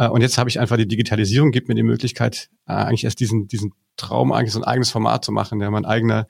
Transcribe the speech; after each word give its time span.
Äh, 0.00 0.08
und 0.08 0.22
jetzt 0.22 0.38
habe 0.38 0.48
ich 0.48 0.58
einfach 0.58 0.78
die 0.78 0.88
Digitalisierung, 0.88 1.52
gibt 1.52 1.68
mir 1.68 1.74
die 1.74 1.82
Möglichkeit, 1.82 2.48
äh, 2.66 2.72
eigentlich 2.72 3.04
erst 3.04 3.20
diesen, 3.20 3.46
diesen 3.46 3.74
Traum, 3.96 4.32
eigentlich 4.32 4.52
so 4.52 4.60
ein 4.60 4.64
eigenes 4.64 4.90
Format 4.90 5.24
zu 5.24 5.30
machen, 5.30 5.58
der 5.58 5.70
mein 5.70 5.84
eigener, 5.84 6.26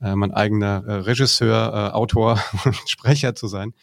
äh, 0.00 0.16
mein 0.16 0.32
eigener 0.32 1.06
Regisseur, 1.06 1.94
Autor 1.94 2.42
und 2.64 2.76
Sprecher 2.88 3.34
zu 3.34 3.46
sein. 3.46 3.74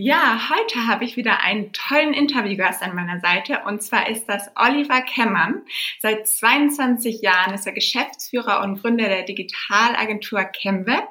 Ja, 0.00 0.48
heute 0.48 0.86
habe 0.86 1.04
ich 1.04 1.16
wieder 1.16 1.40
einen 1.40 1.72
tollen 1.72 2.14
Interviewgast 2.14 2.84
an 2.84 2.94
meiner 2.94 3.18
Seite 3.18 3.62
und 3.66 3.82
zwar 3.82 4.08
ist 4.08 4.28
das 4.28 4.48
Oliver 4.54 5.00
Kemmern. 5.02 5.64
Seit 5.98 6.28
22 6.28 7.20
Jahren 7.20 7.52
ist 7.52 7.66
er 7.66 7.72
Geschäftsführer 7.72 8.62
und 8.62 8.80
Gründer 8.80 9.08
der 9.08 9.24
Digitalagentur 9.24 10.52
ChemWeb 10.52 11.02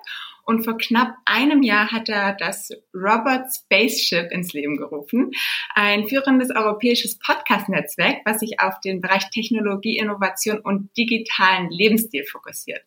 und 0.46 0.64
vor 0.64 0.78
knapp 0.78 1.18
einem 1.26 1.64
Jahr 1.64 1.92
hat 1.92 2.08
er 2.08 2.38
das 2.40 2.70
Robot 2.94 3.54
Spaceship 3.54 4.32
ins 4.32 4.54
Leben 4.54 4.78
gerufen, 4.78 5.32
ein 5.76 6.08
führendes 6.08 6.50
europäisches 6.56 7.20
Podcast-Netzwerk, 7.20 8.22
was 8.24 8.40
sich 8.40 8.62
auf 8.62 8.80
den 8.80 9.02
Bereich 9.02 9.30
Technologie, 9.32 9.98
Innovation 9.98 10.60
und 10.60 10.96
digitalen 10.96 11.70
Lebensstil 11.72 12.24
fokussiert. 12.24 12.84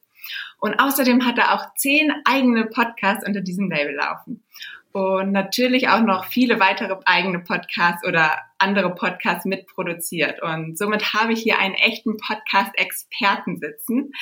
Und 0.60 0.80
außerdem 0.80 1.26
hat 1.26 1.36
er 1.36 1.54
auch 1.54 1.74
zehn 1.76 2.10
eigene 2.24 2.64
Podcasts 2.66 3.26
unter 3.26 3.42
diesem 3.42 3.70
Label 3.70 3.94
laufen 3.94 4.44
und 4.92 5.32
natürlich 5.32 5.88
auch 5.88 6.02
noch 6.02 6.24
viele 6.24 6.58
weitere 6.58 6.96
eigene 7.04 7.40
Podcasts 7.40 8.06
oder 8.06 8.38
andere 8.58 8.94
Podcasts 8.94 9.44
mitproduziert. 9.44 10.42
Und 10.42 10.76
somit 10.76 11.14
habe 11.14 11.32
ich 11.32 11.40
hier 11.42 11.58
einen 11.58 11.74
echten 11.74 12.16
Podcast-Experten 12.16 13.58
sitzen. 13.58 14.12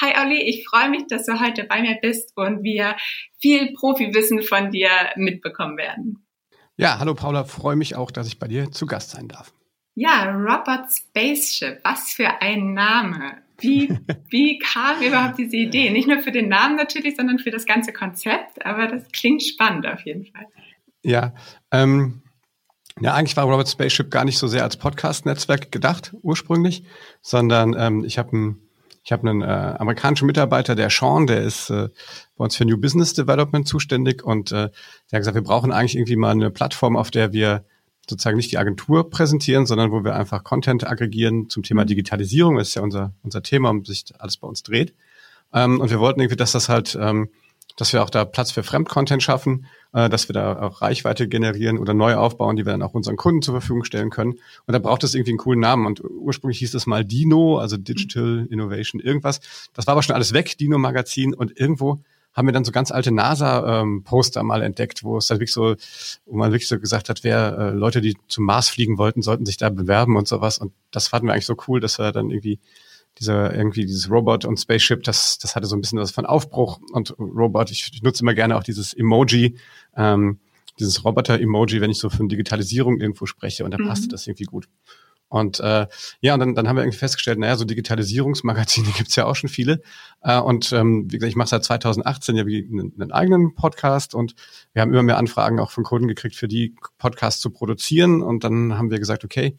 Hi 0.00 0.12
Olli, 0.20 0.42
ich 0.42 0.66
freue 0.68 0.90
mich, 0.90 1.06
dass 1.08 1.26
du 1.26 1.40
heute 1.40 1.64
bei 1.64 1.80
mir 1.80 1.98
bist 2.00 2.32
und 2.36 2.62
wir 2.62 2.96
viel 3.40 3.72
Profiwissen 3.72 4.42
von 4.42 4.70
dir 4.70 4.90
mitbekommen 5.16 5.76
werden. 5.76 6.24
Ja, 6.76 6.98
hallo 6.98 7.14
Paula, 7.14 7.44
freue 7.44 7.76
mich 7.76 7.96
auch, 7.96 8.10
dass 8.10 8.28
ich 8.28 8.38
bei 8.38 8.46
dir 8.46 8.70
zu 8.70 8.86
Gast 8.86 9.10
sein 9.10 9.28
darf. 9.28 9.52
Ja, 9.98 10.30
Robot 10.30 10.92
Spaceship, 10.92 11.80
was 11.82 12.12
für 12.12 12.40
ein 12.40 12.72
Name. 12.72 13.38
Wie, 13.58 13.88
wie 14.30 14.60
kam 14.60 15.02
überhaupt 15.02 15.38
diese 15.38 15.56
Idee? 15.56 15.90
Nicht 15.90 16.06
nur 16.06 16.20
für 16.20 16.30
den 16.30 16.48
Namen 16.48 16.76
natürlich, 16.76 17.16
sondern 17.16 17.40
für 17.40 17.50
das 17.50 17.66
ganze 17.66 17.92
Konzept, 17.92 18.64
aber 18.64 18.86
das 18.86 19.02
klingt 19.12 19.42
spannend 19.42 19.88
auf 19.88 20.02
jeden 20.02 20.24
Fall. 20.26 20.46
Ja, 21.02 21.34
ähm, 21.72 22.22
ja, 23.00 23.14
eigentlich 23.14 23.36
war 23.36 23.46
Robot 23.46 23.68
Spaceship 23.68 24.08
gar 24.12 24.24
nicht 24.24 24.38
so 24.38 24.46
sehr 24.46 24.62
als 24.62 24.76
Podcast-Netzwerk 24.76 25.72
gedacht, 25.72 26.14
ursprünglich, 26.22 26.84
sondern 27.20 27.74
ähm, 27.76 28.04
ich 28.04 28.18
habe 28.18 28.32
einen 28.32 28.68
ich 29.02 29.10
habe 29.10 29.28
einen 29.28 29.42
äh, 29.42 29.46
amerikanischen 29.46 30.26
Mitarbeiter, 30.26 30.74
der 30.74 30.90
Sean, 30.90 31.26
der 31.26 31.40
ist 31.40 31.70
äh, 31.70 31.88
bei 32.36 32.44
uns 32.44 32.56
für 32.56 32.66
New 32.66 32.76
Business 32.76 33.14
Development 33.14 33.66
zuständig 33.66 34.22
und 34.22 34.52
äh, 34.52 34.54
der 34.54 34.70
hat 35.12 35.20
gesagt, 35.20 35.34
wir 35.34 35.42
brauchen 35.42 35.72
eigentlich 35.72 35.96
irgendwie 35.96 36.16
mal 36.16 36.32
eine 36.32 36.50
Plattform, 36.50 36.94
auf 36.94 37.10
der 37.10 37.32
wir 37.32 37.64
sozusagen 38.08 38.36
nicht 38.36 38.52
die 38.52 38.58
Agentur 38.58 39.10
präsentieren, 39.10 39.66
sondern 39.66 39.92
wo 39.92 40.04
wir 40.04 40.14
einfach 40.14 40.44
Content 40.44 40.86
aggregieren 40.86 41.48
zum 41.48 41.62
Thema 41.62 41.82
mhm. 41.82 41.88
Digitalisierung. 41.88 42.56
Das 42.56 42.68
ist 42.68 42.74
ja 42.74 42.82
unser, 42.82 43.12
unser 43.22 43.42
Thema, 43.42 43.70
um 43.70 43.84
sich 43.84 44.04
alles 44.18 44.36
bei 44.36 44.48
uns 44.48 44.62
dreht. 44.62 44.94
Ähm, 45.52 45.80
und 45.80 45.90
wir 45.90 46.00
wollten 46.00 46.20
irgendwie, 46.20 46.36
dass 46.36 46.52
das 46.52 46.68
halt, 46.68 46.96
ähm, 47.00 47.28
dass 47.76 47.92
wir 47.92 48.02
auch 48.02 48.10
da 48.10 48.24
Platz 48.24 48.50
für 48.50 48.62
Fremdcontent 48.62 49.22
schaffen, 49.22 49.66
äh, 49.92 50.08
dass 50.08 50.28
wir 50.28 50.32
da 50.32 50.60
auch 50.60 50.82
Reichweite 50.82 51.28
generieren 51.28 51.78
oder 51.78 51.94
neu 51.94 52.16
aufbauen, 52.16 52.56
die 52.56 52.66
wir 52.66 52.72
dann 52.72 52.82
auch 52.82 52.94
unseren 52.94 53.16
Kunden 53.16 53.42
zur 53.42 53.54
Verfügung 53.54 53.84
stellen 53.84 54.10
können. 54.10 54.32
Und 54.66 54.72
da 54.72 54.78
braucht 54.78 55.04
es 55.04 55.14
irgendwie 55.14 55.32
einen 55.32 55.38
coolen 55.38 55.60
Namen. 55.60 55.86
Und 55.86 56.02
ursprünglich 56.02 56.58
hieß 56.58 56.74
es 56.74 56.86
mal 56.86 57.04
Dino, 57.04 57.58
also 57.58 57.76
Digital 57.76 58.46
Innovation 58.50 59.00
irgendwas. 59.00 59.40
Das 59.74 59.86
war 59.86 59.92
aber 59.92 60.02
schon 60.02 60.14
alles 60.14 60.32
weg, 60.32 60.58
Dino 60.58 60.78
Magazin. 60.78 61.34
Und 61.34 61.58
irgendwo 61.58 62.00
haben 62.32 62.46
wir 62.46 62.52
dann 62.52 62.64
so 62.64 62.72
ganz 62.72 62.90
alte 62.92 63.10
NASA-Poster 63.10 64.40
ähm, 64.40 64.46
mal 64.46 64.62
entdeckt, 64.62 65.02
wo 65.02 65.18
es 65.18 65.26
dann 65.26 65.38
wirklich 65.38 65.52
so, 65.52 65.74
wo 66.26 66.36
man 66.36 66.52
wirklich 66.52 66.68
so 66.68 66.78
gesagt 66.78 67.08
hat, 67.08 67.24
wer 67.24 67.58
äh, 67.58 67.70
Leute, 67.70 68.00
die 68.00 68.16
zum 68.28 68.44
Mars 68.44 68.68
fliegen 68.68 68.98
wollten, 68.98 69.22
sollten 69.22 69.44
sich 69.44 69.56
da 69.56 69.70
bewerben 69.70 70.16
und 70.16 70.28
sowas. 70.28 70.58
Und 70.58 70.72
das 70.90 71.08
fanden 71.08 71.26
wir 71.26 71.32
eigentlich 71.32 71.46
so 71.46 71.56
cool, 71.66 71.80
dass 71.80 71.98
wir 71.98 72.12
dann 72.12 72.30
irgendwie 72.30 72.60
dieser 73.18 73.54
irgendwie 73.54 73.84
dieses 73.84 74.10
Robot 74.10 74.44
und 74.44 74.58
Spaceship, 74.58 75.02
das 75.02 75.38
das 75.38 75.56
hatte 75.56 75.66
so 75.66 75.76
ein 75.76 75.80
bisschen 75.80 75.98
was 75.98 76.12
von 76.12 76.26
Aufbruch 76.26 76.78
und 76.92 77.18
Robot. 77.18 77.70
Ich, 77.70 77.90
ich 77.92 78.02
nutze 78.02 78.22
immer 78.22 78.34
gerne 78.34 78.56
auch 78.56 78.62
dieses 78.62 78.94
Emoji, 78.94 79.56
ähm, 79.96 80.38
dieses 80.78 81.04
Roboter-Emoji, 81.04 81.80
wenn 81.80 81.90
ich 81.90 81.98
so 81.98 82.08
von 82.08 82.28
Digitalisierung 82.28 83.00
irgendwo 83.00 83.26
spreche 83.26 83.64
und 83.64 83.72
da 83.72 83.78
mhm. 83.78 83.88
passte 83.88 84.08
das 84.08 84.26
irgendwie 84.26 84.44
gut. 84.44 84.68
Und 85.28 85.60
äh, 85.60 85.86
ja, 86.20 86.34
und 86.34 86.40
dann, 86.40 86.54
dann 86.54 86.68
haben 86.68 86.76
wir 86.76 86.82
irgendwie 86.82 86.98
festgestellt, 86.98 87.38
naja, 87.38 87.56
so 87.56 87.64
Digitalisierungsmagazine 87.64 88.88
gibt's 88.96 89.16
ja 89.16 89.26
auch 89.26 89.36
schon 89.36 89.50
viele. 89.50 89.82
Äh, 90.22 90.40
und 90.40 90.72
ähm, 90.72 91.04
wie 91.10 91.18
gesagt, 91.18 91.30
ich 91.30 91.36
mache 91.36 91.48
seit 91.48 91.64
2018 91.64 92.36
ja 92.36 92.46
wie 92.46 92.66
einen, 92.66 92.92
einen 92.98 93.12
eigenen 93.12 93.54
Podcast 93.54 94.14
und 94.14 94.34
wir 94.72 94.82
haben 94.82 94.92
immer 94.92 95.02
mehr 95.02 95.18
Anfragen 95.18 95.60
auch 95.60 95.70
von 95.70 95.84
Kunden 95.84 96.08
gekriegt, 96.08 96.34
für 96.34 96.48
die 96.48 96.74
Podcasts 96.96 97.40
zu 97.40 97.50
produzieren. 97.50 98.22
Und 98.22 98.44
dann 98.44 98.78
haben 98.78 98.90
wir 98.90 98.98
gesagt, 98.98 99.24
okay, 99.24 99.56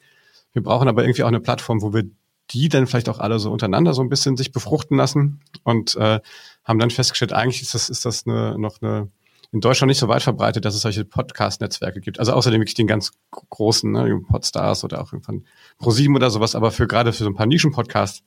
wir 0.53 0.63
brauchen 0.63 0.87
aber 0.87 1.03
irgendwie 1.03 1.23
auch 1.23 1.27
eine 1.27 1.39
Plattform, 1.39 1.81
wo 1.81 1.93
wir 1.93 2.03
die 2.51 2.69
dann 2.69 2.87
vielleicht 2.87 3.09
auch 3.09 3.19
alle 3.19 3.37
so 3.37 3.51
untereinander 3.51 3.93
so 3.93 4.01
ein 4.01 4.09
bisschen 4.09 4.35
sich 4.35 4.51
befruchten 4.51 4.97
lassen 4.97 5.41
und 5.63 5.95
äh, 5.95 6.19
haben 6.63 6.79
dann 6.79 6.89
festgestellt, 6.89 7.33
eigentlich 7.33 7.61
ist 7.61 7.75
das, 7.75 7.89
ist 7.89 8.05
das 8.05 8.25
eine, 8.25 8.57
noch 8.57 8.81
eine 8.81 9.09
in 9.51 9.61
Deutschland 9.61 9.89
nicht 9.89 9.97
so 9.97 10.07
weit 10.07 10.21
verbreitet, 10.21 10.65
dass 10.65 10.75
es 10.75 10.81
solche 10.81 11.05
Podcast-Netzwerke 11.05 12.01
gibt. 12.01 12.19
Also 12.19 12.33
außerdem 12.33 12.61
wirklich 12.61 12.75
den 12.75 12.87
ganz 12.87 13.11
großen, 13.31 13.91
ne, 13.91 14.21
Podstars 14.27 14.83
oder 14.83 15.01
auch 15.01 15.11
irgendwann 15.11 15.45
ProSieben 15.79 16.15
oder 16.15 16.29
sowas, 16.29 16.55
aber 16.55 16.71
für 16.71 16.87
gerade 16.87 17.13
für 17.13 17.23
so 17.23 17.29
ein 17.29 17.35
paar 17.35 17.47
Nischen-Podcasts. 17.47 18.23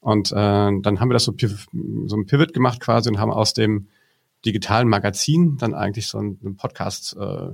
Und 0.00 0.32
äh, 0.32 0.34
dann 0.34 1.00
haben 1.00 1.08
wir 1.08 1.14
das 1.14 1.24
so, 1.24 1.34
so 1.38 2.16
ein 2.16 2.26
Pivot 2.26 2.52
gemacht 2.54 2.80
quasi 2.80 3.10
und 3.10 3.18
haben 3.18 3.30
aus 3.30 3.52
dem 3.52 3.88
digitalen 4.44 4.88
Magazin 4.88 5.56
dann 5.58 5.74
eigentlich 5.74 6.08
so 6.08 6.18
einen 6.18 6.56
Podcast, 6.56 7.16
äh, 7.18 7.52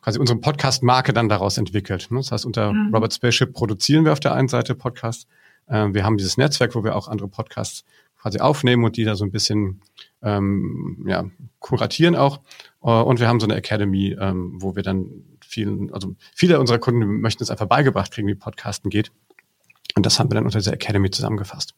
quasi 0.00 0.18
unsere 0.18 0.38
Podcast-Marke 0.38 1.12
dann 1.12 1.28
daraus 1.28 1.58
entwickelt. 1.58 2.08
Ne? 2.10 2.18
Das 2.18 2.30
heißt, 2.30 2.46
unter 2.46 2.72
mhm. 2.72 2.94
Robert 2.94 3.14
Spaceship 3.14 3.52
produzieren 3.52 4.04
wir 4.04 4.12
auf 4.12 4.20
der 4.20 4.34
einen 4.34 4.48
Seite 4.48 4.74
Podcast. 4.74 5.26
Äh, 5.66 5.88
wir 5.92 6.04
haben 6.04 6.18
dieses 6.18 6.36
Netzwerk, 6.36 6.74
wo 6.74 6.84
wir 6.84 6.94
auch 6.94 7.08
andere 7.08 7.28
Podcasts 7.28 7.84
quasi 8.20 8.38
aufnehmen 8.40 8.84
und 8.84 8.96
die 8.96 9.04
da 9.04 9.16
so 9.16 9.24
ein 9.24 9.30
bisschen 9.30 9.80
ähm, 10.24 11.04
ja, 11.06 11.24
kuratieren 11.60 12.16
auch. 12.16 12.40
Äh, 12.82 12.90
und 12.90 13.20
wir 13.20 13.28
haben 13.28 13.40
so 13.40 13.46
eine 13.46 13.56
Academy, 13.56 14.16
ähm, 14.18 14.54
wo 14.56 14.74
wir 14.74 14.82
dann 14.82 15.06
vielen, 15.46 15.92
also 15.92 16.16
viele 16.34 16.58
unserer 16.58 16.78
Kunden 16.78 17.20
möchten 17.20 17.42
es 17.42 17.50
einfach 17.50 17.66
beigebracht 17.66 18.10
kriegen, 18.12 18.28
wie 18.28 18.34
Podcasten 18.34 18.90
geht. 18.90 19.12
Und 19.94 20.06
das 20.06 20.18
haben 20.18 20.30
wir 20.30 20.34
dann 20.34 20.46
unter 20.46 20.58
dieser 20.58 20.72
Academy 20.72 21.10
zusammengefasst. 21.10 21.74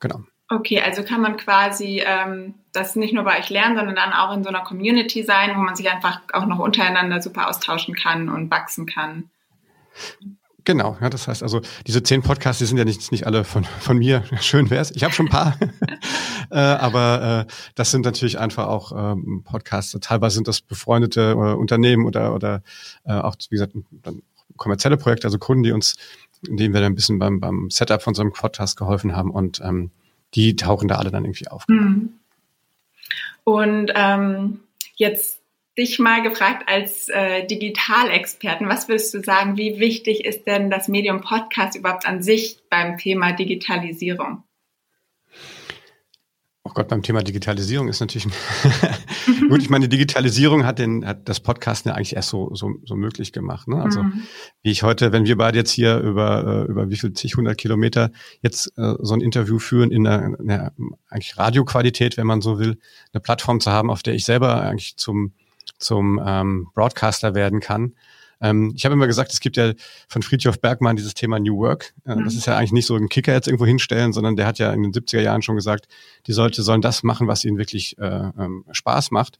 Genau. 0.00 0.22
Okay, 0.48 0.80
also 0.80 1.02
kann 1.02 1.20
man 1.20 1.36
quasi 1.36 2.02
ähm, 2.04 2.54
das 2.72 2.94
nicht 2.94 3.12
nur 3.12 3.24
bei 3.24 3.38
euch 3.38 3.50
lernen, 3.50 3.76
sondern 3.76 3.96
dann 3.96 4.12
auch 4.12 4.32
in 4.32 4.44
so 4.44 4.48
einer 4.48 4.62
Community 4.62 5.24
sein, 5.24 5.56
wo 5.56 5.60
man 5.60 5.74
sich 5.74 5.90
einfach 5.90 6.20
auch 6.32 6.46
noch 6.46 6.60
untereinander 6.60 7.20
super 7.20 7.48
austauschen 7.48 7.94
kann 7.94 8.28
und 8.28 8.50
wachsen 8.50 8.86
kann. 8.86 9.30
Genau, 10.66 10.98
ja, 11.00 11.08
das 11.08 11.28
heißt 11.28 11.44
also, 11.44 11.60
diese 11.86 12.02
zehn 12.02 12.22
Podcasts, 12.22 12.58
die 12.58 12.66
sind 12.66 12.76
ja 12.76 12.84
nicht, 12.84 13.12
nicht 13.12 13.24
alle 13.24 13.44
von, 13.44 13.62
von 13.62 13.98
mir. 13.98 14.24
Schön 14.40 14.68
wär's. 14.68 14.90
Ich 14.90 15.04
habe 15.04 15.14
schon 15.14 15.26
ein 15.26 15.30
paar. 15.30 15.56
äh, 16.50 16.58
aber 16.58 17.46
äh, 17.46 17.52
das 17.76 17.92
sind 17.92 18.04
natürlich 18.04 18.40
einfach 18.40 18.66
auch 18.66 18.90
ähm, 19.12 19.44
Podcasts. 19.44 19.96
Teilweise 20.00 20.34
sind 20.34 20.48
das 20.48 20.60
befreundete 20.60 21.30
äh, 21.30 21.54
Unternehmen 21.54 22.04
oder, 22.04 22.34
oder 22.34 22.62
äh, 23.04 23.12
auch, 23.12 23.36
wie 23.48 23.54
gesagt, 23.54 23.74
dann 24.02 24.22
kommerzielle 24.56 24.96
Projekte, 24.96 25.28
also 25.28 25.38
Kunden, 25.38 25.62
die 25.62 25.70
uns, 25.70 25.94
denen 26.42 26.74
wir 26.74 26.80
dann 26.80 26.92
ein 26.92 26.96
bisschen 26.96 27.20
beim, 27.20 27.38
beim 27.38 27.70
Setup 27.70 28.02
von 28.02 28.14
so 28.14 28.22
einem 28.22 28.32
Podcast 28.32 28.76
geholfen 28.76 29.14
haben 29.14 29.30
und 29.30 29.60
ähm, 29.62 29.92
die 30.34 30.56
tauchen 30.56 30.88
da 30.88 30.96
alle 30.96 31.12
dann 31.12 31.24
irgendwie 31.24 31.46
auf. 31.46 31.62
Mhm. 31.68 32.14
Und 33.44 33.92
ähm, 33.94 34.60
jetzt 34.96 35.38
dich 35.78 35.98
mal 35.98 36.22
gefragt 36.22 36.64
als 36.68 37.08
äh, 37.08 37.46
Digitalexperten, 37.46 38.68
was 38.68 38.88
würdest 38.88 39.12
du 39.14 39.22
sagen, 39.22 39.56
wie 39.56 39.78
wichtig 39.78 40.24
ist 40.24 40.46
denn 40.46 40.70
das 40.70 40.88
Medium 40.88 41.20
Podcast 41.20 41.76
überhaupt 41.76 42.06
an 42.06 42.22
sich 42.22 42.58
beim 42.70 42.96
Thema 42.96 43.32
Digitalisierung? 43.32 44.42
Oh 46.64 46.72
Gott, 46.74 46.88
beim 46.88 47.02
Thema 47.02 47.22
Digitalisierung 47.22 47.88
ist 47.88 48.00
natürlich 48.00 48.26
gut. 49.48 49.62
Ich 49.62 49.70
meine, 49.70 49.88
Digitalisierung 49.88 50.66
hat 50.66 50.80
den 50.80 51.06
hat 51.06 51.28
das 51.28 51.38
Podcasten 51.38 51.90
ja 51.90 51.94
eigentlich 51.94 52.16
erst 52.16 52.30
so 52.30 52.52
so, 52.54 52.74
so 52.84 52.96
möglich 52.96 53.32
gemacht. 53.32 53.68
Ne? 53.68 53.80
Also 53.80 54.02
mhm. 54.02 54.22
wie 54.62 54.72
ich 54.72 54.82
heute, 54.82 55.12
wenn 55.12 55.26
wir 55.26 55.36
beide 55.36 55.58
jetzt 55.58 55.70
hier 55.70 55.98
über 55.98 56.64
äh, 56.66 56.70
über 56.70 56.90
wie 56.90 56.96
viel 56.96 57.12
zig 57.12 57.36
hundert 57.36 57.58
Kilometer 57.58 58.10
jetzt 58.42 58.72
äh, 58.78 58.94
so 58.98 59.14
ein 59.14 59.20
Interview 59.20 59.60
führen 59.60 59.92
in 59.92 60.08
einer, 60.08 60.36
einer 60.40 60.72
eigentlich 61.08 61.38
Radioqualität, 61.38 62.16
wenn 62.16 62.26
man 62.26 62.40
so 62.40 62.58
will, 62.58 62.78
eine 63.12 63.20
Plattform 63.20 63.60
zu 63.60 63.70
haben, 63.70 63.88
auf 63.88 64.02
der 64.02 64.14
ich 64.14 64.24
selber 64.24 64.62
eigentlich 64.62 64.96
zum 64.96 65.34
zum 65.78 66.20
ähm, 66.24 66.68
Broadcaster 66.74 67.34
werden 67.34 67.60
kann. 67.60 67.94
Ähm, 68.40 68.72
ich 68.76 68.84
habe 68.84 68.94
immer 68.94 69.06
gesagt, 69.06 69.32
es 69.32 69.40
gibt 69.40 69.56
ja 69.56 69.72
von 70.08 70.22
Friedhof 70.22 70.60
Bergmann 70.60 70.96
dieses 70.96 71.14
Thema 71.14 71.38
New 71.38 71.56
Work. 71.56 71.94
Äh, 72.04 72.16
mhm. 72.16 72.24
Das 72.24 72.34
ist 72.34 72.46
ja 72.46 72.56
eigentlich 72.56 72.72
nicht 72.72 72.86
so 72.86 72.96
ein 72.96 73.08
Kicker 73.08 73.32
jetzt 73.32 73.48
irgendwo 73.48 73.66
hinstellen, 73.66 74.12
sondern 74.12 74.36
der 74.36 74.46
hat 74.46 74.58
ja 74.58 74.72
in 74.72 74.82
den 74.82 74.92
70er 74.92 75.20
Jahren 75.20 75.42
schon 75.42 75.56
gesagt, 75.56 75.86
die 76.26 76.32
Leute 76.32 76.62
sollen 76.62 76.82
das 76.82 77.02
machen, 77.02 77.28
was 77.28 77.44
ihnen 77.44 77.58
wirklich 77.58 77.98
äh, 77.98 78.30
ähm, 78.38 78.64
Spaß 78.70 79.10
macht. 79.10 79.38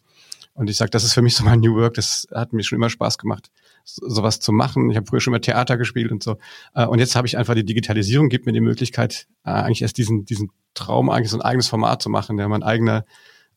Und 0.54 0.70
ich 0.70 0.78
sage, 0.78 0.90
das 0.90 1.04
ist 1.04 1.12
für 1.12 1.20
mich 1.20 1.36
so 1.36 1.44
mein 1.44 1.60
New 1.60 1.76
Work. 1.76 1.94
Das 1.94 2.26
hat 2.32 2.54
mir 2.54 2.62
schon 2.62 2.76
immer 2.76 2.88
Spaß 2.88 3.18
gemacht, 3.18 3.50
sowas 3.84 4.40
zu 4.40 4.52
machen. 4.52 4.90
Ich 4.90 4.96
habe 4.96 5.06
früher 5.06 5.20
schon 5.20 5.32
mal 5.32 5.40
Theater 5.40 5.76
gespielt 5.76 6.10
und 6.10 6.22
so. 6.22 6.38
Äh, 6.74 6.86
und 6.86 6.98
jetzt 6.98 7.14
habe 7.14 7.26
ich 7.26 7.36
einfach 7.36 7.54
die 7.54 7.64
Digitalisierung, 7.64 8.30
gibt 8.30 8.46
mir 8.46 8.52
die 8.52 8.62
Möglichkeit, 8.62 9.26
äh, 9.44 9.50
eigentlich 9.50 9.82
erst 9.82 9.98
diesen, 9.98 10.24
diesen 10.24 10.50
Traum, 10.72 11.10
eigentlich 11.10 11.30
so 11.30 11.36
ein 11.36 11.42
eigenes 11.42 11.68
Format 11.68 12.00
zu 12.00 12.08
machen, 12.08 12.38
der 12.38 12.48
mein 12.48 12.62
eigener, 12.62 13.04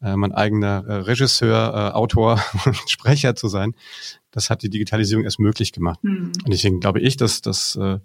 äh, 0.02 0.16
mein 0.16 0.32
eigener 0.32 0.86
äh, 0.88 0.94
Regisseur, 0.94 1.74
äh, 1.74 1.96
Autor 1.96 2.44
und 2.66 2.90
Sprecher 2.90 3.36
zu 3.36 3.48
sein. 3.48 3.76
Das 4.32 4.50
hat 4.50 4.62
die 4.64 4.70
Digitalisierung 4.70 5.24
erst 5.24 5.40
möglich 5.40 5.72
gemacht. 5.72 6.04
Mhm. 6.04 6.32
Und 6.44 6.50
deswegen 6.50 6.80
glaube 6.80 7.00
ich, 7.02 7.18
dass, 7.18 7.42
dass, 7.42 7.76
äh, 7.76 8.00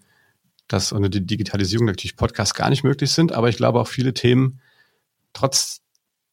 dass 0.69 0.93
ohne 0.93 1.11
die 1.11 1.25
Digitalisierung 1.25 1.87
natürlich 1.87 2.17
Podcasts 2.17 2.55
gar 2.55 2.71
nicht 2.71 2.85
möglich 2.85 3.11
sind, 3.11 3.33
aber 3.33 3.49
ich 3.49 3.57
glaube 3.57 3.81
auch 3.81 3.89
viele 3.89 4.15
Themen 4.15 4.61
trotz 5.33 5.83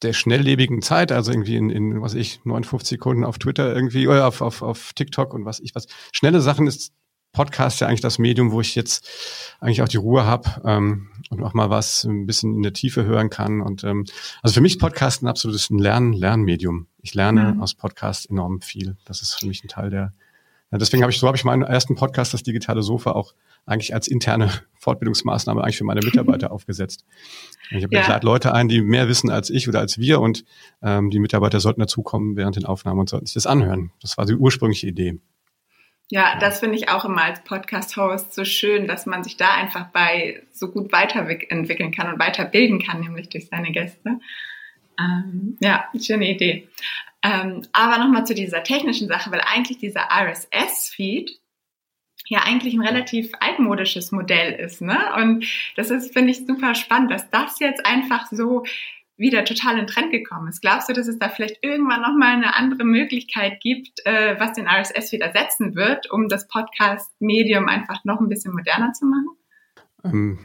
der 0.02 0.14
schnelllebigen 0.14 0.82
Zeit, 0.82 1.12
also 1.12 1.32
irgendwie 1.32 1.58
in, 1.58 1.70
in 1.70 2.02
was 2.02 2.16
ich, 2.16 2.42
59 2.44 2.90
Sekunden 2.90 3.24
auf 3.24 3.38
Twitter 3.38 3.74
irgendwie 3.74 4.08
oder 4.08 4.28
auf, 4.28 4.42
auf, 4.42 4.62
auf 4.62 4.94
TikTok 4.94 5.34
und 5.34 5.46
was 5.46 5.60
ich 5.60 5.76
was. 5.76 5.88
Schnelle 6.12 6.42
Sachen 6.42 6.68
ist 6.68 6.94
Podcast 7.34 7.80
ja 7.80 7.88
eigentlich 7.88 8.02
das 8.02 8.20
Medium, 8.20 8.52
wo 8.52 8.62
ich 8.62 8.76
jetzt 8.76 9.08
eigentlich 9.60 9.82
auch 9.82 9.88
die 9.88 9.98
Ruhe 9.98 10.26
habe 10.26 10.62
ähm, 10.66 11.10
und 11.30 11.44
auch 11.44 11.54
mal 11.54 11.70
was 11.70 12.04
ein 12.04 12.26
bisschen 12.26 12.56
in 12.56 12.64
der 12.64 12.74
Tiefe 12.74 13.06
hören 13.06 13.30
kann. 13.30 13.62
Und 13.62 13.84
ähm, 13.84 14.06
also 14.42 14.56
für 14.56 14.62
mich 14.62 14.74
ist 14.74 14.80
Podcast 14.80 15.24
ein 15.24 15.28
absolutes 15.28 15.70
Lern 15.70 16.14
Lernmedium. 16.14 16.88
Ich 17.02 17.14
lerne 17.14 17.54
mhm. 17.54 17.62
aus 17.62 17.74
Podcast 17.74 18.30
enorm 18.30 18.62
viel. 18.62 18.98
Das 19.06 19.22
ist 19.22 19.34
für 19.34 19.48
mich 19.48 19.64
ein 19.64 19.70
Teil 19.70 19.90
der. 19.90 20.14
Ja, 20.72 20.78
deswegen 20.78 21.04
habe 21.04 21.12
ich 21.12 21.20
so 21.20 21.28
habe 21.28 21.36
ich 21.36 21.44
meinen 21.44 21.64
ersten 21.64 21.96
Podcast, 21.96 22.34
das 22.34 22.44
digitale 22.44 22.82
Sofa, 22.82 23.12
auch 23.12 23.34
eigentlich 23.66 23.94
als 23.94 24.08
interne 24.08 24.50
Fortbildungsmaßnahme 24.80 25.62
eigentlich 25.64 25.78
für 25.78 25.84
meine 25.84 26.02
Mitarbeiter 26.02 26.52
aufgesetzt. 26.54 27.06
Ich 27.70 27.84
habe 27.84 27.96
ja. 27.96 28.08
lade 28.08 28.26
Leute 28.26 28.54
ein, 28.54 28.68
die 28.68 28.82
mehr 28.82 29.08
wissen 29.08 29.30
als 29.30 29.50
ich 29.50 29.68
oder 29.70 29.80
als 29.80 29.98
wir 29.98 30.20
und 30.20 30.44
ähm, 30.82 31.10
die 31.10 31.20
Mitarbeiter 31.20 31.60
sollten 31.60 31.80
dazukommen 31.80 32.36
während 32.36 32.56
den 32.56 32.66
Aufnahmen 32.66 33.00
und 33.00 33.10
sollten 33.10 33.26
sich 33.26 33.36
das 33.36 33.48
anhören. 33.48 33.92
Das 34.02 34.18
war 34.18 34.26
die 34.26 34.36
ursprüngliche 34.36 34.88
Idee. 34.88 35.20
Ja, 36.12 36.38
das 36.38 36.60
finde 36.60 36.76
ich 36.76 36.90
auch 36.90 37.06
immer 37.06 37.24
als 37.24 37.42
Podcast-Host 37.46 38.34
so 38.34 38.44
schön, 38.44 38.86
dass 38.86 39.06
man 39.06 39.24
sich 39.24 39.38
da 39.38 39.54
einfach 39.54 39.92
bei 39.92 40.44
so 40.52 40.70
gut 40.70 40.92
weiterentwickeln 40.92 41.94
kann 41.94 42.12
und 42.12 42.20
weiterbilden 42.20 42.84
kann, 42.84 43.00
nämlich 43.00 43.30
durch 43.30 43.48
seine 43.48 43.72
Gäste. 43.72 44.20
Ähm, 45.00 45.58
ja, 45.62 45.86
schöne 45.98 46.30
Idee. 46.30 46.68
Ähm, 47.24 47.62
aber 47.72 47.98
nochmal 47.98 48.26
zu 48.26 48.36
dieser 48.36 48.62
technischen 48.62 49.08
Sache, 49.08 49.32
weil 49.32 49.40
eigentlich 49.40 49.78
dieser 49.78 50.10
RSS-Feed, 50.12 51.32
ja 52.28 52.40
eigentlich 52.40 52.74
ein 52.74 52.86
relativ 52.86 53.32
altmodisches 53.40 54.12
Modell 54.12 54.52
ist. 54.52 54.82
Ne? 54.82 55.00
Und 55.16 55.46
das 55.78 55.92
ist, 55.92 56.12
finde 56.12 56.32
ich, 56.32 56.46
super 56.46 56.76
spannend, 56.76 57.12
dass 57.12 57.30
das 57.30 57.60
jetzt 57.60 57.86
einfach 57.86 58.28
so 58.32 58.66
wieder 59.22 59.46
total 59.46 59.78
in 59.78 59.88
Trend 59.88 60.12
gekommen 60.12 60.50
ist. 60.50 60.62
Glaubst 60.62 60.90
du, 60.90 60.94
dass 60.94 61.08
es 61.08 61.18
da 61.18 61.30
vielleicht 61.30 61.60
irgendwann 61.62 62.02
nochmal 62.02 62.34
eine 62.34 62.56
andere 62.56 62.84
Möglichkeit 62.84 63.62
gibt, 63.62 64.06
äh, 64.06 64.36
was 64.40 64.54
den 64.54 64.68
RSS 64.68 65.12
wieder 65.14 65.32
setzen 65.32 65.76
wird, 65.76 66.12
um 66.12 66.28
das 66.28 66.48
Podcast-Medium 66.48 67.70
einfach 67.70 68.04
noch 68.04 68.20
ein 68.20 68.28
bisschen 68.28 68.54
moderner 68.54 68.92
zu 68.92 69.06
machen? 69.06 69.28
Ähm, 70.04 70.40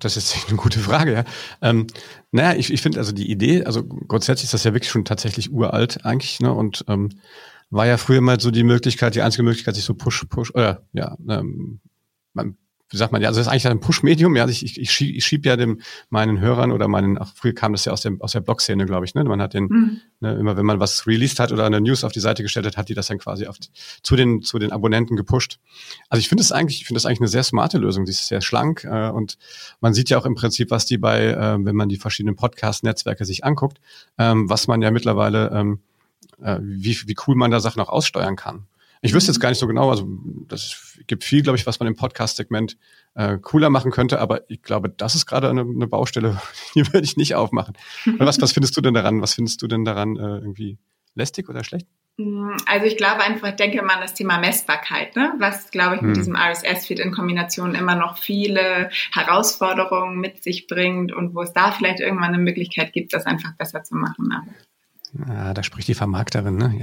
das 0.00 0.16
ist 0.16 0.36
eine 0.48 0.56
gute 0.56 0.80
Frage, 0.80 1.12
ja. 1.12 1.24
Ähm, 1.62 1.86
naja, 2.32 2.58
ich, 2.58 2.72
ich 2.72 2.82
finde 2.82 2.98
also 2.98 3.12
die 3.12 3.30
Idee, 3.30 3.64
also 3.64 3.84
grundsätzlich 3.84 4.44
ist 4.44 4.54
das 4.54 4.64
ja 4.64 4.74
wirklich 4.74 4.90
schon 4.90 5.04
tatsächlich 5.04 5.52
uralt 5.52 6.04
eigentlich, 6.04 6.40
ne? 6.40 6.52
Und 6.52 6.84
ähm, 6.88 7.10
war 7.70 7.86
ja 7.86 7.96
früher 7.96 8.20
mal 8.20 8.38
so 8.38 8.50
die 8.50 8.64
Möglichkeit, 8.64 9.14
die 9.14 9.22
einzige 9.22 9.42
Möglichkeit, 9.42 9.74
sich 9.74 9.84
so 9.84 9.94
Push, 9.94 10.26
Push, 10.28 10.52
oder 10.54 10.86
ja, 10.92 11.16
ähm, 11.28 11.80
man, 12.32 12.56
wie 12.90 12.96
sagt 12.96 13.12
man, 13.12 13.20
ja, 13.20 13.28
also 13.28 13.40
das 13.40 13.46
ist 13.46 13.52
eigentlich 13.52 13.66
ein 13.66 13.80
Push-Medium, 13.80 14.36
ja, 14.36 14.42
also 14.42 14.52
ich, 14.52 14.64
ich, 14.64 14.80
ich 14.80 14.90
schiebe 14.92 15.16
ich 15.16 15.26
schieb 15.26 15.44
ja 15.44 15.56
dem, 15.56 15.80
meinen 16.08 16.40
Hörern 16.40 16.70
oder 16.70 16.86
meinen, 16.86 17.18
ach, 17.20 17.32
früher 17.34 17.52
kam 17.52 17.72
das 17.72 17.84
ja 17.84 17.92
aus 17.92 18.02
der, 18.02 18.12
aus 18.20 18.32
der 18.32 18.40
Blog-Szene, 18.40 18.86
glaube 18.86 19.04
ich, 19.04 19.14
ne, 19.14 19.24
man 19.24 19.42
hat 19.42 19.54
den, 19.54 19.64
mhm. 19.64 20.00
ne, 20.20 20.34
immer 20.34 20.56
wenn 20.56 20.66
man 20.66 20.78
was 20.78 21.06
released 21.06 21.40
hat 21.40 21.50
oder 21.50 21.66
eine 21.66 21.80
News 21.80 22.04
auf 22.04 22.12
die 22.12 22.20
Seite 22.20 22.42
gestellt 22.44 22.64
hat, 22.66 22.76
hat 22.76 22.88
die 22.88 22.94
das 22.94 23.08
dann 23.08 23.18
quasi 23.18 23.46
auf, 23.46 23.56
zu 24.02 24.16
den, 24.16 24.42
zu 24.42 24.58
den 24.58 24.70
Abonnenten 24.70 25.16
gepusht. 25.16 25.58
Also 26.08 26.20
ich 26.20 26.28
finde 26.28 26.42
es 26.42 26.52
eigentlich, 26.52 26.80
ich 26.80 26.86
finde 26.86 26.98
das 26.98 27.06
eigentlich 27.06 27.20
eine 27.20 27.28
sehr 27.28 27.42
smarte 27.42 27.78
Lösung, 27.78 28.04
die 28.04 28.12
ist 28.12 28.28
sehr 28.28 28.40
schlank, 28.40 28.84
äh, 28.84 29.10
und 29.10 29.36
man 29.80 29.92
sieht 29.92 30.08
ja 30.10 30.18
auch 30.18 30.26
im 30.26 30.36
Prinzip, 30.36 30.70
was 30.70 30.86
die 30.86 30.98
bei, 30.98 31.24
äh, 31.26 31.64
wenn 31.64 31.76
man 31.76 31.88
die 31.88 31.96
verschiedenen 31.96 32.36
Podcast-Netzwerke 32.36 33.24
sich 33.24 33.44
anguckt, 33.44 33.80
ähm, 34.16 34.48
was 34.48 34.68
man 34.68 34.80
ja 34.80 34.92
mittlerweile, 34.92 35.50
ähm, 35.52 35.80
äh, 36.40 36.58
wie, 36.60 36.96
wie 37.06 37.16
cool 37.26 37.34
man 37.34 37.50
da 37.50 37.58
Sachen 37.58 37.82
auch 37.82 37.88
aussteuern 37.88 38.36
kann. 38.36 38.66
Ich 39.02 39.14
wüsste 39.14 39.30
jetzt 39.30 39.40
gar 39.40 39.50
nicht 39.50 39.58
so 39.58 39.66
genau, 39.66 39.90
also 39.90 40.06
das 40.48 40.98
gibt 41.06 41.24
viel, 41.24 41.42
glaube 41.42 41.58
ich, 41.58 41.66
was 41.66 41.78
man 41.80 41.86
im 41.86 41.96
Podcast-Segment 41.96 42.76
äh, 43.14 43.38
cooler 43.38 43.70
machen 43.70 43.90
könnte, 43.90 44.20
aber 44.20 44.48
ich 44.50 44.62
glaube, 44.62 44.88
das 44.88 45.14
ist 45.14 45.26
gerade 45.26 45.48
eine, 45.50 45.62
eine 45.62 45.86
Baustelle, 45.86 46.40
die 46.74 46.86
würde 46.86 47.04
ich 47.04 47.16
nicht 47.16 47.34
aufmachen. 47.34 47.76
was, 48.18 48.40
was 48.40 48.52
findest 48.52 48.76
du 48.76 48.80
denn 48.80 48.94
daran? 48.94 49.22
Was 49.22 49.34
findest 49.34 49.62
du 49.62 49.66
denn 49.66 49.84
daran 49.84 50.16
äh, 50.16 50.38
irgendwie 50.38 50.78
lästig 51.14 51.48
oder 51.48 51.64
schlecht? 51.64 51.86
Mm, 52.18 52.56
also 52.66 52.86
ich 52.86 52.96
glaube 52.96 53.22
einfach, 53.22 53.48
ich 53.48 53.56
denke 53.56 53.82
mal 53.82 53.94
an 53.94 54.00
das 54.00 54.14
Thema 54.14 54.38
Messbarkeit, 54.38 55.16
ne? 55.16 55.34
was, 55.38 55.70
glaube 55.70 55.96
ich, 55.96 56.02
mit 56.02 56.16
hm. 56.16 56.22
diesem 56.22 56.36
RSS-Feed 56.36 56.98
in 56.98 57.12
Kombination 57.12 57.74
immer 57.74 57.94
noch 57.94 58.18
viele 58.18 58.90
Herausforderungen 59.12 60.18
mit 60.18 60.42
sich 60.42 60.66
bringt 60.66 61.12
und 61.12 61.34
wo 61.34 61.42
es 61.42 61.52
da 61.52 61.72
vielleicht 61.72 62.00
irgendwann 62.00 62.34
eine 62.34 62.38
Möglichkeit 62.38 62.92
gibt, 62.92 63.12
das 63.12 63.26
einfach 63.26 63.54
besser 63.56 63.82
zu 63.82 63.96
machen. 63.96 64.28
Ah, 65.28 65.54
da 65.54 65.62
spricht 65.62 65.88
die 65.88 65.94
Vermarkterin, 65.94 66.56
ne? 66.56 66.78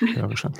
Ja, 0.00 0.06
höre 0.22 0.36
schon. 0.36 0.52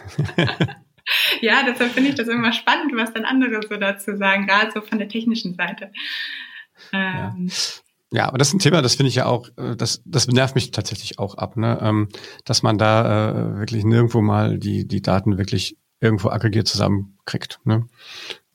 ja, 1.41 1.63
deshalb 1.67 1.93
finde 1.93 2.11
ich 2.11 2.17
das 2.17 2.29
immer 2.29 2.53
spannend, 2.53 2.93
was 2.95 3.13
dann 3.13 3.25
andere 3.25 3.61
so 3.69 3.77
dazu 3.77 4.17
sagen, 4.17 4.47
gerade 4.47 4.73
so 4.73 4.81
von 4.81 4.99
der 4.99 5.09
technischen 5.09 5.55
Seite. 5.55 5.93
Ähm, 6.93 7.49
ja. 7.49 7.55
Ja, 8.13 8.29
aber 8.29 8.39
das 8.39 8.49
ist 8.49 8.55
ein 8.55 8.61
Thema, 8.61 8.83
das 8.83 8.95
finde 8.95 9.09
ich 9.09 9.17
ja 9.17 9.27
auch, 9.27 9.49
äh, 9.57 9.75
das, 9.77 10.01
das 10.05 10.29
nervt 10.29 10.55
mich 10.55 10.71
tatsächlich 10.71 11.19
auch 11.19 11.35
ab, 11.37 11.57
ne? 11.57 11.79
Ähm, 11.83 12.09
dass 12.45 12.63
man 12.63 12.79
da 12.79 13.31
äh, 13.31 13.59
wirklich 13.59 13.85
nirgendwo 13.85 14.23
mal 14.23 14.59
die, 14.59 14.87
die 14.87 15.03
Daten 15.03 15.39
wirklich 15.39 15.77
irgendwo 16.01 16.29
aggregiert 16.29 16.69
zusammenkriegt. 16.69 17.61
Ne? 17.65 17.87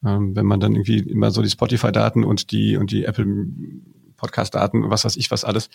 Ähm, 0.06 0.36
wenn 0.36 0.46
man 0.46 0.60
dann 0.60 0.74
irgendwie 0.74 1.00
immer 1.00 1.32
so 1.32 1.42
die 1.42 1.50
Spotify-Daten 1.50 2.24
und 2.24 2.52
die 2.52 2.78
und 2.78 2.92
die 2.92 3.06
Apple 3.06 3.26
Podcast-Daten, 4.22 4.90
was 4.90 5.04
weiß 5.04 5.18
ich 5.18 5.32
was 5.32 5.44
alles. 5.44 5.70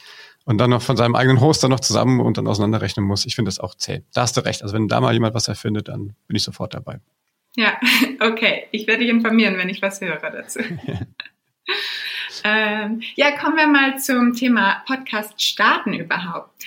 Und 0.44 0.58
dann 0.58 0.70
noch 0.70 0.82
von 0.82 0.96
seinem 0.96 1.14
eigenen 1.16 1.40
Hoster 1.40 1.68
noch 1.68 1.80
zusammen 1.80 2.20
und 2.20 2.38
dann 2.38 2.46
auseinanderrechnen 2.46 3.04
muss. 3.04 3.26
Ich 3.26 3.34
finde 3.34 3.48
das 3.48 3.58
auch 3.58 3.74
zäh. 3.74 4.02
Da 4.14 4.22
hast 4.22 4.36
du 4.36 4.40
recht. 4.44 4.62
Also 4.62 4.74
wenn 4.74 4.88
da 4.88 5.00
mal 5.00 5.12
jemand 5.12 5.34
was 5.34 5.48
erfindet, 5.48 5.88
dann 5.88 6.14
bin 6.28 6.36
ich 6.36 6.44
sofort 6.44 6.72
dabei. 6.72 7.00
Ja, 7.56 7.78
okay. 8.20 8.68
Ich 8.70 8.86
werde 8.86 9.00
dich 9.00 9.10
informieren, 9.10 9.58
wenn 9.58 9.68
ich 9.68 9.82
was 9.82 10.00
höre 10.00 10.18
dazu. 10.18 10.60
ähm, 12.44 13.02
ja, 13.16 13.32
kommen 13.36 13.56
wir 13.56 13.66
mal 13.66 13.98
zum 13.98 14.34
Thema 14.34 14.82
Podcast 14.86 15.42
starten 15.42 15.92
überhaupt. 15.92 16.64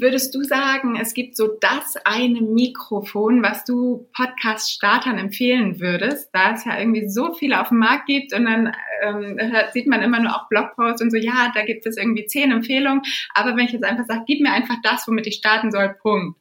Würdest 0.00 0.34
du 0.34 0.42
sagen, 0.42 0.96
es 0.96 1.14
gibt 1.14 1.36
so 1.36 1.56
das 1.60 1.96
eine 2.04 2.40
Mikrofon, 2.40 3.42
was 3.42 3.64
du 3.64 4.08
Podcast-Startern 4.14 5.18
empfehlen 5.18 5.80
würdest, 5.80 6.30
da 6.32 6.52
es 6.52 6.64
ja 6.64 6.78
irgendwie 6.78 7.08
so 7.08 7.34
viele 7.34 7.60
auf 7.60 7.68
dem 7.68 7.78
Markt 7.78 8.06
gibt 8.06 8.32
und 8.32 8.44
dann 8.44 8.72
ähm, 9.02 9.38
sieht 9.72 9.86
man 9.86 10.02
immer 10.02 10.20
nur 10.20 10.34
auch 10.34 10.48
Blogposts 10.48 11.02
und 11.02 11.10
so, 11.10 11.16
ja, 11.16 11.52
da 11.54 11.64
gibt 11.64 11.86
es 11.86 11.96
irgendwie 11.96 12.26
zehn 12.26 12.50
Empfehlungen, 12.50 13.02
aber 13.34 13.56
wenn 13.56 13.66
ich 13.66 13.72
jetzt 13.72 13.84
einfach 13.84 14.06
sage, 14.06 14.24
gib 14.26 14.40
mir 14.40 14.52
einfach 14.52 14.76
das, 14.82 15.06
womit 15.06 15.26
ich 15.26 15.36
starten 15.36 15.70
soll, 15.70 15.94
Punkt. 16.00 16.38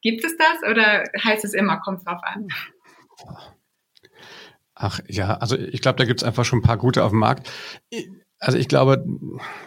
Gibt 0.00 0.24
es 0.24 0.36
das 0.36 0.70
oder 0.70 1.04
heißt 1.22 1.44
es 1.44 1.54
immer, 1.54 1.78
kommt 1.78 2.06
drauf 2.06 2.20
an? 2.22 2.48
Ach 4.74 5.00
ja, 5.06 5.34
also 5.34 5.56
ich 5.56 5.80
glaube, 5.80 5.98
da 5.98 6.04
gibt 6.04 6.22
es 6.22 6.26
einfach 6.26 6.44
schon 6.44 6.58
ein 6.58 6.62
paar 6.62 6.78
gute 6.78 7.04
auf 7.04 7.10
dem 7.10 7.20
Markt. 7.20 7.50
Also 8.40 8.58
ich 8.58 8.68
glaube, 8.68 9.04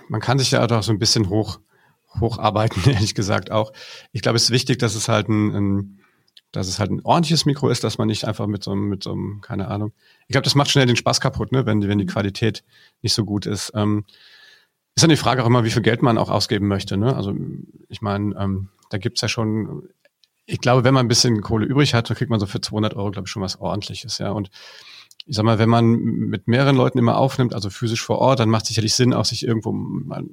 man 0.10 0.20
kann 0.20 0.40
sich 0.40 0.52
ja 0.52 0.66
auch 0.66 0.84
so 0.84 0.92
ein 0.92 1.00
bisschen 1.00 1.30
hoch 1.30 1.60
hocharbeiten, 2.20 2.84
ehrlich 2.90 3.16
gesagt 3.16 3.52
auch. 3.52 3.74
Ich 4.12 4.22
glaube, 4.22 4.38
es 4.38 4.44
ist 4.44 4.52
wichtig, 4.52 4.80
dass 4.80 4.96
es 4.96 5.08
halt 5.08 5.30
ein, 5.30 5.56
ein 5.56 6.00
dass 6.52 6.68
es 6.68 6.80
halt 6.80 6.92
ein 6.92 7.02
ordentliches 7.04 7.46
Mikro 7.46 7.70
ist, 7.70 7.84
dass 7.84 7.98
man 7.98 8.08
nicht 8.08 8.26
einfach 8.26 8.48
mit 8.48 8.64
so 8.64 8.72
einem, 8.72 8.88
mit 8.88 9.04
so 9.04 9.12
einem, 9.12 9.42
keine 9.42 9.68
Ahnung. 9.68 9.92
Ich 10.28 10.34
glaube, 10.34 10.44
das 10.44 10.56
macht 10.56 10.72
schnell 10.72 10.86
den 10.86 10.96
Spaß 10.96 11.20
kaputt, 11.20 11.52
ne, 11.52 11.66
wenn, 11.66 11.86
wenn 11.86 11.98
die 11.98 12.06
Qualität 12.06 12.64
nicht 13.02 13.14
so 13.14 13.26
gut 13.26 13.46
ist. 13.46 13.74
Ähm, 13.76 14.06
ist 14.96 15.04
dann 15.04 15.10
die 15.10 15.18
Frage 15.18 15.44
auch 15.44 15.48
immer, 15.48 15.66
wie 15.66 15.72
viel 15.72 15.82
Geld 15.82 16.02
man 16.02 16.18
auch 16.18 16.30
ausgeben 16.30 16.68
möchte. 16.68 16.96
Ne? 16.96 17.14
Also 17.14 17.36
ich 17.90 18.02
meine, 18.02 18.34
ähm, 18.40 18.70
da 18.90 18.98
gibt's 18.98 19.20
ja 19.20 19.28
schon, 19.28 19.90
ich 20.46 20.62
glaube, 20.62 20.86
wenn 20.86 20.94
man 20.94 21.06
ein 21.06 21.10
bisschen 21.10 21.42
Kohle 21.42 21.66
übrig 21.66 21.94
hat, 21.94 22.10
dann 22.10 22.16
kriegt 22.16 22.32
man 22.32 22.40
so 22.40 22.46
für 22.46 22.62
200 22.62 22.94
Euro, 22.94 23.12
glaube 23.12 23.28
ich, 23.28 23.32
schon 23.32 23.42
was 23.42 23.60
Ordentliches. 23.60 24.20
Ja, 24.20 24.32
und 24.32 24.50
ich 25.28 25.36
sag 25.36 25.44
mal, 25.44 25.58
wenn 25.58 25.70
man 25.70 25.92
mit 25.92 26.48
mehreren 26.48 26.76
Leuten 26.76 27.00
immer 27.00 27.18
aufnimmt, 27.18 27.56
also 27.56 27.72
physisch 27.72 28.02
vor 28.04 28.20
Ort, 28.20 28.40
dann 28.40 28.50
macht 28.50 28.64
es 28.64 28.70
sicherlich 28.70 28.94
Sinn, 28.94 29.14
auch 29.14 29.26
sich 29.26 29.46
irgendwo 29.46 29.72
mal 29.72 30.20
ein 30.20 30.30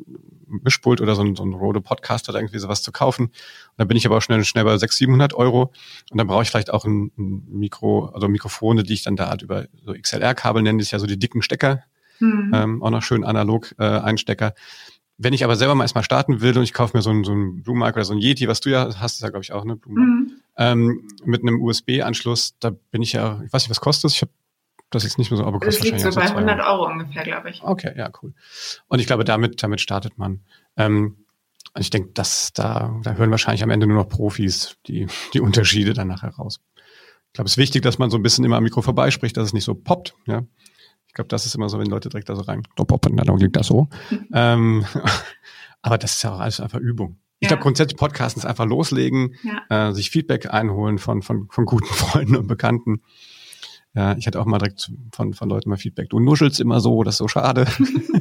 Mischpult 0.62 1.00
oder 1.00 1.14
so 1.14 1.22
ein, 1.22 1.34
so 1.34 1.42
ein 1.44 1.54
Rode 1.54 1.80
Podcast 1.80 2.28
oder 2.28 2.38
irgendwie 2.38 2.58
sowas 2.58 2.82
zu 2.82 2.92
kaufen. 2.92 3.26
Und 3.26 3.32
dann 3.78 3.88
bin 3.88 3.96
ich 3.96 4.04
aber 4.04 4.18
auch 4.18 4.22
schnell, 4.22 4.44
schnell 4.44 4.64
bei 4.64 4.76
600, 4.76 4.92
700 4.92 5.34
Euro. 5.34 5.72
Und 6.10 6.18
dann 6.18 6.26
brauche 6.26 6.42
ich 6.42 6.50
vielleicht 6.50 6.70
auch 6.70 6.84
ein, 6.84 7.10
ein 7.16 7.58
Mikro, 7.58 8.06
also 8.06 8.28
Mikrofone, 8.28 8.82
die 8.82 8.92
ich 8.92 9.02
dann 9.02 9.16
da 9.16 9.30
halt 9.30 9.42
über 9.42 9.66
so 9.84 9.94
XLR-Kabel 9.94 10.62
nenne, 10.62 10.78
das 10.78 10.88
ist 10.88 10.92
ja 10.92 10.98
so 10.98 11.06
die 11.06 11.18
dicken 11.18 11.40
Stecker, 11.40 11.82
mhm. 12.20 12.50
ähm, 12.54 12.82
auch 12.82 12.90
noch 12.90 13.02
schön 13.02 13.24
analog 13.24 13.74
äh, 13.78 13.84
Einstecker. 13.84 14.54
Wenn 15.16 15.32
ich 15.32 15.44
aber 15.44 15.56
selber 15.56 15.74
mal 15.74 15.84
erstmal 15.84 16.04
starten 16.04 16.40
will 16.42 16.56
und 16.56 16.64
ich 16.64 16.74
kaufe 16.74 16.96
mir 16.96 17.02
so 17.02 17.10
ein, 17.10 17.24
so 17.24 17.32
ein 17.32 17.62
Blue 17.62 17.76
Mic 17.76 17.94
oder 17.94 18.04
so 18.04 18.12
ein 18.12 18.18
Yeti, 18.18 18.46
was 18.48 18.60
du 18.60 18.70
ja 18.70 18.90
hast, 18.98 19.14
ist 19.14 19.20
ja 19.22 19.30
glaube 19.30 19.44
ich 19.44 19.52
auch, 19.52 19.64
ne? 19.64 19.76
Blue 19.76 19.98
mhm. 19.98 20.32
ähm, 20.58 21.08
mit 21.24 21.42
einem 21.42 21.62
USB-Anschluss, 21.62 22.56
da 22.60 22.70
bin 22.90 23.00
ich 23.02 23.12
ja, 23.12 23.40
ich 23.46 23.52
weiß 23.52 23.62
nicht, 23.62 23.70
was 23.70 23.80
kostet 23.80 24.04
das? 24.04 24.14
Ich 24.14 24.22
habe 24.22 24.32
das 24.92 25.04
ist 25.04 25.18
nicht 25.18 25.30
mehr 25.30 25.38
so, 25.38 25.44
aber 25.44 25.58
kostet 25.58 25.84
Das 25.84 25.90
liegt 25.90 26.00
so 26.00 26.20
bei 26.20 26.26
100 26.26 26.60
Euro 26.60 26.86
ungefähr, 26.86 27.24
glaube 27.24 27.50
ich. 27.50 27.62
Okay, 27.62 27.92
ja, 27.96 28.10
cool. 28.22 28.32
Und 28.88 29.00
ich 29.00 29.06
glaube, 29.06 29.24
damit, 29.24 29.62
damit 29.62 29.80
startet 29.80 30.18
man. 30.18 30.40
Ähm, 30.76 31.16
ich 31.78 31.90
denke, 31.90 32.10
dass 32.12 32.52
da, 32.52 33.00
da 33.02 33.14
hören 33.14 33.30
wahrscheinlich 33.30 33.62
am 33.62 33.70
Ende 33.70 33.86
nur 33.86 33.96
noch 33.96 34.08
Profis 34.08 34.76
die, 34.86 35.06
die 35.32 35.40
Unterschiede 35.40 35.94
dann 35.94 36.08
nachher 36.08 36.30
raus. 36.30 36.60
Ich 37.28 37.32
glaube, 37.32 37.46
es 37.46 37.52
ist 37.52 37.58
wichtig, 37.58 37.82
dass 37.82 37.98
man 37.98 38.10
so 38.10 38.18
ein 38.18 38.22
bisschen 38.22 38.44
immer 38.44 38.58
am 38.58 38.64
Mikro 38.64 38.82
vorbeispricht, 38.82 39.36
dass 39.36 39.46
es 39.46 39.52
nicht 39.54 39.64
so 39.64 39.74
poppt. 39.74 40.14
Ja? 40.26 40.42
Ich 41.06 41.14
glaube, 41.14 41.28
das 41.28 41.46
ist 41.46 41.54
immer 41.54 41.68
so, 41.70 41.78
wenn 41.78 41.86
Leute 41.86 42.10
direkt 42.10 42.28
da 42.28 42.36
so 42.36 42.42
rein 42.42 42.62
so 42.76 42.84
poppen, 42.84 43.16
dann 43.16 43.36
klingt 43.38 43.56
das 43.56 43.68
so. 43.68 43.88
ähm, 44.34 44.84
aber 45.82 45.96
das 45.96 46.14
ist 46.14 46.22
ja 46.22 46.34
auch 46.34 46.40
alles 46.40 46.60
einfach 46.60 46.78
Übung. 46.78 47.18
Ich 47.42 47.48
glaube, 47.48 47.62
grundsätzlich 47.62 47.98
Podcasten 47.98 48.40
ist 48.40 48.46
einfach 48.46 48.66
loslegen, 48.66 49.34
ja. 49.42 49.88
äh, 49.88 49.92
sich 49.92 50.10
Feedback 50.10 50.52
einholen 50.52 50.98
von, 50.98 51.22
von, 51.22 51.48
von 51.50 51.64
guten 51.64 51.86
Freunden 51.92 52.36
und 52.36 52.46
Bekannten. 52.46 53.02
Ja, 53.94 54.16
ich 54.16 54.26
hatte 54.26 54.40
auch 54.40 54.46
mal 54.46 54.58
direkt 54.58 54.90
von, 55.12 55.34
von 55.34 55.48
Leuten 55.48 55.68
mal 55.68 55.76
Feedback. 55.76 56.08
Du 56.08 56.18
nuschelst 56.18 56.60
immer 56.60 56.80
so, 56.80 57.02
das 57.02 57.14
ist 57.14 57.18
so 57.18 57.28
schade. 57.28 57.66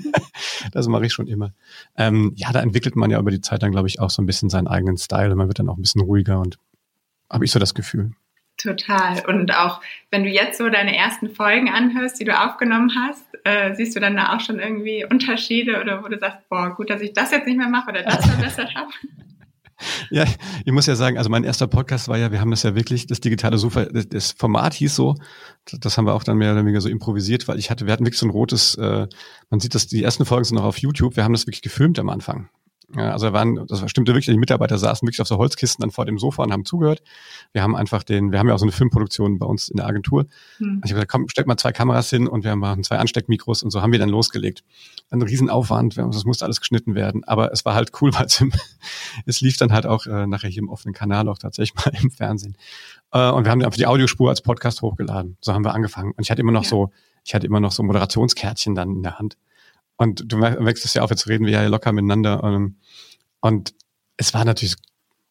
das 0.72 0.88
mache 0.88 1.06
ich 1.06 1.13
schon 1.13 1.28
immer. 1.28 1.54
Ähm, 1.96 2.34
ja, 2.36 2.51
da 2.51 2.60
entwickelt 2.62 2.98
man 2.98 3.10
ja 3.10 3.20
über 3.20 3.32
die 3.32 3.42
Zeit 3.42 3.63
dann, 3.63 3.72
glaube 3.72 3.88
ich, 3.88 4.00
auch 4.00 4.10
so 4.10 4.22
ein 4.22 4.25
bisschen 4.25 4.50
seinen 4.50 4.68
eigenen 4.68 4.98
Style 4.98 5.32
und 5.32 5.38
man 5.38 5.48
wird 5.48 5.60
dann 5.60 5.70
auch 5.70 5.78
ein 5.78 5.82
bisschen 5.82 6.01
ruhiger 6.01 6.40
und 6.40 6.58
habe 7.30 7.46
ich 7.46 7.51
so 7.51 7.60
das 7.60 7.74
Gefühl. 7.74 8.12
Total. 8.58 9.25
Und 9.25 9.56
auch 9.56 9.82
wenn 10.12 10.24
du 10.24 10.30
jetzt 10.30 10.58
so 10.58 10.70
deine 10.70 10.96
ersten 10.96 11.34
Folgen 11.34 11.70
anhörst, 11.70 12.20
die 12.20 12.25
du 12.25 12.38
aufgenommen 12.38 12.92
hast, 12.96 13.25
äh, 13.44 13.74
siehst 13.74 13.96
du 13.96 14.00
dann 14.00 14.16
da 14.16 14.36
auch 14.36 14.40
schon 14.42 14.60
irgendwie 14.60 15.06
Unterschiede 15.10 15.82
oder 15.82 16.04
wo 16.04 16.08
du 16.10 16.20
sagst, 16.20 16.48
boah, 16.50 16.75
gut, 16.75 16.90
dass 16.90 17.01
ich 17.01 17.13
das 17.13 17.32
jetzt 17.32 17.48
nicht 17.48 17.58
mehr 17.58 17.70
mache 17.70 17.92
oder 17.92 18.04
das 18.04 18.25
verbessert 18.30 18.75
habe? 18.75 18.92
Ja, 20.09 20.25
ich 20.65 20.71
muss 20.71 20.85
ja 20.85 20.95
sagen, 20.95 21.17
also 21.17 21.29
mein 21.29 21.43
erster 21.43 21.67
Podcast 21.67 22.07
war 22.07 22.17
ja, 22.17 22.31
wir 22.31 22.41
haben 22.41 22.51
das 22.51 22.63
ja 22.63 22.75
wirklich, 22.75 23.07
das 23.07 23.21
digitale 23.21 23.57
Sofa, 23.57 23.85
das, 23.85 24.31
Format 24.31 24.73
hieß 24.73 24.95
so, 24.95 25.15
das 25.65 25.97
haben 25.97 26.05
wir 26.05 26.13
auch 26.13 26.23
dann 26.23 26.38
mehr 26.38 26.51
oder 26.51 26.61
weniger 26.61 26.81
so 26.81 26.89
improvisiert, 26.89 27.47
weil 27.47 27.59
ich 27.59 27.69
hatte, 27.69 27.85
wir 27.85 27.93
hatten 27.93 28.05
wirklich 28.05 28.19
so 28.19 28.25
ein 28.25 28.31
rotes, 28.31 28.75
äh, 28.75 29.07
man 29.50 29.59
sieht 29.59 29.75
das, 29.75 29.88
die 29.88 30.03
ersten 30.03 30.25
Folgen 30.25 30.43
sind 30.43 30.57
noch 30.57 30.65
auf 30.65 30.77
YouTube, 30.77 31.15
wir 31.15 31.23
haben 31.23 31.33
das 31.33 31.47
wirklich 31.47 31.61
gefilmt 31.61 32.00
am 32.00 32.09
Anfang. 32.09 32.50
Ja, 32.95 33.12
also 33.12 33.31
waren, 33.31 33.65
das 33.67 33.89
stimmte 33.89 34.13
wirklich, 34.13 34.25
die 34.25 34.38
Mitarbeiter 34.38 34.77
saßen 34.77 35.07
wirklich 35.07 35.21
auf 35.21 35.27
so 35.27 35.38
Holzkisten 35.38 35.81
dann 35.81 35.91
vor 35.91 36.05
dem 36.05 36.19
Sofa 36.19 36.43
und 36.43 36.51
haben 36.51 36.65
zugehört. 36.65 37.01
Wir 37.53 37.62
haben 37.62 37.75
einfach 37.75 38.03
den, 38.03 38.31
wir 38.31 38.39
haben 38.39 38.48
ja 38.48 38.53
auch 38.55 38.60
so 38.60 38.65
eine 38.65 38.74
Filmproduktion 38.74 39.39
bei 39.39 39.45
uns 39.45 39.69
in 39.69 39.77
der 39.77 39.88
Agentur. 39.88 40.25
Hm. 40.57 40.81
Also 40.81 40.86
ich 40.86 40.91
habe 40.91 40.93
gesagt, 40.95 41.12
komm, 41.12 41.29
steck 41.29 41.48
mal 41.48 41.57
zwei 41.57 41.71
Kameras 41.71 42.10
hin 42.10 42.27
und 42.27 42.43
wir 42.43 42.55
machen 42.55 42.83
zwei 42.83 42.98
Ansteckmikros 42.98 43.63
und 43.63 43.71
so 43.71 43.81
haben 43.81 43.91
wir 43.91 44.00
dann 44.00 44.10
losgelegt. 44.10 44.63
Ein 45.10 45.21
Riesenaufwand, 45.21 45.98
das 45.98 46.25
musste 46.25 46.45
alles 46.45 46.60
geschnitten 46.60 46.95
werden. 46.95 47.24
Aber 47.24 47.51
es 47.53 47.63
war 47.63 47.75
halt 47.75 47.91
cool, 48.01 48.13
weil 48.15 48.25
es, 48.25 48.43
es 49.25 49.41
lief 49.41 49.57
dann 49.57 49.71
halt 49.71 49.86
auch 49.86 50.05
äh, 50.05 50.27
nachher 50.27 50.50
hier 50.50 50.62
im 50.62 50.69
offenen 50.69 50.93
Kanal 50.93 51.29
auch 51.29 51.38
tatsächlich 51.38 51.74
mal 51.86 51.93
im 52.01 52.12
Fernsehen. 52.12 52.57
Äh, 53.12 53.29
und 53.29 53.45
wir 53.45 53.51
haben 53.51 53.62
einfach 53.62 53.77
die 53.77 53.88
Audiospur 53.88 54.29
als 54.29 54.41
Podcast 54.41 54.81
hochgeladen. 54.81 55.38
So 55.39 55.53
haben 55.53 55.63
wir 55.63 55.74
angefangen. 55.74 56.12
Und 56.12 56.24
ich 56.24 56.31
hatte 56.31 56.41
immer 56.41 56.51
noch 56.51 56.63
ja. 56.63 56.69
so, 56.69 56.91
ich 57.24 57.33
hatte 57.33 57.45
immer 57.45 57.60
noch 57.60 57.71
so 57.71 57.83
Moderationskärtchen 57.83 58.75
dann 58.75 58.91
in 58.91 59.03
der 59.03 59.17
Hand. 59.19 59.38
Und 60.01 60.24
du 60.25 60.41
wechselst 60.41 60.96
ja 60.96 61.03
auf, 61.03 61.12
jetzt 61.12 61.27
reden 61.27 61.46
wir 61.46 61.51
ja 61.51 61.67
locker 61.67 61.91
miteinander. 61.91 62.41
Ähm, 62.43 62.77
und 63.39 63.75
es 64.17 64.34
war 64.34 64.43
natürlich 64.46 64.75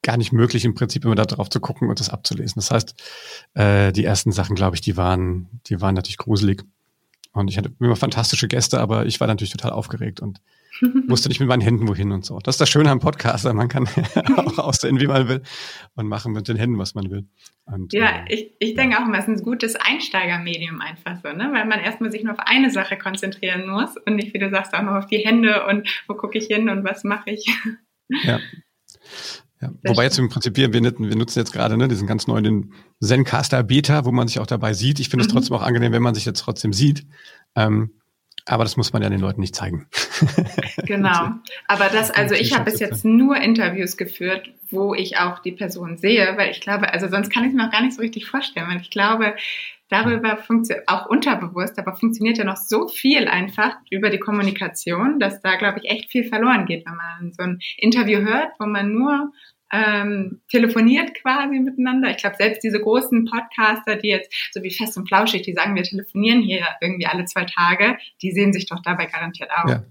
gar 0.00 0.16
nicht 0.16 0.30
möglich, 0.32 0.64
im 0.64 0.74
Prinzip 0.74 1.04
immer 1.04 1.16
da 1.16 1.24
drauf 1.24 1.50
zu 1.50 1.58
gucken 1.58 1.88
und 1.88 1.98
das 1.98 2.08
abzulesen. 2.08 2.54
Das 2.54 2.70
heißt, 2.70 2.94
äh, 3.54 3.90
die 3.90 4.04
ersten 4.04 4.30
Sachen, 4.30 4.54
glaube 4.54 4.76
ich, 4.76 4.80
die 4.80 4.96
waren, 4.96 5.48
die 5.66 5.80
waren 5.80 5.96
natürlich 5.96 6.18
gruselig. 6.18 6.62
Und 7.32 7.48
ich 7.48 7.58
hatte 7.58 7.72
immer 7.80 7.96
fantastische 7.96 8.46
Gäste, 8.46 8.80
aber 8.80 9.06
ich 9.06 9.18
war 9.18 9.26
natürlich 9.26 9.50
total 9.50 9.72
aufgeregt 9.72 10.20
und 10.20 10.40
wusste 11.08 11.28
nicht 11.28 11.40
mit 11.40 11.48
meinen 11.48 11.60
Händen 11.60 11.88
wohin 11.88 12.12
und 12.12 12.24
so. 12.24 12.38
Das 12.38 12.54
ist 12.54 12.60
das 12.60 12.70
Schöne 12.70 12.90
am 12.90 13.00
Podcaster. 13.00 13.52
Man 13.52 13.68
kann 13.68 13.88
auch 14.36 14.58
aussehen, 14.58 15.00
wie 15.00 15.06
man 15.06 15.28
will 15.28 15.42
und 15.94 16.06
machen 16.06 16.32
mit 16.32 16.48
den 16.48 16.56
Händen, 16.56 16.78
was 16.78 16.94
man 16.94 17.10
will. 17.10 17.26
Und, 17.64 17.92
ja, 17.92 18.24
äh, 18.26 18.34
ich, 18.34 18.54
ich 18.58 18.74
denke 18.74 18.96
ja. 18.96 19.02
auch 19.02 19.06
immer, 19.06 19.18
es 19.18 19.28
ist 19.28 19.40
ein 19.40 19.44
gutes 19.44 19.76
Einsteigermedium 19.76 20.80
einfach 20.80 21.16
so, 21.22 21.32
ne? 21.32 21.50
weil 21.52 21.66
man 21.66 21.80
erstmal 21.80 22.10
sich 22.10 22.22
nur 22.22 22.32
auf 22.32 22.40
eine 22.40 22.70
Sache 22.70 22.96
konzentrieren 22.96 23.68
muss 23.68 23.96
und 24.06 24.16
nicht, 24.16 24.32
wie 24.34 24.38
du 24.38 24.50
sagst, 24.50 24.74
auch 24.74 24.82
noch 24.82 24.94
auf 24.94 25.06
die 25.06 25.18
Hände 25.18 25.66
und 25.66 25.88
wo 26.08 26.14
gucke 26.14 26.38
ich 26.38 26.46
hin 26.46 26.68
und 26.68 26.84
was 26.84 27.04
mache 27.04 27.30
ich. 27.30 27.46
Ja. 28.24 28.40
Ja, 29.60 29.70
wobei 29.84 30.02
jetzt 30.04 30.18
im 30.18 30.28
Prinzip, 30.28 30.56
wir, 30.56 30.72
wir 30.72 30.80
nutzen 30.80 31.38
jetzt 31.38 31.52
gerade 31.52 31.76
ne, 31.76 31.86
diesen 31.86 32.08
ganz 32.08 32.26
neuen 32.26 32.44
den 32.44 32.72
Zencaster 32.98 33.62
Beta, 33.62 34.04
wo 34.04 34.10
man 34.10 34.26
sich 34.26 34.40
auch 34.40 34.46
dabei 34.46 34.72
sieht. 34.72 34.98
Ich 34.98 35.10
finde 35.10 35.24
es 35.24 35.28
mhm. 35.28 35.36
trotzdem 35.36 35.56
auch 35.56 35.62
angenehm, 35.62 35.92
wenn 35.92 36.02
man 36.02 36.14
sich 36.14 36.24
jetzt 36.24 36.40
trotzdem 36.40 36.72
sieht. 36.72 37.06
Ähm, 37.54 37.99
aber 38.50 38.64
das 38.64 38.76
muss 38.76 38.92
man 38.92 39.00
ja 39.02 39.08
den 39.08 39.20
Leuten 39.20 39.40
nicht 39.40 39.54
zeigen. 39.54 39.86
Genau. 40.86 41.30
Aber 41.68 41.88
das, 41.88 42.10
also 42.10 42.34
ich 42.34 42.52
habe 42.52 42.64
bis 42.64 42.80
jetzt 42.80 43.04
nur 43.04 43.36
Interviews 43.36 43.96
geführt, 43.96 44.50
wo 44.70 44.92
ich 44.92 45.18
auch 45.18 45.38
die 45.38 45.52
Person 45.52 45.98
sehe, 45.98 46.34
weil 46.36 46.50
ich 46.50 46.60
glaube, 46.60 46.92
also 46.92 47.06
sonst 47.06 47.30
kann 47.30 47.44
ich 47.44 47.52
mir 47.52 47.66
auch 47.66 47.70
gar 47.70 47.82
nicht 47.82 47.94
so 47.94 48.02
richtig 48.02 48.26
vorstellen, 48.26 48.66
weil 48.68 48.80
ich 48.80 48.90
glaube, 48.90 49.36
darüber 49.88 50.36
funktioniert 50.36 50.88
auch 50.88 51.06
unterbewusst, 51.06 51.78
aber 51.78 51.94
funktioniert 51.94 52.38
ja 52.38 52.44
noch 52.44 52.56
so 52.56 52.88
viel 52.88 53.28
einfach 53.28 53.76
über 53.90 54.10
die 54.10 54.18
Kommunikation, 54.18 55.20
dass 55.20 55.40
da, 55.42 55.56
glaube 55.56 55.80
ich, 55.80 55.90
echt 55.90 56.10
viel 56.10 56.24
verloren 56.24 56.66
geht, 56.66 56.84
wenn 56.86 56.96
man 56.96 57.32
so 57.32 57.42
ein 57.44 57.60
Interview 57.76 58.20
hört, 58.20 58.50
wo 58.58 58.66
man 58.66 58.92
nur 58.92 59.30
ähm, 59.72 60.40
telefoniert 60.50 61.14
quasi 61.14 61.58
miteinander. 61.58 62.10
Ich 62.10 62.18
glaube, 62.18 62.36
selbst 62.36 62.62
diese 62.62 62.80
großen 62.80 63.24
Podcaster, 63.24 63.96
die 63.96 64.08
jetzt 64.08 64.32
so 64.52 64.62
wie 64.62 64.70
Fest 64.70 64.96
und 64.96 65.08
Flauschig, 65.08 65.42
die 65.42 65.52
sagen, 65.52 65.74
wir 65.74 65.84
telefonieren 65.84 66.42
hier 66.42 66.66
irgendwie 66.80 67.06
alle 67.06 67.24
zwei 67.24 67.44
Tage, 67.44 67.98
die 68.22 68.32
sehen 68.32 68.52
sich 68.52 68.66
doch 68.66 68.80
dabei 68.82 69.06
garantiert 69.06 69.50
auch. 69.50 69.68
Ja. 69.68 69.84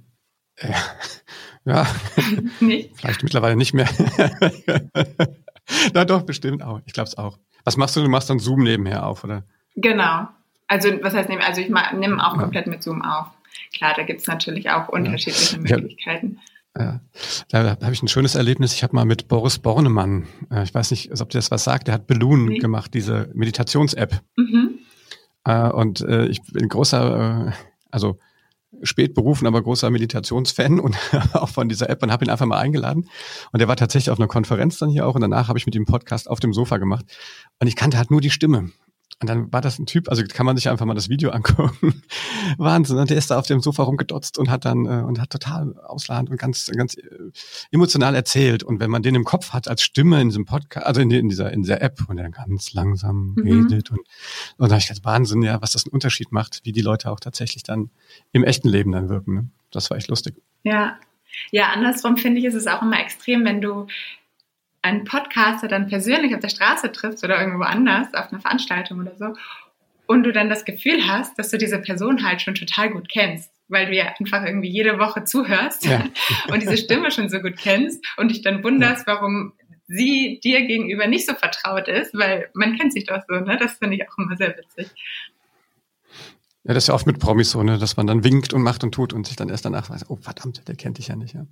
Ja, 1.66 1.88
nicht? 2.60 2.98
vielleicht 2.98 3.24
mittlerweile 3.24 3.56
nicht 3.56 3.74
mehr. 3.74 3.88
Na 5.94 6.06
doch, 6.06 6.24
bestimmt 6.24 6.64
auch. 6.64 6.82
Ich 6.86 6.94
glaube 6.94 7.08
es 7.08 7.18
auch. 7.18 7.38
Was 7.64 7.78
machst 7.78 7.96
du? 7.96 8.02
Du 8.02 8.10
machst 8.10 8.30
dann 8.30 8.40
Zoom 8.40 8.64
nebenher 8.64 9.06
auf, 9.06 9.24
oder? 9.24 9.44
Genau. 9.76 10.28
Also 10.68 10.90
was 11.02 11.14
heißt 11.14 11.30
nebenher? 11.30 11.48
Also 11.48 11.62
ich 11.62 11.70
nehme 11.70 12.26
auch 12.26 12.38
komplett 12.38 12.68
mit 12.68 12.82
Zoom 12.82 13.02
auf. 13.02 13.28
Klar, 13.76 13.94
da 13.96 14.04
gibt 14.04 14.22
es 14.22 14.28
natürlich 14.28 14.70
auch 14.70 14.90
unterschiedliche 14.90 15.58
ja. 15.58 15.78
Möglichkeiten. 15.78 16.40
Ja, 16.78 17.02
da 17.50 17.78
habe 17.82 17.94
ich 17.94 18.04
ein 18.04 18.08
schönes 18.08 18.36
Erlebnis. 18.36 18.74
Ich 18.74 18.84
habe 18.84 18.96
mal 18.96 19.06
mit 19.06 19.28
Boris 19.28 19.60
Bornemann, 19.60 20.28
äh, 20.52 20.64
ich 20.64 20.74
weiß 20.74 20.92
nicht, 20.92 21.12
ob 21.20 21.30
dir 21.30 21.40
das 21.40 21.52
was 21.52 21.64
sagt, 21.64 21.88
der 21.88 21.96
hat 21.96 22.08
Balloon 22.08 22.46
nee. 22.46 22.60
gemacht, 22.60 22.94
diese 22.94 23.30
Meditations-App. 23.34 24.22
Mhm. 24.38 24.80
Äh, 25.46 25.70
und 25.70 26.02
äh, 26.02 26.28
ich 26.28 26.42
bin 26.44 26.70
großer, 26.70 27.54
also 27.92 28.20
spät 28.84 29.14
berufen, 29.14 29.48
aber 29.48 29.62
großer 29.62 29.90
Meditationsfan 29.90 30.80
und 30.80 30.96
auch 31.34 31.50
von 31.50 31.70
dieser 31.70 31.90
App 31.90 32.04
und 32.04 32.12
habe 32.12 32.26
ihn 32.26 32.30
einfach 32.30 32.46
mal 32.46 32.60
eingeladen. 32.60 33.10
Und 33.52 33.60
er 33.60 33.68
war 33.68 33.76
tatsächlich 33.76 34.12
auf 34.12 34.20
einer 34.20 34.28
Konferenz 34.28 34.78
dann 34.78 34.90
hier 34.90 35.08
auch 35.08 35.16
und 35.16 35.22
danach 35.22 35.48
habe 35.48 35.58
ich 35.58 35.66
mit 35.66 35.76
ihm 35.76 35.86
Podcast 35.86 36.30
auf 36.30 36.40
dem 36.40 36.54
Sofa 36.54 36.78
gemacht. 36.78 37.06
Und 37.60 37.68
ich 37.68 37.76
kannte 37.76 37.98
halt 37.98 38.12
nur 38.12 38.22
die 38.22 38.30
Stimme. 38.30 38.72
Und 39.22 39.30
dann 39.30 39.52
war 39.52 39.60
das 39.60 39.80
ein 39.80 39.86
Typ, 39.86 40.08
also 40.08 40.24
kann 40.24 40.46
man 40.46 40.56
sich 40.56 40.70
einfach 40.70 40.86
mal 40.86 40.94
das 40.94 41.10
Video 41.10 41.30
angucken. 41.32 42.02
Wahnsinn. 42.58 42.98
Und 42.98 43.10
der 43.10 43.18
ist 43.18 43.30
da 43.32 43.38
auf 43.38 43.48
dem 43.48 43.60
Sofa 43.60 43.84
rumgedotzt 43.84 44.38
und 44.38 44.50
hat 44.50 44.66
dann 44.66 44.86
äh, 44.86 45.04
und 45.04 45.20
hat 45.20 45.30
total 45.30 45.78
ausladend 45.80 46.30
und 46.30 46.38
ganz, 46.40 46.72
ganz 46.76 46.96
äh, 46.96 47.02
emotional 47.72 48.16
erzählt. 48.16 48.64
Und 48.64 48.80
wenn 48.80 48.90
man 48.90 49.04
den 49.04 49.16
im 49.16 49.26
Kopf 49.26 49.52
hat 49.52 49.68
als 49.68 49.84
Stimme 49.84 50.22
in 50.22 50.30
diesem 50.30 50.46
Podcast, 50.46 50.86
also 50.86 51.02
in, 51.02 51.12
in 51.12 51.28
dieser, 51.28 51.52
in 51.52 51.64
dieser 51.64 51.82
App 51.82 52.00
und 52.08 52.18
der 52.18 52.30
ganz 52.30 52.74
langsam 52.74 53.36
mhm. 53.36 53.44
redet 53.44 53.92
und, 53.92 54.00
und 54.00 54.70
da 54.70 54.70
habe 54.70 54.80
ich 54.80 54.88
gedacht, 54.88 55.04
Wahnsinn, 55.04 55.42
ja, 55.42 55.62
was 55.62 55.74
das 55.74 55.86
einen 55.86 55.94
Unterschied 55.94 56.32
macht, 56.32 56.62
wie 56.64 56.72
die 56.72 56.82
Leute 56.82 57.12
auch 57.12 57.20
tatsächlich 57.20 57.64
dann 57.64 57.90
im 58.32 58.44
echten 58.44 58.70
Leben 58.70 58.92
dann 58.92 59.10
wirken. 59.10 59.34
Ne? 59.34 59.50
Das 59.72 59.90
war 59.90 59.98
echt 59.98 60.08
lustig. 60.08 60.36
Ja, 60.64 60.98
ja, 61.52 61.70
andersrum 61.70 62.18
finde 62.18 62.40
ich, 62.40 62.46
ist 62.46 62.56
es 62.56 62.68
auch 62.68 62.82
immer 62.82 63.00
extrem, 63.00 63.46
wenn 63.46 63.62
du 63.62 63.88
einen 64.82 65.04
Podcaster 65.04 65.68
dann 65.68 65.88
persönlich 65.88 66.34
auf 66.34 66.40
der 66.40 66.50
Straße 66.50 66.92
triffst 66.92 67.24
oder 67.24 67.40
irgendwo 67.40 67.64
anders 67.64 68.14
auf 68.14 68.32
einer 68.32 68.42
Veranstaltung 68.42 69.00
oder 69.00 69.16
so 69.18 69.34
und 70.08 70.24
du 70.24 70.32
dann 70.32 70.50
das 70.50 70.66
Gefühl 70.66 71.08
hast, 71.08 71.38
dass 71.38 71.50
du 71.50 71.58
diese 71.58 71.80
Person 71.80 72.26
halt 72.26 72.42
schon 72.42 72.56
total 72.56 72.90
gut 72.90 73.10
kennst, 73.10 73.52
weil 73.68 73.86
du 73.86 73.96
ja 73.96 74.14
einfach 74.20 74.44
irgendwie 74.44 74.70
jede 74.70 74.98
Woche 74.98 75.24
zuhörst 75.24 75.86
ja. 75.86 76.04
und 76.52 76.64
diese 76.64 76.78
Stimme 76.78 77.12
schon 77.12 77.30
so 77.30 77.40
gut 77.40 77.58
kennst 77.58 78.04
und 78.18 78.32
dich 78.32 78.42
dann 78.42 78.64
wunderst, 78.64 79.06
warum 79.06 79.54
sie 79.88 80.40
dir 80.44 80.66
gegenüber 80.66 81.08
nicht 81.08 81.28
so 81.28 81.36
vertraut 81.36 81.88
ist, 81.88 82.14
weil 82.14 82.50
man 82.54 82.76
kennt 82.76 82.94
sich 82.94 83.06
doch 83.06 83.22
so, 83.28 83.36
ne? 83.36 83.58
Das 83.60 83.74
finde 83.74 83.98
ich 83.98 84.10
auch 84.10 84.18
immer 84.18 84.36
sehr 84.36 84.56
witzig. 84.58 84.90
Ja, 86.70 86.76
das 86.76 86.84
ist 86.84 86.90
ja 86.90 86.94
oft 86.94 87.08
mit 87.08 87.18
Promis 87.18 87.50
so, 87.50 87.64
ne, 87.64 87.80
dass 87.80 87.98
man 87.98 88.06
dann 88.06 88.24
winkt 88.24 88.54
und 88.54 88.62
macht 88.62 88.84
und 88.84 88.92
tut 88.92 89.12
und 89.12 89.26
sich 89.26 89.36
dann 89.36 89.50
erst 89.50 89.66
danach 89.66 89.90
weiß, 89.90 90.08
oh 90.12 90.18
verdammt, 90.18 90.68
der 90.68 90.76
kennt 90.76 91.00
dich 91.00 91.08
ja 91.08 91.16
nicht. 91.16 91.34
Ja, 91.34 91.48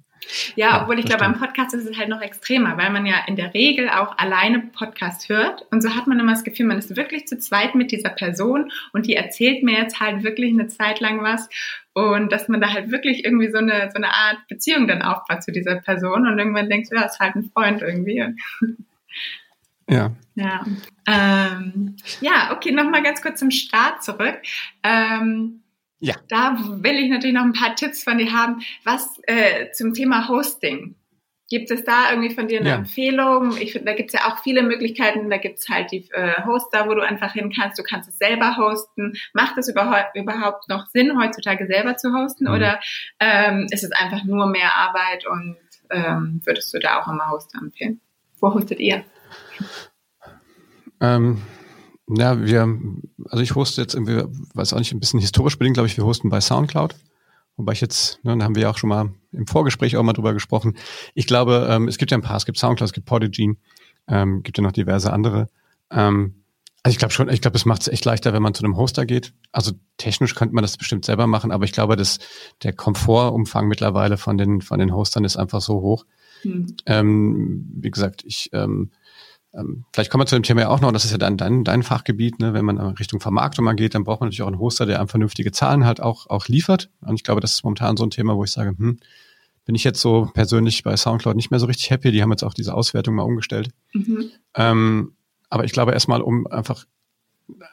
ja, 0.55 0.67
ja 0.69 0.81
obwohl 0.83 0.99
ich 0.99 1.05
glaube, 1.05 1.23
beim 1.23 1.39
Podcast 1.39 1.73
ist 1.73 1.89
es 1.89 1.97
halt 1.97 2.09
noch 2.09 2.21
extremer, 2.21 2.77
weil 2.77 2.91
man 2.91 3.03
ja 3.07 3.15
in 3.25 3.35
der 3.35 3.51
Regel 3.51 3.89
auch 3.89 4.15
alleine 4.19 4.59
Podcast 4.59 5.27
hört 5.27 5.65
und 5.71 5.81
so 5.81 5.95
hat 5.95 6.05
man 6.05 6.19
immer 6.19 6.33
das 6.33 6.43
Gefühl, 6.43 6.67
man 6.67 6.77
ist 6.77 6.95
wirklich 6.95 7.25
zu 7.25 7.39
zweit 7.39 7.73
mit 7.73 7.91
dieser 7.91 8.09
Person 8.09 8.71
und 8.93 9.07
die 9.07 9.15
erzählt 9.15 9.63
mir 9.63 9.79
jetzt 9.79 9.99
halt 9.99 10.21
wirklich 10.21 10.51
eine 10.51 10.67
Zeit 10.67 10.99
lang 10.99 11.23
was 11.23 11.49
und 11.95 12.31
dass 12.31 12.47
man 12.47 12.61
da 12.61 12.71
halt 12.71 12.91
wirklich 12.91 13.25
irgendwie 13.25 13.49
so 13.49 13.57
eine, 13.57 13.89
so 13.89 13.95
eine 13.95 14.13
Art 14.13 14.37
Beziehung 14.47 14.87
dann 14.87 15.01
aufbaut 15.01 15.41
zu 15.41 15.51
dieser 15.51 15.77
Person 15.77 16.27
und 16.27 16.37
irgendwann 16.37 16.69
denkst 16.69 16.91
du, 16.91 16.95
ja, 16.95 17.05
ist 17.05 17.19
halt 17.19 17.33
ein 17.33 17.49
Freund 17.55 17.81
irgendwie. 17.81 18.23
Ja. 19.89 20.11
Ja, 20.35 20.65
ähm, 21.07 21.95
ja 22.21 22.51
okay, 22.55 22.71
nochmal 22.71 23.01
ganz 23.01 23.21
kurz 23.21 23.39
zum 23.39 23.51
Start 23.51 24.03
zurück. 24.03 24.39
Ähm, 24.83 25.63
ja. 25.99 26.15
Da 26.29 26.57
will 26.59 26.99
ich 26.99 27.09
natürlich 27.09 27.35
noch 27.35 27.43
ein 27.43 27.53
paar 27.53 27.75
Tipps 27.75 28.03
von 28.03 28.17
dir 28.17 28.31
haben. 28.31 28.61
Was 28.83 29.19
äh, 29.23 29.71
zum 29.71 29.93
Thema 29.93 30.27
Hosting? 30.27 30.95
Gibt 31.49 31.71
es 31.71 31.85
da 31.85 32.11
irgendwie 32.11 32.35
von 32.35 32.47
dir 32.47 32.59
eine 32.59 32.69
ja. 32.69 32.75
Empfehlung? 32.75 33.55
Ich 33.57 33.71
finde, 33.71 33.85
da 33.85 33.93
gibt 33.95 34.13
es 34.13 34.19
ja 34.19 34.27
auch 34.27 34.43
viele 34.43 34.63
Möglichkeiten. 34.63 35.29
Da 35.29 35.37
gibt 35.37 35.59
es 35.59 35.69
halt 35.69 35.91
die 35.91 36.07
äh, 36.11 36.43
Hoster, 36.45 36.87
wo 36.87 36.93
du 36.93 37.01
einfach 37.01 37.31
hin 37.33 37.53
kannst. 37.55 37.79
Du 37.79 37.83
kannst 37.83 38.09
es 38.09 38.17
selber 38.17 38.57
hosten. 38.57 39.13
Macht 39.33 39.57
es 39.57 39.69
überhaupt, 39.69 40.67
noch 40.67 40.87
Sinn, 40.87 41.17
heutzutage 41.17 41.65
selber 41.65 41.95
zu 41.95 42.13
hosten? 42.13 42.45
Mhm. 42.45 42.53
Oder 42.53 42.79
ähm, 43.19 43.65
ist 43.71 43.85
es 43.85 43.91
einfach 43.93 44.25
nur 44.25 44.47
mehr 44.47 44.75
Arbeit 44.75 45.25
und 45.25 45.55
ähm, 45.89 46.41
würdest 46.43 46.73
du 46.73 46.79
da 46.79 46.99
auch 46.99 47.07
immer 47.07 47.29
Hoster 47.31 47.59
empfehlen? 47.59 48.01
Wo 48.41 48.53
hostet 48.53 48.79
ihr? 48.79 49.05
Ähm, 50.99 51.41
Ja, 52.09 52.41
wir, 52.41 52.79
also 53.29 53.43
ich 53.43 53.53
hoste 53.55 53.81
jetzt 53.81 53.93
irgendwie, 53.93 54.23
weiß 54.53 54.73
auch 54.73 54.79
nicht, 54.79 54.93
ein 54.93 54.99
bisschen 54.99 55.19
historisch 55.19 55.57
bedingt, 55.57 55.73
glaube 55.73 55.87
ich, 55.87 55.97
wir 55.97 56.05
hosten 56.05 56.29
bei 56.29 56.39
Soundcloud. 56.39 56.95
Wobei 57.57 57.73
ich 57.73 57.81
jetzt, 57.81 58.23
ne, 58.23 58.37
da 58.37 58.45
haben 58.45 58.55
wir 58.55 58.63
ja 58.63 58.69
auch 58.69 58.77
schon 58.77 58.89
mal 58.89 59.11
im 59.33 59.47
Vorgespräch 59.47 59.97
auch 59.97 60.03
mal 60.03 60.13
drüber 60.13 60.33
gesprochen. 60.33 60.77
Ich 61.15 61.27
glaube, 61.27 61.67
ähm, 61.69 61.87
es 61.87 61.97
gibt 61.97 62.11
ja 62.11 62.17
ein 62.17 62.21
paar, 62.21 62.37
es 62.37 62.45
gibt 62.45 62.57
Soundcloud, 62.59 62.87
es 62.87 62.93
gibt 62.93 63.07
Podigy, 63.07 63.57
ähm, 64.07 64.41
gibt 64.43 64.57
ja 64.57 64.63
noch 64.63 64.71
diverse 64.71 65.11
andere. 65.11 65.49
Ähm, 65.91 66.43
also 66.83 66.93
ich 66.93 66.99
glaube 66.99 67.13
schon, 67.13 67.27
ich 67.27 67.41
glaube, 67.41 67.57
es 67.57 67.65
macht 67.65 67.81
es 67.81 67.87
echt 67.89 68.05
leichter, 68.05 68.31
wenn 68.31 68.43
man 68.43 68.53
zu 68.53 68.63
einem 68.63 68.77
Hoster 68.77 69.05
geht. 69.05 69.33
Also 69.51 69.73
technisch 69.97 70.35
könnte 70.35 70.55
man 70.55 70.61
das 70.61 70.77
bestimmt 70.77 71.03
selber 71.03 71.27
machen, 71.27 71.51
aber 71.51 71.65
ich 71.65 71.73
glaube, 71.73 71.97
dass 71.97 72.19
der 72.63 72.71
Komfortumfang 72.71 73.67
mittlerweile 73.67 74.17
von 74.17 74.37
den, 74.37 74.61
von 74.61 74.79
den 74.79 74.93
Hostern 74.93 75.25
ist 75.25 75.35
einfach 75.35 75.59
so 75.59 75.81
hoch. 75.81 76.05
Hm. 76.43 76.67
Ähm, 76.85 77.67
wie 77.73 77.91
gesagt, 77.91 78.23
ich 78.23 78.51
ähm, 78.53 78.91
ähm, 79.53 79.85
vielleicht 79.93 80.11
kommen 80.11 80.21
wir 80.21 80.27
zu 80.27 80.35
dem 80.35 80.43
Thema 80.43 80.61
ja 80.61 80.69
auch 80.69 80.81
noch, 80.81 80.91
das 80.91 81.05
ist 81.05 81.11
ja 81.11 81.17
dann 81.17 81.37
dein, 81.37 81.63
dein 81.63 81.83
Fachgebiet, 81.83 82.39
ne? 82.39 82.53
wenn 82.53 82.65
man 82.65 82.79
Richtung 82.79 83.19
Vermarktung 83.19 83.65
mal 83.65 83.73
geht, 83.73 83.95
dann 83.95 84.03
braucht 84.03 84.19
man 84.19 84.27
natürlich 84.27 84.43
auch 84.43 84.47
einen 84.47 84.59
Hoster, 84.59 84.85
der 84.85 84.99
einem 84.99 85.07
vernünftige 85.07 85.51
Zahlen 85.51 85.85
halt 85.85 86.01
auch, 86.01 86.27
auch 86.29 86.47
liefert. 86.47 86.89
Und 87.01 87.15
ich 87.15 87.23
glaube, 87.23 87.41
das 87.41 87.53
ist 87.53 87.63
momentan 87.63 87.97
so 87.97 88.05
ein 88.05 88.11
Thema, 88.11 88.35
wo 88.35 88.43
ich 88.43 88.51
sage, 88.51 88.75
hm, 88.77 88.99
bin 89.65 89.75
ich 89.75 89.83
jetzt 89.83 89.99
so 89.99 90.29
persönlich 90.33 90.83
bei 90.83 90.95
Soundcloud 90.95 91.35
nicht 91.35 91.51
mehr 91.51 91.59
so 91.59 91.65
richtig 91.65 91.89
happy. 91.89 92.11
Die 92.11 92.21
haben 92.21 92.31
jetzt 92.31 92.43
auch 92.43 92.53
diese 92.53 92.73
Auswertung 92.73 93.15
mal 93.15 93.23
umgestellt. 93.23 93.69
Mhm. 93.93 94.31
Ähm, 94.55 95.13
aber 95.49 95.65
ich 95.65 95.73
glaube 95.73 95.91
erstmal, 95.91 96.21
um 96.21 96.47
einfach 96.47 96.85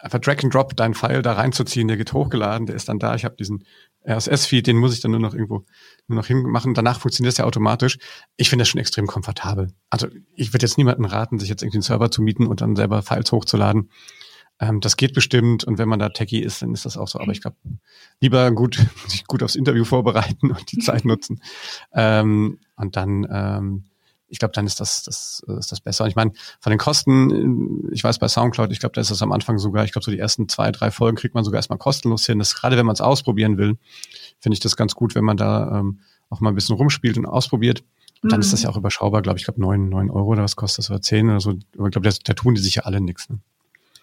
einfach 0.00 0.21
Drag 0.21 0.43
and 0.43 0.54
Drop 0.54 0.76
deinen 0.76 0.95
File 0.95 1.23
da 1.23 1.33
reinzuziehen, 1.33 1.88
der 1.88 1.97
geht 1.97 2.12
hochgeladen, 2.12 2.66
der 2.66 2.76
ist 2.76 2.88
dann 2.88 2.99
da. 2.99 3.14
Ich 3.14 3.25
habe 3.25 3.37
diesen 3.37 3.64
RSS-Feed, 4.06 4.66
den 4.66 4.76
muss 4.76 4.94
ich 4.94 5.00
dann 5.00 5.11
nur 5.11 5.20
noch 5.20 5.34
irgendwo 5.34 5.64
nur 6.06 6.18
noch 6.18 6.26
hinmachen. 6.26 6.75
Danach 6.75 7.00
funktioniert 7.00 7.32
es 7.32 7.38
ja 7.38 7.44
automatisch. 7.44 7.99
Ich 8.37 8.50
finde 8.50 8.62
das 8.62 8.68
schon 8.68 8.80
extrem 8.80 9.06
komfortabel. 9.06 9.73
Also 9.90 10.08
ich 10.34 10.52
würde 10.52 10.66
jetzt 10.66 10.78
niemanden 10.78 11.04
raten, 11.04 11.38
sich 11.38 11.49
jetzt 11.49 11.62
irgendwie 11.62 11.78
einen 11.78 11.82
Server 11.82 12.11
zu 12.11 12.23
mieten 12.23 12.46
und 12.46 12.61
dann 12.61 12.76
selber 12.76 13.02
Files 13.02 13.32
hochzuladen. 13.32 13.90
Ähm, 14.61 14.80
das 14.80 14.96
geht 14.96 15.14
bestimmt 15.14 15.64
und 15.64 15.78
wenn 15.78 15.88
man 15.88 15.99
da 15.99 16.11
Techie 16.11 16.42
ist, 16.42 16.62
dann 16.62 16.73
ist 16.73 16.84
das 16.84 16.96
auch 16.96 17.08
so. 17.08 17.18
Aber 17.18 17.32
ich 17.32 17.40
glaube, 17.40 17.56
lieber 18.20 18.50
gut, 18.52 18.87
sich 19.08 19.26
gut 19.26 19.42
aufs 19.42 19.56
Interview 19.56 19.84
vorbereiten 19.84 20.50
und 20.50 20.70
die 20.73 20.78
Zeit 20.78 21.04
nutzen. 21.04 21.40
Ähm, 21.92 22.58
und 22.76 22.96
dann 22.96 23.26
ähm, 23.30 23.84
ich 24.28 24.38
glaube, 24.38 24.52
dann 24.52 24.66
ist 24.66 24.81
das, 24.81 25.02
das, 25.04 25.43
ist 25.59 25.73
das 25.73 25.81
besser. 25.81 26.04
Und 26.04 26.11
ich 26.11 26.16
meine, 26.16 26.33
von 26.61 26.71
den 26.71 26.78
Kosten, 26.78 27.90
ich 27.93 28.02
weiß 28.02 28.19
bei 28.19 28.28
Soundcloud, 28.28 28.73
ich 28.73 28.81
glaube, 28.81 28.95
da 28.95 29.00
ist 29.00 29.11
das 29.11 29.23
am 29.23 29.33
Anfang 29.33 29.59
sogar, 29.59 29.85
ich 29.85 29.93
glaube, 29.93 30.04
so 30.04 30.11
die 30.11 30.19
ersten 30.19 30.49
zwei, 30.49 30.73
drei 30.73 30.90
Folgen 30.90 31.16
kriegt 31.16 31.35
man 31.35 31.45
sogar 31.45 31.59
erstmal 31.59 31.78
kostenlos 31.78 32.26
hin. 32.26 32.38
Das 32.38 32.54
gerade 32.54 32.76
wenn 32.76 32.87
man 32.87 32.95
es 32.95 33.00
ausprobieren 33.00 33.59
will, 33.59 33.76
finde 34.40 34.54
ich 34.54 34.61
das 34.61 34.76
ganz 34.76 34.95
gut, 34.95 35.14
wenn 35.14 35.25
man 35.25 35.37
da 35.37 35.81
ähm, 35.81 36.00
auch 36.31 36.40
mal 36.40 36.50
ein 36.50 36.54
bisschen 36.54 36.76
rumspielt 36.76 37.19
und 37.19 37.26
ausprobiert. 37.26 37.85
Und 38.23 38.33
dann 38.33 38.38
mhm. 38.38 38.43
ist 38.45 38.52
das 38.52 38.61
mhm. 38.61 38.64
ja 38.64 38.71
auch 38.71 38.76
überschaubar, 38.76 39.23
glaube 39.23 39.38
ich, 39.38 39.45
glaube 39.45 39.61
neun, 39.61 39.88
neun 39.88 40.11
Euro 40.11 40.28
oder 40.28 40.43
was 40.43 40.57
kostet 40.57 40.78
das 40.78 40.90
oder 40.90 41.02
zehn 41.02 41.28
oder 41.28 41.40
so. 41.40 41.50
Aber 41.76 41.87
ich 41.87 41.93
glaube, 41.93 42.09
da, 42.09 42.16
da 42.25 42.33
tun 42.33 42.54
die 42.54 42.62
sich 42.62 42.76
ja 42.76 42.83
alle 42.85 43.00
nichts. 43.00 43.28
Ne? 43.28 43.38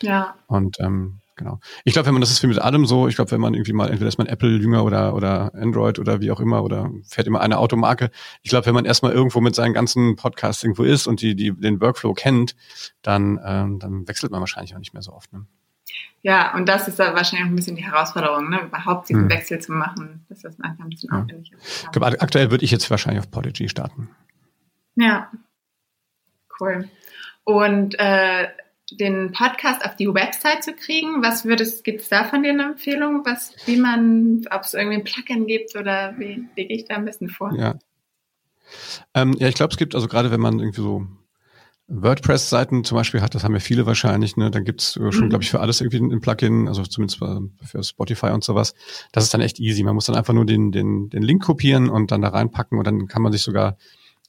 Ja. 0.04 0.36
Und 0.48 0.80
ähm, 0.80 1.21
Genau. 1.41 1.60
Ich 1.86 1.93
glaube, 1.93 2.05
wenn 2.05 2.13
man 2.13 2.21
das 2.21 2.29
ist 2.29 2.43
wie 2.43 2.48
mit 2.48 2.60
allem 2.60 2.86
so, 2.86 3.07
ich 3.07 3.15
glaube, 3.15 3.31
wenn 3.31 3.41
man 3.41 3.55
irgendwie 3.55 3.74
mal, 3.74 3.89
entweder 3.89 4.07
ist 4.07 4.19
man 4.19 4.27
Apple-Jünger 4.27 4.83
oder, 4.83 5.15
oder 5.15 5.51
Android 5.55 5.98
oder 5.98 6.21
wie 6.21 6.29
auch 6.29 6.39
immer 6.39 6.63
oder 6.63 6.91
fährt 7.03 7.25
immer 7.25 7.41
eine 7.41 7.57
Automarke. 7.57 8.12
Ich 8.43 8.51
glaube, 8.51 8.67
wenn 8.67 8.75
man 8.75 8.86
erstmal 8.86 9.12
irgendwo 9.12 9.41
mit 9.41 9.55
seinen 9.55 9.74
ganzen 9.74 10.15
Podcasts 10.17 10.62
irgendwo 10.62 10.83
ist 10.83 11.07
und 11.07 11.19
die, 11.19 11.36
die 11.36 11.51
den 11.51 11.81
Workflow 11.81 12.13
kennt, 12.13 12.55
dann, 13.01 13.39
ähm, 13.43 13.79
dann 13.79 14.07
wechselt 14.07 14.31
man 14.31 14.39
wahrscheinlich 14.39 14.75
auch 14.75 14.79
nicht 14.79 14.93
mehr 14.93 15.01
so 15.01 15.13
oft. 15.13 15.33
Ne? 15.33 15.48
Ja, 16.21 16.53
und 16.53 16.69
das 16.69 16.88
ist 16.88 17.00
da 17.00 17.15
wahrscheinlich 17.15 17.50
ein 17.50 17.55
bisschen 17.55 17.75
die 17.75 17.86
Herausforderung, 17.86 18.51
ne? 18.51 18.62
überhaupt 18.62 19.10
diesen 19.10 19.24
hm. 19.24 19.31
Wechsel 19.31 19.57
zu 19.57 19.71
machen, 19.71 20.24
dass 20.29 20.41
das 20.41 20.60
manchmal 20.60 20.86
ein 20.86 20.91
bisschen 20.91 21.10
ja. 21.12 21.24
aufwendig 21.24 21.53
ist. 21.53 21.86
Ich 21.86 21.91
glaube, 21.91 22.21
aktuell 22.21 22.51
würde 22.51 22.63
ich 22.63 22.69
jetzt 22.69 22.88
wahrscheinlich 22.91 23.24
auf 23.24 23.31
Podigy 23.31 23.67
starten. 23.67 24.12
Ja, 24.93 25.31
cool. 26.60 26.88
Und 27.43 27.95
äh, 27.98 28.50
den 28.98 29.31
Podcast 29.31 29.86
auf 29.86 29.95
die 29.95 30.07
Website 30.07 30.63
zu 30.63 30.74
kriegen? 30.74 31.21
Was 31.24 31.45
würdest, 31.45 31.83
gibt 31.83 32.01
es 32.01 32.10
da 32.10 32.24
von 32.24 32.43
dir 32.43 32.51
eine 32.51 32.63
Empfehlung, 32.63 33.21
was, 33.25 33.53
wie 33.65 33.77
man, 33.77 34.45
ob 34.51 34.63
es 34.63 34.74
irgendwie 34.74 34.98
ein 34.98 35.03
Plugin 35.03 35.48
gibt 35.48 35.75
oder 35.75 36.15
wie, 36.17 36.43
wie 36.55 36.67
gehe 36.67 36.77
ich 36.77 36.86
da 36.86 36.95
ein 36.95 37.05
bisschen 37.05 37.29
vor? 37.29 37.53
Ja. 37.55 37.79
Ähm, 39.13 39.33
ja, 39.38 39.48
ich 39.48 39.55
glaube, 39.55 39.71
es 39.71 39.77
gibt, 39.77 39.95
also 39.95 40.07
gerade 40.07 40.31
wenn 40.31 40.39
man 40.39 40.60
irgendwie 40.60 40.81
so 40.81 41.07
WordPress-Seiten 41.88 42.83
zum 42.83 42.95
Beispiel 42.95 43.21
hat, 43.21 43.36
das 43.36 43.43
haben 43.43 43.53
ja 43.53 43.60
viele 43.60 43.86
wahrscheinlich, 43.86 44.38
ne, 44.38 44.50
dann 44.50 44.63
gibt's 44.63 44.94
schon, 44.94 45.25
mhm. 45.25 45.29
glaube 45.29 45.44
ich, 45.44 45.51
für 45.51 45.59
alles 45.59 45.81
irgendwie 45.81 45.98
ein 45.98 46.22
Plugin, 46.22 46.68
also 46.68 46.83
zumindest 46.83 47.20
für 47.20 47.83
Spotify 47.83 48.27
und 48.27 48.44
sowas. 48.44 48.74
Das 49.11 49.25
ist 49.25 49.33
dann 49.33 49.42
echt 49.42 49.59
easy. 49.59 49.83
Man 49.83 49.96
muss 49.96 50.05
dann 50.05 50.16
einfach 50.16 50.33
nur 50.33 50.46
den, 50.46 50.72
den, 50.72 51.09
den 51.09 51.22
Link 51.22 51.44
kopieren 51.44 51.89
und 51.89 52.11
dann 52.11 52.22
da 52.22 52.29
reinpacken 52.29 52.77
und 52.77 52.87
dann 52.87 53.07
kann 53.07 53.22
man 53.22 53.31
sich 53.31 53.42
sogar 53.42 53.77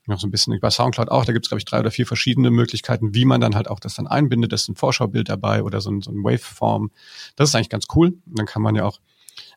noch 0.06 0.20
so 0.20 0.26
ein 0.26 0.30
bisschen 0.30 0.58
bei 0.60 0.70
Soundcloud 0.70 1.10
auch, 1.10 1.24
da 1.24 1.32
gibt 1.32 1.46
es, 1.46 1.50
glaube 1.50 1.60
ich, 1.60 1.64
drei 1.64 1.80
oder 1.80 1.90
vier 1.90 2.06
verschiedene 2.06 2.50
Möglichkeiten, 2.50 3.14
wie 3.14 3.24
man 3.24 3.40
dann 3.40 3.54
halt 3.54 3.68
auch 3.68 3.80
das 3.80 3.94
dann 3.94 4.06
einbindet. 4.06 4.52
Da 4.52 4.56
ist 4.56 4.68
ein 4.68 4.76
Vorschaubild 4.76 5.28
dabei 5.28 5.62
oder 5.62 5.80
so 5.80 5.90
ein, 5.90 6.00
so 6.02 6.10
ein 6.10 6.24
Waveform. 6.24 6.90
Das 7.36 7.48
ist 7.48 7.54
eigentlich 7.54 7.68
ganz 7.68 7.86
cool. 7.94 8.08
Und 8.08 8.38
dann 8.38 8.46
kann 8.46 8.62
man 8.62 8.74
ja 8.74 8.84
auch, 8.84 9.00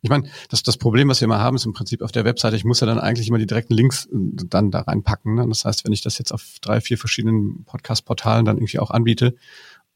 ich 0.01 0.09
meine, 0.09 0.29
das, 0.49 0.63
das 0.63 0.77
Problem, 0.77 1.09
was 1.09 1.21
wir 1.21 1.25
immer 1.25 1.39
haben, 1.39 1.55
ist 1.55 1.65
im 1.65 1.73
Prinzip 1.73 2.01
auf 2.01 2.11
der 2.11 2.25
Webseite, 2.25 2.55
ich 2.55 2.63
muss 2.63 2.79
ja 2.79 2.87
dann 2.87 2.99
eigentlich 2.99 3.27
immer 3.27 3.39
die 3.39 3.47
direkten 3.47 3.73
Links 3.73 4.05
äh, 4.05 4.17
dann 4.45 4.71
da 4.71 4.81
reinpacken. 4.81 5.35
Ne? 5.35 5.45
Das 5.49 5.65
heißt, 5.65 5.83
wenn 5.85 5.93
ich 5.93 6.01
das 6.01 6.17
jetzt 6.17 6.31
auf 6.31 6.57
drei, 6.61 6.79
vier 6.79 6.97
verschiedenen 6.97 7.65
Podcast-Portalen 7.65 8.45
dann 8.45 8.57
irgendwie 8.57 8.79
auch 8.79 8.91
anbiete, 8.91 9.35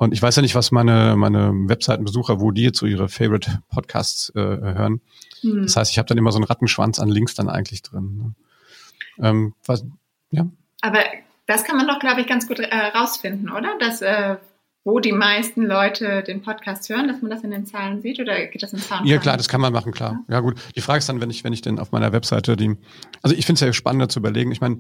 und 0.01 0.13
ich 0.13 0.21
weiß 0.21 0.37
ja 0.37 0.41
nicht, 0.41 0.55
was 0.55 0.71
meine, 0.71 1.17
meine 1.17 1.51
Webseitenbesucher, 1.53 2.39
wo 2.39 2.51
die 2.51 2.61
jetzt 2.61 2.79
so 2.79 2.85
ihre 2.85 3.09
Favorite 3.09 3.61
Podcasts 3.67 4.29
äh, 4.29 4.39
hören. 4.39 5.01
Hm. 5.41 5.63
Das 5.63 5.75
heißt, 5.75 5.91
ich 5.91 5.97
habe 5.97 6.07
dann 6.07 6.17
immer 6.17 6.31
so 6.31 6.37
einen 6.37 6.45
Rattenschwanz 6.45 6.99
an 6.99 7.09
Links 7.09 7.35
dann 7.35 7.49
eigentlich 7.49 7.81
drin. 7.81 8.17
Ne? 8.17 9.25
Ähm, 9.27 9.53
was, 9.65 9.83
ja. 10.31 10.47
Aber 10.81 10.99
das 11.47 11.63
kann 11.63 11.77
man 11.77 11.87
doch, 11.87 11.99
glaube 11.99 12.21
ich, 12.21 12.27
ganz 12.27 12.47
gut 12.47 12.59
äh, 12.59 12.75
rausfinden, 12.75 13.49
oder? 13.49 13.77
Dass, 13.79 14.01
äh, 14.01 14.37
wo 14.85 14.99
die 14.99 15.11
meisten 15.11 15.63
Leute 15.65 16.23
den 16.23 16.41
Podcast 16.41 16.87
hören, 16.89 17.07
dass 17.07 17.21
man 17.21 17.29
das 17.29 17.43
in 17.43 17.51
den 17.51 17.65
Zahlen 17.65 18.01
sieht 18.01 18.19
oder 18.19 18.45
geht 18.45 18.63
das 18.63 18.71
in 18.71 18.79
Zahlen? 18.79 19.05
Ja, 19.05 19.17
klar, 19.17 19.35
das 19.35 19.49
kann 19.49 19.59
man 19.59 19.73
machen, 19.73 19.91
klar. 19.91 20.23
Ja, 20.29 20.39
gut. 20.39 20.59
Die 20.75 20.81
Frage 20.81 20.99
ist 20.99 21.09
dann, 21.09 21.21
wenn 21.21 21.29
ich, 21.29 21.43
wenn 21.43 21.53
ich 21.53 21.61
denn 21.61 21.79
auf 21.79 21.91
meiner 21.91 22.13
Webseite 22.13 22.55
die, 22.55 22.77
also 23.21 23.35
ich 23.35 23.45
finde 23.45 23.59
es 23.59 23.65
ja 23.65 23.73
spannender 23.73 24.09
zu 24.09 24.19
überlegen. 24.19 24.51
Ich 24.51 24.61
meine, 24.61 24.79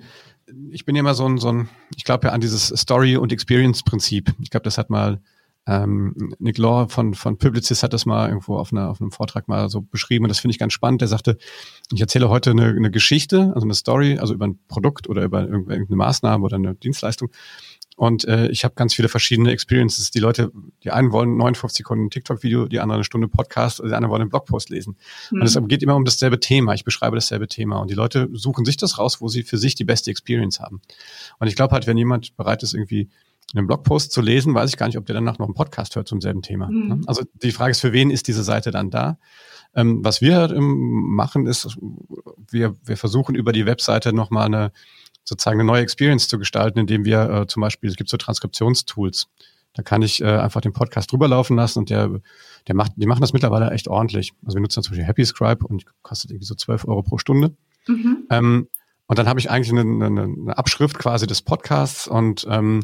ich 0.71 0.85
bin 0.85 0.95
ja 0.95 1.01
immer 1.01 1.15
so 1.15 1.27
ein, 1.27 1.37
so 1.37 1.51
ein, 1.51 1.69
ich 1.95 2.05
glaube 2.05 2.27
ja 2.27 2.33
an 2.33 2.41
dieses 2.41 2.67
Story- 2.67 3.17
und 3.17 3.33
Experience-Prinzip. 3.33 4.33
Ich 4.41 4.49
glaube, 4.49 4.63
das 4.63 4.77
hat 4.77 4.89
mal 4.89 5.19
ähm, 5.67 6.33
Nick 6.39 6.57
Law 6.57 6.87
von, 6.87 7.13
von 7.13 7.37
Publicis 7.37 7.83
hat 7.83 7.93
das 7.93 8.05
mal 8.05 8.27
irgendwo 8.27 8.57
auf, 8.57 8.71
einer, 8.71 8.89
auf 8.89 9.01
einem 9.01 9.11
Vortrag 9.11 9.47
mal 9.47 9.69
so 9.69 9.81
beschrieben 9.81 10.25
und 10.25 10.29
das 10.29 10.39
finde 10.39 10.53
ich 10.53 10.59
ganz 10.59 10.73
spannend. 10.73 11.01
Der 11.01 11.07
sagte, 11.07 11.37
ich 11.93 12.01
erzähle 12.01 12.29
heute 12.29 12.51
eine, 12.51 12.67
eine 12.67 12.91
Geschichte, 12.91 13.51
also 13.53 13.65
eine 13.65 13.75
Story, 13.75 14.17
also 14.17 14.33
über 14.33 14.47
ein 14.47 14.59
Produkt 14.67 15.07
oder 15.09 15.23
über 15.23 15.41
irgendeine 15.41 15.95
Maßnahme 15.95 16.43
oder 16.43 16.55
eine 16.55 16.75
Dienstleistung. 16.75 17.29
Und 17.99 18.25
äh, 18.29 18.47
ich 18.47 18.63
habe 18.63 18.75
ganz 18.75 18.93
viele 18.93 19.09
verschiedene 19.09 19.51
Experiences. 19.51 20.09
Die 20.09 20.19
Leute, 20.19 20.53
die 20.85 20.91
einen 20.91 21.11
wollen 21.11 21.35
59 21.35 21.79
Sekunden 21.79 22.09
TikTok-Video, 22.09 22.65
die 22.67 22.79
anderen 22.79 22.99
eine 22.99 23.03
Stunde 23.03 23.27
Podcast, 23.27 23.79
die 23.79 23.91
anderen 23.91 24.09
wollen 24.09 24.21
einen 24.21 24.29
Blogpost 24.29 24.69
lesen. 24.69 24.95
Mhm. 25.31 25.41
Und 25.41 25.47
es 25.47 25.59
geht 25.67 25.83
immer 25.83 25.97
um 25.97 26.05
dasselbe 26.05 26.39
Thema. 26.39 26.73
Ich 26.73 26.85
beschreibe 26.85 27.17
dasselbe 27.17 27.49
Thema. 27.49 27.79
Und 27.79 27.91
die 27.91 27.95
Leute 27.95 28.29
suchen 28.31 28.63
sich 28.63 28.77
das 28.77 28.99
raus, 28.99 29.19
wo 29.19 29.27
sie 29.27 29.43
für 29.43 29.57
sich 29.57 29.75
die 29.75 29.83
beste 29.83 30.11
Experience 30.11 30.61
haben. 30.61 30.79
Und 31.39 31.47
ich 31.49 31.57
glaube 31.57 31.73
halt, 31.73 31.87
wenn 31.87 31.97
jemand 31.97 32.37
bereit 32.37 32.63
ist, 32.63 32.73
irgendwie 32.73 33.09
einen 33.53 33.67
Blogpost 33.67 34.13
zu 34.13 34.21
lesen, 34.21 34.53
weiß 34.53 34.69
ich 34.69 34.77
gar 34.77 34.85
nicht, 34.85 34.97
ob 34.97 35.05
der 35.05 35.15
danach 35.15 35.37
noch 35.37 35.47
einen 35.47 35.55
Podcast 35.55 35.97
hört 35.97 36.07
zum 36.07 36.21
selben 36.21 36.41
Thema. 36.41 36.69
Mhm. 36.69 36.87
Ne? 36.87 37.01
Also 37.05 37.23
die 37.43 37.51
Frage 37.51 37.71
ist, 37.71 37.81
für 37.81 37.91
wen 37.91 38.11
ist 38.11 38.29
diese 38.29 38.43
Seite 38.43 38.71
dann 38.71 38.91
da? 38.91 39.17
Ähm, 39.75 40.05
was 40.05 40.21
wir 40.21 40.37
halt 40.37 40.53
machen, 40.57 41.47
ist, 41.47 41.77
wir, 42.49 42.77
wir 42.81 42.95
versuchen 42.95 43.35
über 43.35 43.51
die 43.51 43.65
Webseite 43.65 44.13
nochmal 44.13 44.45
eine 44.45 44.71
sozusagen 45.29 45.59
eine 45.59 45.67
neue 45.67 45.81
Experience 45.81 46.27
zu 46.27 46.37
gestalten, 46.37 46.79
indem 46.79 47.05
wir 47.05 47.29
äh, 47.29 47.47
zum 47.47 47.61
Beispiel, 47.61 47.89
es 47.89 47.95
gibt 47.95 48.09
so 48.09 48.17
Transkriptionstools. 48.17 49.27
Da 49.73 49.83
kann 49.83 50.01
ich 50.01 50.21
äh, 50.21 50.25
einfach 50.25 50.61
den 50.61 50.73
Podcast 50.73 51.11
drüber 51.11 51.27
laufen 51.27 51.55
lassen 51.55 51.79
und 51.79 51.89
der, 51.89 52.09
der 52.67 52.75
macht, 52.75 52.93
die 52.95 53.05
machen 53.05 53.21
das 53.21 53.33
mittlerweile 53.33 53.69
echt 53.71 53.87
ordentlich. 53.87 54.33
Also 54.43 54.57
wir 54.57 54.61
nutzen 54.61 54.83
zum 54.83 54.91
Beispiel 54.91 55.05
Happy 55.05 55.23
Scribe 55.23 55.65
und 55.65 55.85
kostet 56.01 56.31
irgendwie 56.31 56.47
so 56.47 56.55
12 56.55 56.85
Euro 56.85 57.03
pro 57.03 57.17
Stunde. 57.17 57.55
Mhm. 57.87 58.25
Ähm, 58.29 58.67
und 59.05 59.17
dann 59.17 59.27
habe 59.27 59.39
ich 59.39 59.49
eigentlich 59.49 59.71
eine, 59.71 60.05
eine, 60.05 60.23
eine 60.23 60.57
Abschrift 60.57 60.99
quasi 60.99 61.27
des 61.27 61.41
Podcasts 61.41 62.07
und 62.07 62.45
ähm, 62.49 62.81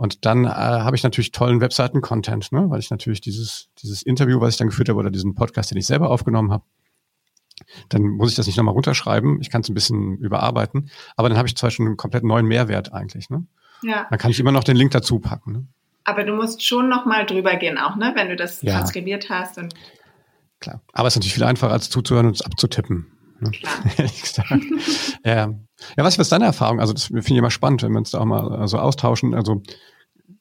und 0.00 0.24
dann 0.24 0.46
äh, 0.46 0.48
habe 0.48 0.96
ich 0.96 1.02
natürlich 1.02 1.30
tollen 1.30 1.60
Webseiten-Content, 1.60 2.52
ne? 2.52 2.70
weil 2.70 2.80
ich 2.80 2.90
natürlich 2.90 3.20
dieses, 3.20 3.68
dieses 3.82 4.00
Interview, 4.00 4.40
was 4.40 4.54
ich 4.54 4.56
dann 4.56 4.68
geführt 4.68 4.88
habe, 4.88 4.98
oder 4.98 5.10
diesen 5.10 5.34
Podcast, 5.34 5.72
den 5.72 5.76
ich 5.76 5.84
selber 5.84 6.08
aufgenommen 6.08 6.52
habe, 6.52 6.64
dann 7.88 8.02
muss 8.02 8.30
ich 8.30 8.36
das 8.36 8.46
nicht 8.46 8.56
nochmal 8.56 8.74
runterschreiben. 8.74 9.40
Ich 9.40 9.50
kann 9.50 9.62
es 9.62 9.68
ein 9.68 9.74
bisschen 9.74 10.18
überarbeiten. 10.18 10.90
Aber 11.16 11.28
dann 11.28 11.38
habe 11.38 11.48
ich 11.48 11.56
zum 11.56 11.66
Beispiel 11.66 11.86
einen 11.86 11.96
komplett 11.96 12.24
neuen 12.24 12.46
Mehrwert 12.46 12.92
eigentlich. 12.92 13.30
Ne? 13.30 13.44
Ja. 13.82 14.06
Dann 14.10 14.18
kann 14.18 14.30
ich 14.30 14.40
immer 14.40 14.52
noch 14.52 14.64
den 14.64 14.76
Link 14.76 14.90
dazu 14.90 15.18
packen. 15.18 15.52
Ne? 15.52 15.66
Aber 16.04 16.24
du 16.24 16.34
musst 16.34 16.64
schon 16.64 16.88
nochmal 16.88 17.26
drüber 17.26 17.56
gehen 17.56 17.78
auch, 17.78 17.96
ne? 17.96 18.12
wenn 18.14 18.28
du 18.28 18.36
das 18.36 18.62
ja. 18.62 18.78
transkribiert 18.78 19.30
hast. 19.30 19.58
Und 19.58 19.74
Klar. 20.60 20.82
Aber 20.92 21.08
es 21.08 21.14
ist 21.14 21.18
natürlich 21.18 21.34
viel 21.34 21.44
einfacher, 21.44 21.72
als 21.72 21.90
zuzuhören 21.90 22.26
und 22.26 22.36
es 22.36 22.42
abzutippen. 22.42 23.06
Ne? 23.40 23.50
Klar. 23.50 23.72
Ehrlich 23.96 24.22
gesagt. 24.22 24.50
ja. 25.24 25.54
Ja, 25.96 26.04
was 26.04 26.18
ist 26.18 26.32
deine 26.32 26.44
Erfahrung? 26.44 26.80
Also 26.80 26.92
das 26.92 27.04
finde 27.04 27.30
ich 27.30 27.36
immer 27.36 27.50
spannend, 27.50 27.82
wenn 27.82 27.92
wir 27.92 27.98
uns 27.98 28.10
da 28.10 28.18
auch 28.18 28.26
mal 28.26 28.44
so 28.44 28.56
also 28.56 28.78
austauschen. 28.78 29.34
Also 29.34 29.62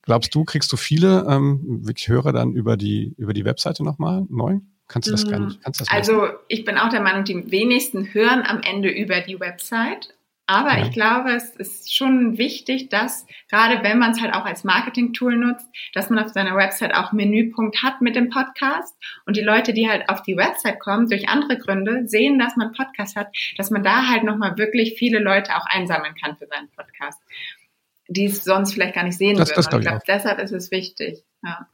glaubst 0.01 0.35
du, 0.35 0.43
kriegst 0.43 0.71
du 0.71 0.77
viele 0.77 1.25
ähm, 1.29 1.81
wirklich 1.85 2.09
Hörer 2.09 2.33
dann 2.33 2.53
über 2.53 2.75
die 2.75 3.13
über 3.17 3.33
die 3.33 3.45
Webseite 3.45 3.83
nochmal 3.83 4.25
neu? 4.29 4.59
Kannst 4.89 5.07
du 5.07 5.11
das 5.11 5.29
gar 5.29 5.39
nicht? 5.39 5.63
Kannst 5.63 5.81
das 5.81 5.89
also 5.89 6.27
ich 6.47 6.65
bin 6.65 6.77
auch 6.77 6.89
der 6.89 7.01
Meinung, 7.01 7.23
die 7.23 7.51
wenigsten 7.51 8.13
hören 8.13 8.43
am 8.45 8.61
Ende 8.61 8.89
über 8.89 9.21
die 9.21 9.39
Website. 9.39 10.09
Aber 10.47 10.79
ja. 10.79 10.83
ich 10.83 10.91
glaube, 10.91 11.31
es 11.33 11.55
ist 11.55 11.95
schon 11.95 12.39
wichtig, 12.39 12.89
dass 12.89 13.27
gerade 13.51 13.83
wenn 13.83 13.99
man 13.99 14.13
es 14.13 14.19
halt 14.19 14.33
auch 14.33 14.45
als 14.45 14.63
Marketing-Tool 14.63 15.35
nutzt, 15.37 15.67
dass 15.93 16.09
man 16.09 16.17
auf 16.17 16.29
seiner 16.29 16.55
Website 16.55 16.95
auch 16.95 17.11
Menüpunkt 17.11 17.83
hat 17.83 18.01
mit 18.01 18.15
dem 18.15 18.31
Podcast 18.31 18.97
und 19.27 19.37
die 19.37 19.43
Leute, 19.43 19.73
die 19.73 19.87
halt 19.87 20.09
auf 20.09 20.23
die 20.23 20.35
Website 20.35 20.79
kommen, 20.79 21.07
durch 21.07 21.29
andere 21.29 21.59
Gründe, 21.59 22.07
sehen, 22.07 22.39
dass 22.39 22.55
man 22.55 22.71
Podcast 22.71 23.15
hat, 23.15 23.27
dass 23.57 23.69
man 23.69 23.83
da 23.83 24.07
halt 24.07 24.23
nochmal 24.23 24.57
wirklich 24.57 24.95
viele 24.97 25.19
Leute 25.19 25.55
auch 25.55 25.67
einsammeln 25.67 26.15
kann 26.15 26.35
für 26.35 26.47
seinen 26.47 26.69
Podcast, 26.71 27.21
die 28.07 28.25
es 28.25 28.43
sonst 28.43 28.73
vielleicht 28.73 28.95
gar 28.95 29.03
nicht 29.03 29.19
sehen 29.19 29.37
das, 29.37 29.49
würden. 29.49 29.55
Das 29.55 29.65
ich 29.71 29.81
glaube, 29.81 30.01
deshalb 30.07 30.39
ist 30.39 30.51
es 30.51 30.71
wichtig. 30.71 31.23
Ja. 31.43 31.67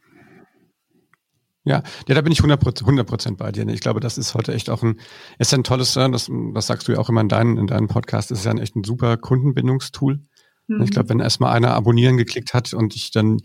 Ja, 1.66 1.82
ja, 2.08 2.14
da 2.16 2.22
bin 2.22 2.32
ich 2.32 2.40
100 2.44 3.08
Prozent 3.08 3.38
bei 3.38 3.52
dir. 3.52 3.68
Ich 3.68 3.80
glaube, 3.80 4.00
das 4.00 4.20
ist 4.20 4.36
heute 4.36 4.54
echt 4.54 4.70
auch 4.70 4.84
ein, 4.84 5.00
ist 5.40 5.52
ein 5.54 5.64
tolles, 5.64 5.96
äh, 5.96 6.10
das, 6.12 6.30
das 6.54 6.68
sagst 6.68 6.88
du 6.88 6.92
ja 6.94 7.00
auch 7.00 7.10
immer 7.10 7.22
in 7.22 7.30
deinen, 7.30 7.58
in 7.58 7.66
deinem 7.66 7.88
Podcast, 7.88 8.32
ist 8.32 8.46
ja 8.46 8.52
ein 8.52 8.60
echt 8.60 8.76
ein 8.76 8.84
super 8.84 9.18
Kundenbindungstool. 9.18 10.20
Mhm. 10.68 10.82
Ich 10.84 10.92
glaube, 10.92 11.10
wenn 11.10 11.20
erstmal 11.20 11.54
einer 11.54 11.74
abonnieren 11.74 12.18
geklickt 12.18 12.54
hat 12.54 12.74
und 12.76 12.96
ich 12.96 13.10
dann, 13.10 13.40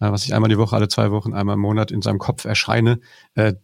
äh, 0.00 0.10
was 0.10 0.24
ich 0.24 0.34
einmal 0.34 0.48
die 0.48 0.56
Woche, 0.56 0.74
alle 0.74 0.88
zwei 0.88 1.10
Wochen, 1.10 1.34
einmal 1.34 1.54
im 1.54 1.60
Monat 1.60 1.90
in 1.90 2.00
seinem 2.00 2.18
Kopf 2.18 2.46
erscheine, 2.46 2.98
äh, 3.34 3.54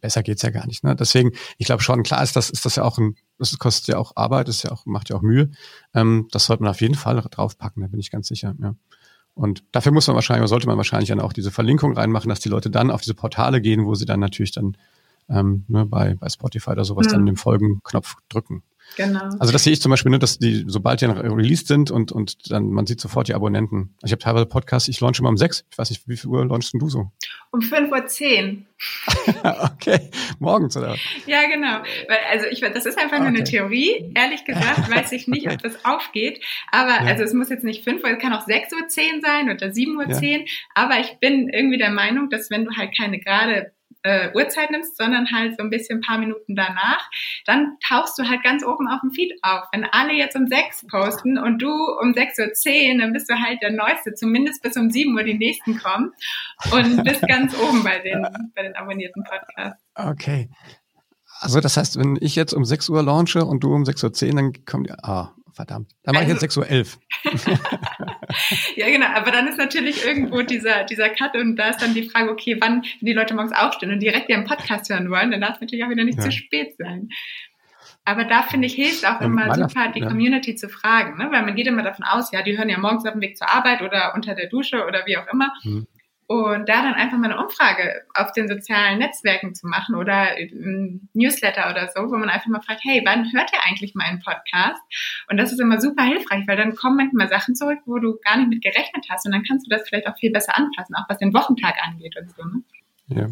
besser 0.00 0.22
geht's 0.22 0.42
ja 0.42 0.50
gar 0.50 0.66
nicht. 0.66 0.84
Ne? 0.84 0.94
Deswegen, 0.94 1.32
ich 1.58 1.66
glaube 1.66 1.82
schon, 1.82 2.04
klar 2.04 2.22
ist 2.22 2.36
das, 2.36 2.48
ist 2.48 2.64
das 2.64 2.76
ja 2.76 2.84
auch 2.84 2.98
ein, 2.98 3.16
das 3.38 3.58
kostet 3.58 3.88
ja 3.88 3.98
auch 3.98 4.12
Arbeit, 4.14 4.46
das 4.46 4.56
ist 4.56 4.62
ja 4.62 4.70
auch, 4.70 4.86
macht 4.86 5.10
ja 5.10 5.16
auch 5.16 5.22
Mühe. 5.22 5.50
Ähm, 5.94 6.28
das 6.30 6.44
sollte 6.44 6.62
man 6.62 6.70
auf 6.70 6.80
jeden 6.80 6.94
Fall 6.94 7.20
draufpacken, 7.20 7.82
da 7.82 7.88
bin 7.88 7.98
ich 7.98 8.12
ganz 8.12 8.28
sicher. 8.28 8.54
Ja. 8.60 8.76
Und 9.34 9.64
dafür 9.72 9.92
muss 9.92 10.06
man 10.06 10.14
wahrscheinlich, 10.14 10.42
oder 10.42 10.48
sollte 10.48 10.66
man 10.66 10.76
wahrscheinlich 10.76 11.08
dann 11.08 11.20
auch 11.20 11.32
diese 11.32 11.50
Verlinkung 11.50 11.94
reinmachen, 11.96 12.28
dass 12.28 12.40
die 12.40 12.50
Leute 12.50 12.70
dann 12.70 12.90
auf 12.90 13.00
diese 13.00 13.14
Portale 13.14 13.60
gehen, 13.60 13.86
wo 13.86 13.94
sie 13.94 14.04
dann 14.04 14.20
natürlich 14.20 14.52
dann 14.52 14.76
ähm, 15.28 15.64
ne, 15.68 15.86
bei, 15.86 16.14
bei 16.14 16.28
Spotify 16.28 16.70
oder 16.70 16.84
sowas 16.84 17.06
mhm. 17.06 17.12
dann 17.12 17.26
den 17.26 17.36
Folgenknopf 17.36 18.16
drücken. 18.28 18.62
Genau. 18.96 19.24
Also 19.38 19.52
das 19.52 19.64
sehe 19.64 19.72
ich 19.72 19.80
zum 19.80 19.90
Beispiel, 19.90 20.10
ne, 20.10 20.18
dass 20.18 20.38
die, 20.38 20.64
sobald 20.66 21.00
die 21.00 21.06
released 21.06 21.66
sind 21.66 21.90
und, 21.90 22.12
und 22.12 22.50
dann 22.50 22.70
man 22.70 22.86
sieht 22.86 23.00
sofort 23.00 23.28
die 23.28 23.34
Abonnenten. 23.34 23.94
Ich 24.04 24.12
habe 24.12 24.22
teilweise 24.22 24.46
Podcasts, 24.46 24.88
ich 24.88 25.00
launche 25.00 25.20
immer 25.22 25.28
um 25.28 25.36
sechs. 25.36 25.64
Ich 25.70 25.78
weiß 25.78 25.90
nicht, 25.90 26.08
wie 26.08 26.16
viel 26.16 26.30
Uhr 26.30 26.44
launchst 26.46 26.74
du 26.74 26.88
so? 26.88 27.10
Um 27.50 27.60
5.10 27.60 28.58
Uhr. 28.58 28.62
okay, 29.74 30.10
morgens 30.38 30.76
oder? 30.76 30.96
Ja, 31.26 31.42
genau. 31.48 31.82
Weil, 32.08 32.18
also 32.30 32.46
ich 32.46 32.60
das 32.60 32.86
ist 32.86 32.98
einfach 32.98 33.18
nur 33.18 33.28
okay. 33.28 33.36
eine 33.36 33.44
Theorie. 33.44 34.12
Ehrlich 34.14 34.44
gesagt 34.44 34.90
weiß 34.94 35.12
ich 35.12 35.28
nicht, 35.28 35.46
okay. 35.46 35.56
ob 35.56 35.62
das 35.62 35.84
aufgeht. 35.84 36.42
Aber 36.70 36.92
ja. 36.92 37.06
also 37.06 37.24
es 37.24 37.34
muss 37.34 37.48
jetzt 37.48 37.64
nicht 37.64 37.84
5 37.84 38.02
Uhr, 38.02 38.10
es 38.10 38.18
kann 38.18 38.32
auch 38.32 38.46
6.10 38.46 38.72
Uhr 38.74 38.86
sein 39.22 39.50
oder 39.50 39.66
7.10 39.68 39.96
Uhr. 39.96 40.22
Ja. 40.22 40.38
Aber 40.74 41.00
ich 41.00 41.18
bin 41.20 41.48
irgendwie 41.48 41.78
der 41.78 41.90
Meinung, 41.90 42.30
dass 42.30 42.50
wenn 42.50 42.64
du 42.64 42.72
halt 42.76 42.96
keine 42.96 43.20
gerade 43.20 43.72
äh, 44.02 44.30
Uhrzeit 44.34 44.70
nimmst, 44.70 44.96
sondern 44.96 45.26
halt 45.32 45.56
so 45.56 45.62
ein 45.62 45.70
bisschen 45.70 45.98
ein 45.98 46.02
paar 46.02 46.18
Minuten 46.18 46.54
danach, 46.56 47.08
dann 47.46 47.76
tauchst 47.86 48.18
du 48.18 48.28
halt 48.28 48.42
ganz 48.42 48.64
oben 48.64 48.88
auf 48.88 49.00
dem 49.00 49.12
Feed 49.12 49.32
auf. 49.42 49.64
Wenn 49.72 49.84
alle 49.84 50.12
jetzt 50.12 50.36
um 50.36 50.46
sechs 50.46 50.86
posten 50.86 51.38
und 51.38 51.60
du 51.60 51.70
um 52.00 52.14
sechs 52.14 52.38
Uhr, 52.38 52.48
dann 52.98 53.12
bist 53.12 53.30
du 53.30 53.34
halt 53.34 53.62
der 53.62 53.72
Neueste, 53.72 54.14
zumindest 54.14 54.62
bis 54.62 54.76
um 54.76 54.90
sieben 54.90 55.14
Uhr 55.14 55.24
die 55.24 55.38
nächsten 55.38 55.78
kommen 55.78 56.12
und 56.72 57.04
bist 57.04 57.22
ganz 57.28 57.56
oben 57.58 57.82
bei 57.82 57.98
den, 57.98 58.26
bei 58.54 58.62
den 58.62 58.74
abonnierten 58.76 59.24
Podcasts. 59.24 59.82
Okay. 59.94 60.48
Also 61.40 61.60
das 61.60 61.76
heißt, 61.76 61.98
wenn 61.98 62.16
ich 62.20 62.36
jetzt 62.36 62.54
um 62.54 62.64
6 62.64 62.88
Uhr 62.88 63.02
launche 63.02 63.44
und 63.44 63.64
du 63.64 63.74
um 63.74 63.82
6.10 63.82 64.28
Uhr, 64.28 64.34
dann 64.36 64.64
kommt 64.64 64.88
ja, 64.88 64.96
ah, 65.02 65.34
verdammt. 65.52 65.92
Dann 66.02 66.14
mache 66.14 66.24
also, 66.24 66.36
ich 66.36 66.42
jetzt 66.42 66.58
6.11 66.58 66.96
Uhr. 66.96 67.58
ja, 68.76 68.86
genau. 68.86 69.06
Aber 69.14 69.30
dann 69.30 69.46
ist 69.48 69.58
natürlich 69.58 70.04
irgendwo 70.04 70.42
dieser, 70.42 70.84
dieser 70.84 71.08
Cut 71.10 71.34
und 71.36 71.56
da 71.56 71.70
ist 71.70 71.82
dann 71.82 71.94
die 71.94 72.08
Frage, 72.08 72.30
okay, 72.30 72.56
wann, 72.60 72.82
wenn 72.82 73.06
die 73.06 73.12
Leute 73.12 73.34
morgens 73.34 73.52
aufstehen 73.56 73.92
und 73.92 74.00
direkt 74.00 74.28
ihren 74.28 74.44
Podcast 74.44 74.90
hören 74.90 75.10
wollen, 75.10 75.30
dann 75.30 75.40
darf 75.40 75.56
es 75.56 75.60
natürlich 75.60 75.84
auch 75.84 75.90
wieder 75.90 76.04
nicht 76.04 76.18
ja. 76.18 76.24
zu 76.24 76.32
spät 76.32 76.76
sein. 76.76 77.08
Aber 78.04 78.24
da 78.24 78.42
finde 78.42 78.66
ich, 78.66 78.74
hilft 78.74 79.06
auch 79.06 79.20
immer 79.20 79.48
Weihnacht, 79.48 79.70
super, 79.70 79.92
die 79.94 80.00
ja. 80.00 80.08
Community 80.08 80.56
zu 80.56 80.68
fragen, 80.68 81.18
ne? 81.18 81.28
weil 81.30 81.42
man 81.42 81.54
geht 81.54 81.68
immer 81.68 81.84
davon 81.84 82.04
aus, 82.04 82.32
ja, 82.32 82.42
die 82.42 82.58
hören 82.58 82.68
ja 82.68 82.78
morgens 82.78 83.06
auf 83.06 83.12
dem 83.12 83.20
Weg 83.20 83.36
zur 83.36 83.48
Arbeit 83.48 83.80
oder 83.80 84.14
unter 84.16 84.34
der 84.34 84.48
Dusche 84.48 84.84
oder 84.86 85.06
wie 85.06 85.16
auch 85.16 85.26
immer. 85.32 85.52
Mhm. 85.62 85.86
Und 86.32 86.66
da 86.66 86.82
dann 86.82 86.94
einfach 86.94 87.18
mal 87.18 87.30
eine 87.30 87.42
Umfrage 87.42 88.06
auf 88.14 88.32
den 88.32 88.48
sozialen 88.48 88.98
Netzwerken 88.98 89.54
zu 89.54 89.66
machen 89.66 89.94
oder 89.94 90.38
im 90.38 91.10
Newsletter 91.12 91.70
oder 91.70 91.90
so, 91.94 92.10
wo 92.10 92.16
man 92.16 92.30
einfach 92.30 92.46
mal 92.46 92.62
fragt, 92.62 92.80
hey, 92.84 93.02
wann 93.04 93.30
hört 93.34 93.52
ihr 93.52 93.58
eigentlich 93.68 93.94
meinen 93.94 94.18
Podcast? 94.20 94.80
Und 95.28 95.36
das 95.36 95.52
ist 95.52 95.60
immer 95.60 95.78
super 95.78 96.04
hilfreich, 96.04 96.44
weil 96.46 96.56
dann 96.56 96.74
kommen 96.74 96.96
manchmal 96.96 97.28
Sachen 97.28 97.54
zurück, 97.54 97.80
wo 97.84 97.98
du 97.98 98.16
gar 98.24 98.38
nicht 98.38 98.48
mit 98.48 98.62
gerechnet 98.62 99.04
hast. 99.10 99.26
Und 99.26 99.32
dann 99.32 99.42
kannst 99.42 99.66
du 99.66 99.76
das 99.76 99.86
vielleicht 99.86 100.06
auch 100.06 100.16
viel 100.16 100.32
besser 100.32 100.56
anpassen, 100.56 100.94
auch 100.94 101.04
was 101.06 101.18
den 101.18 101.34
Wochentag 101.34 101.74
angeht 101.86 102.16
und 102.18 102.30
so. 102.34 102.42
Ne? 102.44 102.62
Ja. 103.08 103.26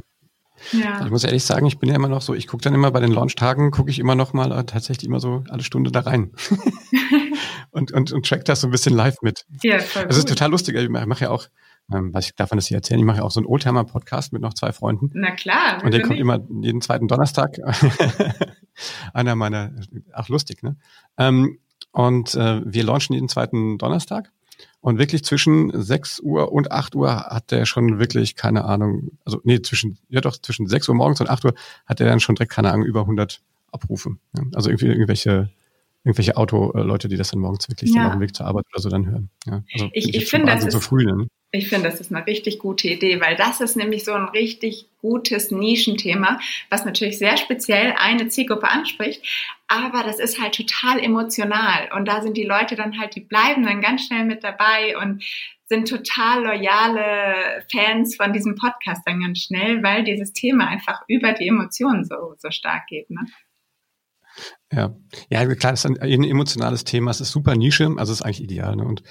Ja. 0.73 0.93
Also 0.93 1.07
ich 1.07 1.11
muss 1.11 1.25
ehrlich 1.25 1.45
sagen, 1.45 1.65
ich 1.65 1.79
bin 1.79 1.89
ja 1.89 1.95
immer 1.95 2.09
noch 2.09 2.21
so, 2.21 2.35
ich 2.35 2.47
gucke 2.47 2.63
dann 2.63 2.75
immer 2.75 2.91
bei 2.91 3.01
den 3.01 3.13
Launchtagen, 3.13 3.71
gucke 3.71 3.89
ich 3.89 3.99
immer 3.99 4.15
noch 4.15 4.35
mal 4.35 4.53
äh, 4.53 4.65
tatsächlich 4.65 5.09
immer 5.09 5.21
so 5.21 5.43
alle 5.49 5.63
Stunde 5.63 5.91
da 5.91 6.01
rein. 6.01 6.33
und, 7.71 7.93
und, 7.93 8.13
und 8.13 8.27
track 8.27 8.45
das 8.45 8.61
so 8.61 8.69
ein 8.69 8.71
bisschen 8.71 8.95
live 8.95 9.17
mit. 9.23 9.47
Ja, 9.63 9.79
voll 9.79 10.05
Das 10.07 10.19
ist 10.19 10.29
total 10.29 10.51
lustig. 10.51 10.77
Ich 10.77 10.91
mache 10.91 11.25
ja 11.25 11.31
auch, 11.31 11.47
ähm, 11.92 12.14
was 12.14 12.26
ich 12.26 12.35
davon 12.35 12.59
das 12.59 12.66
hier 12.66 12.76
erzählen, 12.76 13.00
ich 13.00 13.07
mache 13.07 13.18
ja 13.18 13.22
auch 13.24 13.31
so 13.31 13.40
einen 13.40 13.46
Oldtimer-Podcast 13.46 14.33
mit 14.33 14.42
noch 14.42 14.55
zwei 14.55 14.72
Freunden. 14.72 15.11
Na 15.14 15.33
klar. 15.33 15.83
Und 15.83 15.92
der 15.92 16.00
kommt 16.00 16.12
nicht. 16.12 16.20
immer 16.20 16.40
jeden 16.62 16.81
zweiten 16.81 17.09
Donnerstag. 17.09 17.57
Einer 19.12 19.35
meiner, 19.35 19.72
ach 20.12 20.29
lustig, 20.29 20.62
ne? 20.62 20.76
Ähm, 21.18 21.59
und 21.92 22.35
äh, 22.35 22.62
wir 22.64 22.85
launchen 22.85 23.14
jeden 23.14 23.29
zweiten 23.29 23.79
Donnerstag. 23.79 24.31
Und 24.81 24.98
wirklich 24.98 25.24
zwischen 25.24 25.70
6 25.74 26.20
Uhr 26.20 26.53
und 26.53 26.72
8 26.72 26.94
Uhr 26.94 27.14
hat 27.14 27.50
der 27.50 27.66
schon 27.66 27.98
wirklich, 27.98 28.37
keine 28.37 28.64
Ahnung, 28.64 29.11
also 29.24 29.40
nee, 29.44 29.61
zwischen, 29.61 29.98
ja 30.09 30.20
doch, 30.20 30.37
zwischen 30.38 30.66
6 30.66 30.88
Uhr 30.88 30.94
morgens 30.94 31.20
und 31.20 31.29
8 31.29 31.44
Uhr 31.44 31.55
hat 31.87 32.00
er 32.00 32.07
dann 32.07 32.20
schon 32.20 32.35
direkt, 32.35 32.53
keine 32.53 32.72
Ahnung, 32.72 32.87
über 32.87 33.00
100 33.00 33.40
Abrufe. 33.72 34.16
Also 34.55 34.70
irgendwie 34.70 34.87
irgendwelche 34.87 35.50
irgendwelche 36.05 36.37
Auto-Leute, 36.37 37.09
die 37.09 37.17
das 37.17 37.31
dann 37.31 37.41
morgens 37.41 37.69
wirklich 37.69 37.95
ja. 37.95 38.07
auf 38.07 38.13
dem 38.13 38.21
Weg 38.21 38.35
zur 38.35 38.47
Arbeit 38.47 38.65
oder 38.73 38.81
so 38.81 38.89
dann 38.89 39.07
hören. 39.07 39.31
Ja, 39.47 39.63
also 39.73 39.91
ich, 39.93 40.15
ich 40.15 40.29
finde, 40.29 40.53
das 40.53 40.65
ist, 40.65 40.73
so 40.73 40.81
früh, 40.81 41.05
ne? 41.05 41.27
Ich 41.53 41.69
finde, 41.69 41.91
das 41.91 42.01
ist 42.01 42.13
eine 42.13 42.27
richtig 42.27 42.59
gute 42.61 42.89
Idee, 42.89 43.21
weil 43.21 43.37
das 43.37 43.61
ist 43.61 43.77
nämlich 43.77 44.05
so 44.05 44.13
ein 44.13 44.29
richtig 44.29 44.87
gutes 45.01 45.51
Nischenthema, 45.51 46.39
was 46.71 46.85
natürlich 46.85 47.19
sehr 47.19 47.37
speziell 47.37 47.95
eine 47.99 48.29
Zielgruppe 48.29 48.71
anspricht, 48.71 49.23
aber 49.67 50.03
das 50.05 50.19
ist 50.19 50.41
halt 50.41 50.55
total 50.55 51.01
emotional 51.01 51.91
und 51.95 52.07
da 52.07 52.23
sind 52.23 52.37
die 52.37 52.45
Leute 52.45 52.77
dann 52.77 52.99
halt, 52.99 53.15
die 53.17 53.21
bleiben 53.21 53.65
dann 53.65 53.81
ganz 53.81 54.07
schnell 54.07 54.25
mit 54.25 54.45
dabei 54.45 54.97
und 54.97 55.25
sind 55.67 55.89
total 55.89 56.45
loyale 56.45 57.65
Fans 57.71 58.17
von 58.17 58.33
diesem 58.33 58.57
Podcast 58.57 59.03
dann 59.07 59.21
ganz 59.21 59.41
schnell, 59.41 59.83
weil 59.83 60.05
dieses 60.05 60.33
Thema 60.33 60.67
einfach 60.67 61.03
über 61.09 61.33
die 61.33 61.47
Emotionen 61.49 62.05
so, 62.05 62.35
so 62.39 62.51
stark 62.51 62.87
geht. 62.89 63.09
Ne? 63.11 63.21
Ja, 64.73 64.95
ja 65.31 65.55
klar, 65.55 65.73
das 65.73 65.85
ist 65.85 66.01
ein, 66.01 66.25
emotionales 66.25 66.85
Thema. 66.85 67.11
Es 67.11 67.21
ist 67.21 67.33
super 67.33 67.57
Nische, 67.57 67.87
also 67.97 68.12
es 68.12 68.21
ist 68.21 68.23
eigentlich 68.23 68.43
ideal. 68.43 68.77
Ne? 68.77 68.85
Und 68.85 69.03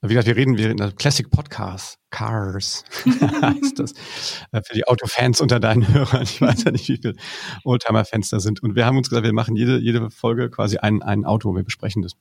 wie 0.00 0.08
gesagt, 0.08 0.28
wir 0.28 0.36
reden, 0.36 0.56
wir 0.56 0.74
der 0.74 0.92
Classic 0.92 1.28
Podcast, 1.28 1.98
Cars 2.10 2.84
heißt 3.42 3.78
das, 3.78 3.92
äh, 4.52 4.62
für 4.62 4.74
die 4.74 4.86
Autofans 4.86 5.40
unter 5.40 5.58
deinen 5.58 5.88
Hörern. 5.92 6.22
Ich 6.22 6.40
weiß 6.40 6.64
ja 6.64 6.70
nicht, 6.70 6.88
wie 6.88 6.96
viele 6.96 7.14
Oldtimer-Fans 7.64 8.30
da 8.30 8.40
sind. 8.40 8.62
Und 8.62 8.76
wir 8.76 8.86
haben 8.86 8.96
uns 8.96 9.08
gesagt, 9.08 9.26
wir 9.26 9.32
machen 9.32 9.56
jede, 9.56 9.78
jede 9.78 10.10
Folge 10.10 10.50
quasi 10.50 10.78
ein, 10.78 11.02
ein 11.02 11.24
Auto, 11.24 11.54
wir 11.54 11.64
besprechen 11.64 12.02
das. 12.02 12.12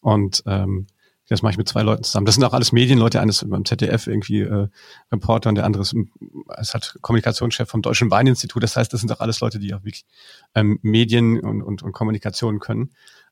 Und 0.00 0.42
ähm, 0.46 0.86
das 1.28 1.42
mache 1.42 1.52
ich 1.52 1.58
mit 1.58 1.68
zwei 1.68 1.82
Leuten 1.82 2.02
zusammen. 2.02 2.26
Das 2.26 2.34
sind 2.34 2.44
auch 2.44 2.52
alles 2.52 2.72
Medienleute, 2.72 3.20
eines 3.20 3.44
beim 3.48 3.64
ZDF 3.64 4.06
irgendwie 4.06 4.40
äh, 4.40 4.68
Reporter 5.12 5.50
und 5.50 5.54
der 5.54 5.64
andere 5.64 5.82
ist, 5.82 5.94
ist 6.60 6.74
halt 6.74 6.96
Kommunikationschef 7.00 7.68
vom 7.68 7.82
Deutschen 7.82 8.10
Weininstitut. 8.10 8.62
Das 8.62 8.76
heißt, 8.76 8.92
das 8.92 9.00
sind 9.00 9.12
auch 9.12 9.20
alles 9.20 9.40
Leute, 9.40 9.58
die 9.58 9.74
auch 9.74 9.84
wirklich 9.84 10.04
ähm, 10.54 10.78
Medien 10.82 11.40
und, 11.40 11.62
und, 11.62 11.82
und 11.82 11.92
Kommunikation 11.92 12.60
können. 12.60 12.90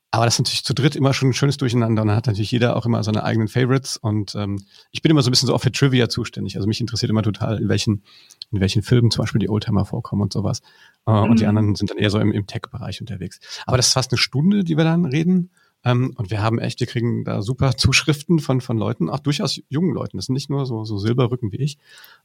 Aber 0.09 0.23
das 0.23 0.35
ist 0.35 0.39
natürlich 0.39 0.63
zu 0.63 0.73
dritt 0.73 0.95
immer 0.95 1.13
schon 1.13 1.29
ein 1.29 1.33
schönes 1.33 1.57
Durcheinander 1.57 2.01
und 2.01 2.07
dann 2.07 2.15
hat 2.15 2.27
natürlich 2.27 2.51
jeder 2.51 2.77
auch 2.77 2.85
immer 2.85 3.03
seine 3.03 3.25
eigenen 3.25 3.49
Favorites 3.49 3.97
und 3.97 4.35
ähm, 4.35 4.63
ich 4.91 5.01
bin 5.01 5.11
immer 5.11 5.21
so 5.21 5.29
ein 5.29 5.31
bisschen 5.31 5.47
so 5.47 5.53
auch 5.53 5.61
für 5.61 5.71
Trivia 5.71 6.07
zuständig. 6.07 6.55
Also 6.55 6.67
mich 6.67 6.79
interessiert 6.79 7.09
immer 7.09 7.23
total, 7.23 7.59
in 7.59 7.67
welchen, 7.67 8.03
in 8.51 8.61
welchen 8.61 8.83
Filmen 8.83 9.11
zum 9.11 9.23
Beispiel 9.23 9.39
die 9.39 9.49
Oldtimer 9.49 9.83
vorkommen 9.83 10.21
und 10.21 10.31
sowas. 10.31 10.61
Äh, 11.05 11.11
mhm. 11.11 11.31
Und 11.31 11.39
die 11.39 11.43
mhm. 11.43 11.49
anderen 11.49 11.75
sind 11.75 11.91
dann 11.91 11.97
eher 11.97 12.09
so 12.09 12.19
im, 12.19 12.31
im 12.31 12.47
Tech-Bereich 12.47 13.01
unterwegs. 13.01 13.39
Aber 13.65 13.75
das 13.75 13.87
ist 13.87 13.93
fast 13.93 14.11
eine 14.13 14.17
Stunde, 14.17 14.63
die 14.63 14.77
wir 14.77 14.85
dann 14.85 15.03
reden. 15.03 15.51
Ähm, 15.83 16.13
und 16.17 16.31
wir 16.31 16.41
haben 16.41 16.59
echt, 16.59 16.79
wir 16.79 16.87
kriegen 16.87 17.23
da 17.23 17.41
super 17.41 17.71
Zuschriften 17.77 18.39
von, 18.39 18.61
von 18.61 18.77
Leuten, 18.77 19.09
auch 19.09 19.19
durchaus 19.19 19.61
jungen 19.69 19.93
Leuten. 19.93 20.17
Das 20.17 20.27
sind 20.27 20.33
nicht 20.33 20.49
nur 20.49 20.65
so, 20.65 20.83
so 20.83 20.97
Silberrücken 20.97 21.51
wie 21.51 21.57
ich, 21.57 21.77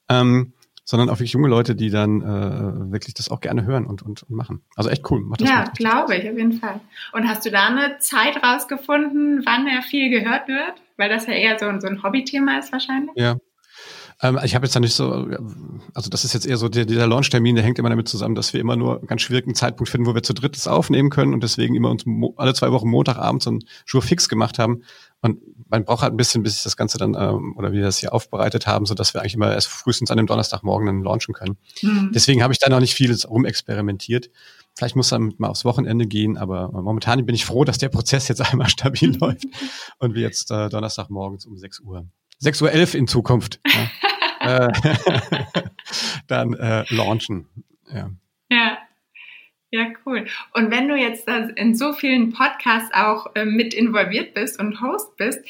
ähm, 0.08 0.52
sondern 0.84 1.10
auch 1.10 1.14
wirklich 1.14 1.32
junge 1.32 1.48
Leute, 1.48 1.76
die 1.76 1.90
dann 1.90 2.22
äh, 2.22 2.92
wirklich 2.92 3.14
das 3.14 3.30
auch 3.30 3.40
gerne 3.40 3.64
hören 3.64 3.86
und, 3.86 4.02
und, 4.02 4.24
und 4.24 4.36
machen. 4.36 4.62
Also 4.74 4.90
echt 4.90 5.08
cool. 5.10 5.20
Macht 5.20 5.40
das 5.40 5.48
ja, 5.48 5.64
glaube 5.76 6.16
ich, 6.16 6.28
auf 6.28 6.36
jeden 6.36 6.54
Fall. 6.54 6.80
Und 7.12 7.28
hast 7.28 7.46
du 7.46 7.50
da 7.50 7.68
eine 7.68 7.98
Zeit 7.98 8.42
rausgefunden, 8.42 9.42
wann 9.44 9.66
er 9.68 9.82
viel 9.82 10.10
gehört 10.10 10.48
wird? 10.48 10.74
Weil 10.96 11.08
das 11.08 11.26
ja 11.26 11.34
eher 11.34 11.58
so, 11.58 11.66
so 11.80 11.86
ein 11.86 12.02
Hobbythema 12.02 12.58
ist 12.58 12.72
wahrscheinlich. 12.72 13.12
Ja, 13.16 13.36
ähm, 14.22 14.38
ich 14.44 14.54
habe 14.54 14.64
jetzt 14.64 14.74
da 14.74 14.80
nicht 14.80 14.94
so, 14.94 15.28
also 15.94 16.08
das 16.08 16.24
ist 16.24 16.32
jetzt 16.32 16.46
eher 16.46 16.56
so, 16.56 16.68
der, 16.68 16.84
dieser 16.84 17.06
Launch-Termin, 17.06 17.56
der 17.56 17.64
hängt 17.64 17.78
immer 17.78 17.90
damit 17.90 18.08
zusammen, 18.08 18.34
dass 18.34 18.52
wir 18.52 18.60
immer 18.60 18.76
nur 18.76 18.98
einen 18.98 19.06
ganz 19.08 19.22
schwierigen 19.22 19.54
Zeitpunkt 19.54 19.90
finden, 19.90 20.06
wo 20.06 20.14
wir 20.14 20.22
zu 20.22 20.32
dritt 20.32 20.56
das 20.56 20.68
aufnehmen 20.68 21.10
können 21.10 21.34
und 21.34 21.42
deswegen 21.42 21.74
immer 21.74 21.90
uns 21.90 22.04
alle 22.36 22.54
zwei 22.54 22.70
Wochen 22.70 22.88
Montagabend 22.88 23.42
so 23.42 23.50
einen 23.50 23.64
Jour 23.86 24.02
fix 24.02 24.28
gemacht 24.28 24.58
haben. 24.58 24.82
Und 25.22 25.40
man 25.68 25.84
braucht 25.84 26.02
halt 26.02 26.12
ein 26.12 26.16
bisschen, 26.16 26.42
bis 26.42 26.54
sich 26.54 26.62
das 26.62 26.76
Ganze 26.76 26.98
dann, 26.98 27.14
ähm, 27.18 27.54
oder 27.56 27.72
wie 27.72 27.76
wir 27.76 27.84
das 27.84 27.98
hier 27.98 28.12
aufbereitet 28.12 28.66
haben, 28.66 28.86
so 28.86 28.94
dass 28.94 29.14
wir 29.14 29.20
eigentlich 29.20 29.34
immer 29.34 29.52
erst 29.52 29.68
frühestens 29.68 30.10
an 30.10 30.16
dem 30.16 30.26
Donnerstagmorgen 30.26 30.86
dann 30.86 31.02
launchen 31.02 31.34
können. 31.34 31.56
Mhm. 31.80 32.10
Deswegen 32.14 32.42
habe 32.42 32.52
ich 32.52 32.58
da 32.58 32.68
noch 32.68 32.80
nicht 32.80 32.94
vieles 32.94 33.28
rumexperimentiert. 33.28 34.30
Vielleicht 34.74 34.96
muss 34.96 35.10
dann 35.10 35.34
mal 35.38 35.48
aufs 35.48 35.64
Wochenende 35.64 36.06
gehen, 36.06 36.38
aber 36.38 36.70
momentan 36.72 37.24
bin 37.26 37.34
ich 37.34 37.44
froh, 37.44 37.64
dass 37.64 37.78
der 37.78 37.88
Prozess 37.88 38.28
jetzt 38.28 38.40
einmal 38.52 38.68
stabil 38.68 39.16
läuft 39.18 39.46
und 39.98 40.14
wir 40.14 40.22
jetzt 40.22 40.50
äh, 40.50 40.68
Donnerstagmorgens 40.68 41.46
um 41.46 41.56
6 41.56 41.80
Uhr, 41.80 42.06
6 42.38 42.62
Uhr 42.62 42.72
11 42.72 42.94
in 42.94 43.06
Zukunft, 43.06 43.60
ja, 43.66 43.90
äh, 44.42 44.68
dann 46.26 46.54
äh, 46.54 46.84
launchen. 46.90 47.46
Ja. 47.92 48.10
ja. 48.50 48.78
Ja, 49.74 49.86
cool. 50.04 50.26
Und 50.52 50.70
wenn 50.70 50.86
du 50.86 50.96
jetzt 50.96 51.26
in 51.56 51.74
so 51.74 51.94
vielen 51.94 52.34
Podcasts 52.34 52.92
auch 52.92 53.34
äh, 53.34 53.46
mit 53.46 53.72
involviert 53.72 54.34
bist 54.34 54.60
und 54.60 54.82
Host 54.82 55.16
bist, 55.16 55.40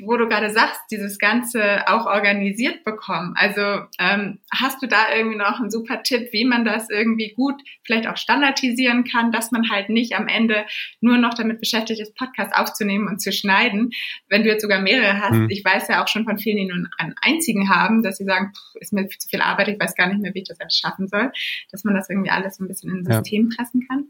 wo 0.00 0.16
du 0.16 0.28
gerade 0.28 0.50
sagst, 0.50 0.80
dieses 0.90 1.18
Ganze 1.18 1.88
auch 1.88 2.06
organisiert 2.06 2.84
bekommen. 2.84 3.34
Also 3.36 3.86
ähm, 3.98 4.38
hast 4.52 4.82
du 4.82 4.86
da 4.86 5.14
irgendwie 5.14 5.38
noch 5.38 5.60
einen 5.60 5.70
super 5.70 6.02
Tipp, 6.02 6.28
wie 6.32 6.44
man 6.44 6.64
das 6.64 6.88
irgendwie 6.90 7.32
gut 7.34 7.60
vielleicht 7.84 8.06
auch 8.06 8.16
standardisieren 8.16 9.04
kann, 9.04 9.32
dass 9.32 9.50
man 9.50 9.70
halt 9.70 9.88
nicht 9.88 10.14
am 10.14 10.28
Ende 10.28 10.64
nur 11.00 11.18
noch 11.18 11.34
damit 11.34 11.60
beschäftigt 11.60 12.00
ist, 12.00 12.14
Podcast 12.14 12.54
aufzunehmen 12.54 13.08
und 13.08 13.20
zu 13.20 13.32
schneiden. 13.32 13.90
Wenn 14.28 14.42
du 14.42 14.48
jetzt 14.48 14.62
sogar 14.62 14.80
mehrere 14.80 15.20
hast, 15.20 15.32
mhm. 15.32 15.50
ich 15.50 15.64
weiß 15.64 15.88
ja 15.88 16.02
auch 16.02 16.08
schon 16.08 16.24
von 16.24 16.38
vielen, 16.38 16.58
die 16.58 16.66
nur 16.66 16.88
einen 16.98 17.14
einzigen 17.20 17.68
haben, 17.68 18.02
dass 18.02 18.18
sie 18.18 18.24
sagen, 18.24 18.52
pff, 18.54 18.80
ist 18.80 18.92
mir 18.92 19.08
zu 19.08 19.28
viel 19.28 19.40
Arbeit, 19.40 19.68
ich 19.68 19.80
weiß 19.80 19.94
gar 19.94 20.06
nicht 20.08 20.20
mehr, 20.20 20.34
wie 20.34 20.40
ich 20.40 20.48
das 20.48 20.60
alles 20.60 20.76
schaffen 20.76 21.08
soll, 21.08 21.32
dass 21.70 21.84
man 21.84 21.94
das 21.94 22.08
irgendwie 22.08 22.30
alles 22.30 22.56
so 22.56 22.64
ein 22.64 22.68
bisschen 22.68 22.90
in 22.90 22.98
ein 22.98 23.12
System 23.12 23.50
ja. 23.50 23.56
pressen 23.56 23.86
kann. 23.88 24.06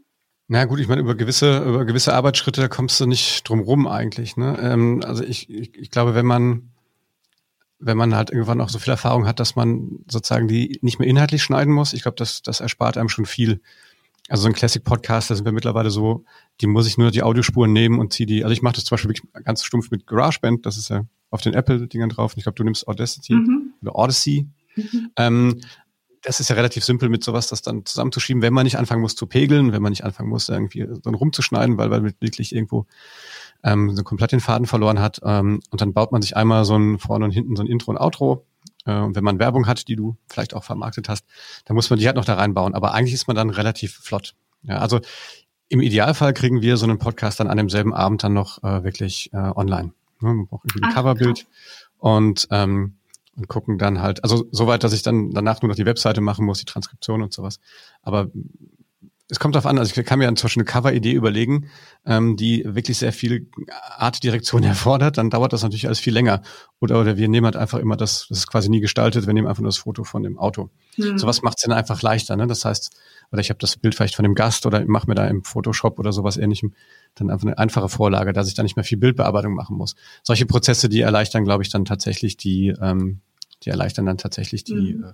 Na 0.47 0.65
gut, 0.65 0.79
ich 0.79 0.87
meine, 0.87 1.01
über 1.01 1.15
gewisse, 1.15 1.59
über 1.59 1.85
gewisse 1.85 2.13
Arbeitsschritte 2.13 2.67
kommst 2.69 2.99
du 2.99 3.05
nicht 3.05 3.47
drum 3.47 3.61
rum 3.61 3.87
eigentlich. 3.87 4.35
Ne? 4.35 4.57
Ähm, 4.61 5.01
also 5.05 5.23
ich, 5.23 5.49
ich, 5.49 5.75
ich 5.75 5.89
glaube, 5.89 6.15
wenn 6.15 6.25
man, 6.25 6.69
wenn 7.79 7.97
man 7.97 8.13
halt 8.13 8.29
irgendwann 8.29 8.61
auch 8.61 8.69
so 8.69 8.79
viel 8.79 8.91
Erfahrung 8.91 9.25
hat, 9.25 9.39
dass 9.39 9.55
man 9.55 9.99
sozusagen 10.09 10.47
die 10.47 10.79
nicht 10.81 10.99
mehr 10.99 11.07
inhaltlich 11.07 11.43
schneiden 11.43 11.73
muss, 11.73 11.93
ich 11.93 12.03
glaube, 12.03 12.17
das, 12.17 12.41
das 12.41 12.59
erspart 12.59 12.97
einem 12.97 13.09
schon 13.09 13.25
viel. 13.25 13.61
Also 14.29 14.43
so 14.43 14.47
ein 14.47 14.53
Classic-Podcast, 14.53 15.29
da 15.29 15.35
sind 15.35 15.45
wir 15.45 15.51
mittlerweile 15.51 15.91
so, 15.91 16.23
die 16.61 16.67
muss 16.67 16.87
ich 16.87 16.97
nur 16.97 17.11
die 17.11 17.23
Audiospuren 17.23 17.73
nehmen 17.73 17.99
und 17.99 18.13
ziehe 18.13 18.25
die, 18.25 18.43
also 18.43 18.53
ich 18.53 18.61
mache 18.61 18.75
das 18.75 18.85
zum 18.85 18.95
Beispiel 18.95 19.09
wirklich 19.09 19.43
ganz 19.43 19.63
stumpf 19.63 19.91
mit 19.91 20.07
GarageBand, 20.07 20.65
das 20.65 20.77
ist 20.77 20.89
ja 20.89 21.03
auf 21.29 21.41
den 21.41 21.53
Apple-Dingern 21.53 22.09
drauf. 22.09 22.33
Und 22.33 22.37
ich 22.37 22.43
glaube, 22.43 22.55
du 22.55 22.63
nimmst 22.63 22.87
Audacity 22.87 23.33
mhm. 23.33 23.73
oder 23.81 23.95
Odyssey. 23.95 24.47
Mhm. 24.75 25.11
Ähm, 25.17 25.61
das 26.23 26.39
ist 26.39 26.49
ja 26.49 26.55
relativ 26.55 26.83
simpel 26.83 27.09
mit 27.09 27.23
sowas, 27.23 27.47
das 27.47 27.61
dann 27.61 27.85
zusammenzuschieben, 27.85 28.41
wenn 28.41 28.53
man 28.53 28.63
nicht 28.63 28.77
anfangen 28.77 29.01
muss 29.01 29.15
zu 29.15 29.27
pegeln, 29.27 29.73
wenn 29.73 29.81
man 29.81 29.91
nicht 29.91 30.05
anfangen 30.05 30.29
muss, 30.29 30.49
irgendwie 30.49 30.87
dann 31.03 31.15
rumzuschneiden, 31.15 31.77
weil 31.77 31.89
man 31.89 32.13
wirklich 32.19 32.55
irgendwo 32.55 32.85
ähm, 33.63 33.95
so 33.95 34.03
komplett 34.03 34.31
den 34.31 34.39
Faden 34.39 34.65
verloren 34.65 34.99
hat. 34.99 35.19
Ähm, 35.23 35.61
und 35.69 35.81
dann 35.81 35.93
baut 35.93 36.11
man 36.11 36.21
sich 36.21 36.35
einmal 36.35 36.65
so 36.65 36.77
ein 36.77 36.97
vorne 36.97 37.25
und 37.25 37.31
hinten 37.31 37.55
so 37.55 37.63
ein 37.63 37.67
Intro 37.67 37.91
und 37.91 37.97
Outro. 37.97 38.45
Äh, 38.85 38.97
und 38.99 39.15
wenn 39.15 39.23
man 39.23 39.37
Werbung 39.39 39.67
hat, 39.67 39.87
die 39.89 39.97
du 39.97 40.15
vielleicht 40.29 40.53
auch 40.53 40.63
vermarktet 40.63 41.09
hast, 41.09 41.25
dann 41.65 41.75
muss 41.75 41.89
man 41.89 41.99
die 41.99 42.05
halt 42.05 42.15
noch 42.15 42.25
da 42.25 42.35
reinbauen. 42.35 42.73
Aber 42.73 42.93
eigentlich 42.93 43.13
ist 43.13 43.27
man 43.27 43.35
dann 43.35 43.49
relativ 43.49 43.93
flott. 43.93 44.33
Ja, 44.63 44.77
also 44.77 45.01
im 45.67 45.81
Idealfall 45.81 46.33
kriegen 46.33 46.61
wir 46.61 46.77
so 46.77 46.85
einen 46.85 46.99
Podcast 46.99 47.39
dann 47.39 47.47
an 47.47 47.57
demselben 47.57 47.93
Abend 47.93 48.23
dann 48.23 48.33
noch 48.33 48.63
äh, 48.63 48.83
wirklich 48.83 49.31
äh, 49.33 49.37
online. 49.37 49.91
Ne? 50.21 50.33
Man 50.33 50.47
braucht 50.47 50.65
irgendwie 50.65 50.87
ein 50.87 50.93
Coverbild. 50.93 51.47
Und 51.97 52.47
ähm, 52.51 52.95
und 53.35 53.47
gucken 53.47 53.77
dann 53.77 54.01
halt, 54.01 54.23
also 54.23 54.45
soweit, 54.51 54.83
dass 54.83 54.93
ich 54.93 55.01
dann 55.01 55.31
danach 55.31 55.61
nur 55.61 55.69
noch 55.69 55.75
die 55.75 55.85
Webseite 55.85 56.21
machen 56.21 56.45
muss, 56.45 56.59
die 56.59 56.65
Transkription 56.65 57.21
und 57.21 57.33
sowas. 57.33 57.59
Aber 58.01 58.29
es 59.29 59.39
kommt 59.39 59.55
darauf 59.55 59.65
an, 59.65 59.79
also 59.79 59.99
ich 59.99 60.05
kann 60.05 60.19
mir 60.19 60.27
zum 60.35 60.45
Beispiel 60.45 60.61
eine 60.61 60.65
Cover-Idee 60.65 61.13
überlegen, 61.13 61.69
ähm, 62.05 62.35
die 62.35 62.63
wirklich 62.65 62.97
sehr 62.97 63.13
viel 63.13 63.49
Artdirektion 63.97 64.63
erfordert, 64.63 65.17
dann 65.17 65.29
dauert 65.29 65.53
das 65.53 65.63
natürlich 65.63 65.87
alles 65.87 65.99
viel 65.99 66.13
länger. 66.13 66.41
Oder, 66.79 66.99
oder 66.99 67.17
wir 67.17 67.27
nehmen 67.29 67.45
halt 67.45 67.55
einfach 67.55 67.79
immer 67.79 67.95
das, 67.95 68.27
das 68.29 68.39
ist 68.39 68.47
quasi 68.47 68.69
nie 68.69 68.81
gestaltet, 68.81 69.25
wir 69.25 69.33
nehmen 69.33 69.47
einfach 69.47 69.61
nur 69.61 69.69
das 69.69 69.77
Foto 69.77 70.03
von 70.03 70.23
dem 70.23 70.37
Auto. 70.37 70.69
Mhm. 70.97 71.17
Sowas 71.17 71.41
macht 71.41 71.57
es 71.57 71.63
dann 71.63 71.71
einfach 71.71 72.01
leichter. 72.01 72.35
Ne? 72.35 72.47
Das 72.47 72.65
heißt, 72.65 72.95
oder 73.31 73.41
ich 73.41 73.49
habe 73.49 73.59
das 73.59 73.77
Bild 73.77 73.95
vielleicht 73.95 74.15
von 74.15 74.23
dem 74.23 74.35
Gast 74.35 74.65
oder 74.65 74.85
mache 74.85 75.07
mir 75.07 75.15
da 75.15 75.25
im 75.25 75.43
Photoshop 75.43 75.97
oder 75.99 76.11
sowas 76.11 76.37
ähnlichem 76.37 76.73
dann 77.15 77.29
einfach 77.29 77.47
eine 77.47 77.57
einfache 77.57 77.89
Vorlage, 77.89 78.33
dass 78.33 78.47
ich 78.47 78.55
da 78.55 78.63
nicht 78.63 78.75
mehr 78.75 78.83
viel 78.83 78.97
Bildbearbeitung 78.97 79.53
machen 79.53 79.77
muss. 79.77 79.95
Solche 80.23 80.45
Prozesse, 80.45 80.89
die 80.89 81.01
erleichtern, 81.01 81.43
glaube 81.43 81.63
ich, 81.63 81.69
dann 81.69 81.85
tatsächlich 81.85 82.37
die, 82.37 82.73
ähm, 82.81 83.21
die 83.63 83.69
erleichtern 83.69 84.05
dann 84.05 84.17
tatsächlich 84.17 84.63
die. 84.63 84.95
Mhm. 84.95 85.03
Äh, 85.03 85.13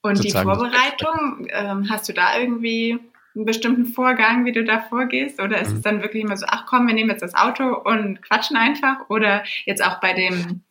und 0.00 0.24
die 0.24 0.30
Vorbereitung, 0.30 1.48
ähm, 1.50 1.90
hast 1.90 2.08
du 2.08 2.12
da 2.12 2.38
irgendwie 2.38 2.98
einen 3.34 3.44
bestimmten 3.44 3.86
Vorgang, 3.86 4.44
wie 4.44 4.52
du 4.52 4.64
da 4.64 4.80
vorgehst? 4.80 5.40
Oder 5.40 5.60
ist 5.60 5.70
mhm. 5.70 5.76
es 5.76 5.82
dann 5.82 6.02
wirklich 6.02 6.22
immer 6.24 6.36
so, 6.36 6.46
ach 6.48 6.66
komm, 6.66 6.86
wir 6.86 6.94
nehmen 6.94 7.10
jetzt 7.10 7.22
das 7.22 7.34
Auto 7.34 7.76
und 7.84 8.22
quatschen 8.22 8.56
einfach? 8.56 9.08
Oder 9.10 9.44
jetzt 9.64 9.84
auch 9.84 10.00
bei 10.00 10.12
dem, 10.12 10.62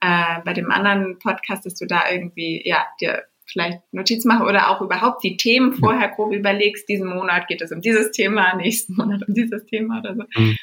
äh, 0.00 0.40
bei 0.44 0.52
dem 0.52 0.70
anderen 0.70 1.18
Podcast, 1.18 1.66
dass 1.66 1.74
du 1.74 1.86
da 1.86 2.10
irgendwie, 2.10 2.62
ja, 2.66 2.86
dir 3.00 3.24
vielleicht 3.46 3.80
Notizen 3.92 4.28
mache 4.28 4.44
oder 4.44 4.70
auch 4.70 4.80
überhaupt 4.80 5.22
die 5.24 5.36
Themen 5.36 5.74
vorher 5.74 6.08
grob 6.08 6.32
überlegst, 6.32 6.88
diesen 6.88 7.08
Monat 7.08 7.48
geht 7.48 7.62
es 7.62 7.72
um 7.72 7.80
dieses 7.80 8.10
Thema, 8.10 8.54
nächsten 8.56 8.94
Monat 8.94 9.26
um 9.26 9.34
dieses 9.34 9.64
Thema 9.66 10.00
oder 10.00 10.14
so. 10.14 10.22
Mhm. 10.34 10.56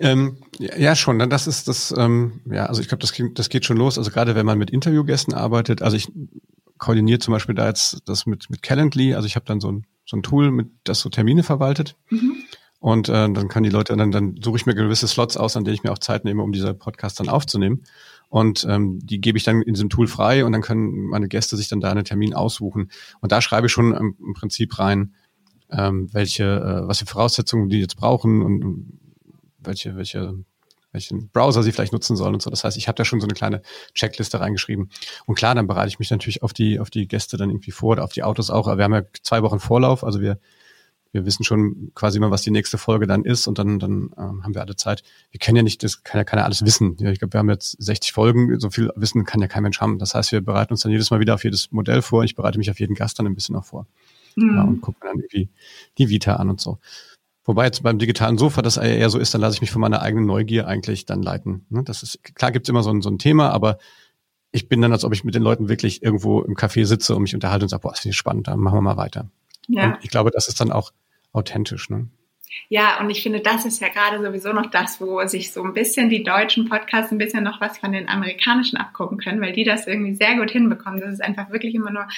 Ähm, 0.00 0.36
ja, 0.58 0.94
schon. 0.94 1.18
Das 1.18 1.46
ist 1.46 1.66
das, 1.66 1.92
ähm, 1.96 2.40
ja, 2.46 2.66
also 2.66 2.80
ich 2.80 2.88
glaube, 2.88 3.00
das, 3.00 3.12
das 3.34 3.48
geht 3.48 3.64
schon 3.64 3.76
los. 3.76 3.98
Also 3.98 4.10
gerade 4.10 4.34
wenn 4.36 4.46
man 4.46 4.58
mit 4.58 4.70
Interviewgästen 4.70 5.34
arbeitet, 5.34 5.82
also 5.82 5.96
ich 5.96 6.08
koordiniere 6.78 7.18
zum 7.18 7.32
Beispiel 7.32 7.56
da 7.56 7.66
jetzt 7.66 8.02
das 8.06 8.24
mit, 8.24 8.48
mit 8.48 8.62
Calendly, 8.62 9.14
also 9.14 9.26
ich 9.26 9.34
habe 9.34 9.46
dann 9.46 9.60
so 9.60 9.72
ein, 9.72 9.86
so 10.06 10.16
ein 10.16 10.22
Tool, 10.22 10.52
mit 10.52 10.68
das 10.84 11.00
so 11.00 11.08
Termine 11.08 11.42
verwaltet. 11.42 11.96
Mhm. 12.10 12.36
Und 12.80 13.08
äh, 13.08 13.12
dann 13.32 13.48
kann 13.48 13.64
die 13.64 13.70
Leute, 13.70 13.96
dann, 13.96 14.12
dann 14.12 14.36
suche 14.40 14.56
ich 14.56 14.66
mir 14.66 14.74
gewisse 14.74 15.08
Slots 15.08 15.36
aus, 15.36 15.56
an 15.56 15.64
denen 15.64 15.74
ich 15.74 15.82
mir 15.82 15.90
auch 15.90 15.98
Zeit 15.98 16.24
nehme, 16.24 16.42
um 16.42 16.52
diese 16.52 16.74
Podcast 16.74 17.18
dann 17.18 17.28
aufzunehmen. 17.28 17.82
Und 18.28 18.66
ähm, 18.68 18.98
die 19.02 19.20
gebe 19.20 19.38
ich 19.38 19.44
dann 19.44 19.62
in 19.62 19.74
diesem 19.74 19.88
Tool 19.88 20.06
frei 20.06 20.44
und 20.44 20.52
dann 20.52 20.60
können 20.60 21.06
meine 21.06 21.28
Gäste 21.28 21.56
sich 21.56 21.68
dann 21.68 21.80
da 21.80 21.90
einen 21.90 22.04
Termin 22.04 22.34
aussuchen. 22.34 22.90
Und 23.20 23.32
da 23.32 23.40
schreibe 23.40 23.66
ich 23.66 23.72
schon 23.72 23.94
im, 23.94 24.34
Prinzip 24.34 24.78
rein, 24.78 25.14
ähm, 25.70 26.12
welche, 26.12 26.44
äh, 26.44 26.88
was 26.88 26.98
für 26.98 27.06
Voraussetzungen 27.06 27.68
die 27.68 27.80
jetzt 27.80 27.96
brauchen 27.96 28.42
und 28.42 28.98
welche, 29.58 29.96
welche, 29.96 30.34
welchen 30.92 31.30
Browser 31.30 31.62
sie 31.62 31.72
vielleicht 31.72 31.92
nutzen 31.92 32.16
sollen 32.16 32.34
und 32.34 32.42
so. 32.42 32.50
Das 32.50 32.64
heißt, 32.64 32.76
ich 32.76 32.86
habe 32.86 32.96
da 32.96 33.04
schon 33.04 33.20
so 33.20 33.26
eine 33.26 33.34
kleine 33.34 33.62
Checkliste 33.94 34.40
reingeschrieben. 34.40 34.90
Und 35.24 35.34
klar, 35.34 35.54
dann 35.54 35.66
bereite 35.66 35.88
ich 35.88 35.98
mich 35.98 36.10
natürlich 36.10 36.42
auf 36.42 36.52
die, 36.52 36.80
auf 36.80 36.90
die 36.90 37.08
Gäste 37.08 37.38
dann 37.38 37.50
irgendwie 37.50 37.70
vor, 37.70 37.92
oder 37.92 38.04
auf 38.04 38.12
die 38.12 38.22
Autos 38.22 38.50
auch. 38.50 38.66
Aber 38.66 38.76
wir 38.76 38.84
haben 38.84 38.94
ja 38.94 39.02
zwei 39.22 39.42
Wochen 39.42 39.58
Vorlauf, 39.58 40.04
also 40.04 40.20
wir 40.20 40.38
wir 41.12 41.24
wissen 41.24 41.44
schon 41.44 41.90
quasi 41.94 42.18
mal, 42.18 42.30
was 42.30 42.42
die 42.42 42.50
nächste 42.50 42.76
Folge 42.76 43.06
dann 43.06 43.24
ist 43.24 43.46
und 43.46 43.58
dann, 43.58 43.78
dann 43.78 44.10
ähm, 44.18 44.44
haben 44.44 44.54
wir 44.54 44.60
alle 44.60 44.76
Zeit. 44.76 45.02
Wir 45.30 45.40
können 45.40 45.56
ja 45.56 45.62
nicht, 45.62 45.82
das 45.82 46.02
kann 46.02 46.18
ja 46.18 46.24
keiner 46.24 46.44
alles 46.44 46.64
wissen. 46.64 46.96
Ja, 47.00 47.10
ich 47.10 47.18
glaube, 47.18 47.32
wir 47.32 47.38
haben 47.38 47.48
jetzt 47.48 47.76
60 47.82 48.12
Folgen, 48.12 48.60
so 48.60 48.70
viel 48.70 48.90
Wissen 48.94 49.24
kann 49.24 49.40
ja 49.40 49.48
kein 49.48 49.62
Mensch 49.62 49.80
haben. 49.80 49.98
Das 49.98 50.14
heißt, 50.14 50.32
wir 50.32 50.40
bereiten 50.40 50.72
uns 50.72 50.82
dann 50.82 50.92
jedes 50.92 51.10
Mal 51.10 51.20
wieder 51.20 51.34
auf 51.34 51.44
jedes 51.44 51.72
Modell 51.72 52.02
vor. 52.02 52.24
Ich 52.24 52.34
bereite 52.34 52.58
mich 52.58 52.70
auf 52.70 52.78
jeden 52.78 52.94
Gast 52.94 53.18
dann 53.18 53.26
ein 53.26 53.34
bisschen 53.34 53.56
auch 53.56 53.64
vor. 53.64 53.86
Mhm. 54.36 54.54
Ja, 54.54 54.62
und 54.64 54.80
gucke 54.82 54.98
dann 55.00 55.16
irgendwie 55.16 55.48
die 55.96 56.08
Vita 56.10 56.36
an 56.36 56.50
und 56.50 56.60
so. 56.60 56.78
Wobei 57.44 57.64
jetzt 57.64 57.82
beim 57.82 57.98
digitalen 57.98 58.36
Sofa 58.36 58.60
das 58.60 58.76
eher 58.76 59.08
so 59.08 59.18
ist, 59.18 59.32
dann 59.32 59.40
lasse 59.40 59.54
ich 59.54 59.62
mich 59.62 59.70
von 59.70 59.80
meiner 59.80 60.02
eigenen 60.02 60.26
Neugier 60.26 60.68
eigentlich 60.68 61.06
dann 61.06 61.22
leiten. 61.22 61.64
Ne? 61.70 61.82
Das 61.82 62.02
ist, 62.02 62.22
klar 62.34 62.52
gibt's 62.52 62.68
immer 62.68 62.82
so 62.82 62.90
ein, 62.90 63.00
so 63.00 63.08
ein 63.08 63.18
Thema, 63.18 63.50
aber 63.50 63.78
ich 64.52 64.68
bin 64.68 64.82
dann, 64.82 64.92
als 64.92 65.04
ob 65.04 65.14
ich 65.14 65.24
mit 65.24 65.34
den 65.34 65.42
Leuten 65.42 65.70
wirklich 65.70 66.02
irgendwo 66.02 66.42
im 66.42 66.54
Café 66.54 66.84
sitze 66.84 67.16
und 67.16 67.22
mich 67.22 67.34
unterhalte 67.34 67.64
und 67.64 67.70
sage, 67.70 67.80
boah, 67.80 67.92
das 67.92 68.00
finde 68.00 68.12
ich 68.12 68.18
spannend, 68.18 68.48
dann 68.48 68.60
machen 68.60 68.76
wir 68.76 68.82
mal 68.82 68.98
weiter. 68.98 69.30
Ja. 69.68 69.86
Und 69.86 69.98
ich 70.02 70.10
glaube, 70.10 70.30
das 70.30 70.48
ist 70.48 70.60
dann 70.60 70.72
auch 70.72 70.92
authentisch. 71.32 71.88
Ne? 71.90 72.08
Ja, 72.68 73.00
und 73.00 73.10
ich 73.10 73.22
finde, 73.22 73.40
das 73.40 73.64
ist 73.64 73.80
ja 73.80 73.88
gerade 73.88 74.22
sowieso 74.22 74.52
noch 74.52 74.70
das, 74.70 75.00
wo 75.00 75.24
sich 75.26 75.52
so 75.52 75.62
ein 75.62 75.74
bisschen 75.74 76.08
die 76.08 76.22
deutschen 76.22 76.68
Podcasts 76.68 77.12
ein 77.12 77.18
bisschen 77.18 77.44
noch 77.44 77.60
was 77.60 77.78
von 77.78 77.92
den 77.92 78.08
amerikanischen 78.08 78.76
abgucken 78.76 79.18
können, 79.18 79.40
weil 79.40 79.52
die 79.52 79.64
das 79.64 79.86
irgendwie 79.86 80.14
sehr 80.14 80.36
gut 80.36 80.50
hinbekommen, 80.50 81.00
dass 81.00 81.12
es 81.12 81.20
einfach 81.20 81.50
wirklich 81.50 81.74
immer 81.74 81.90
nur 81.90 82.08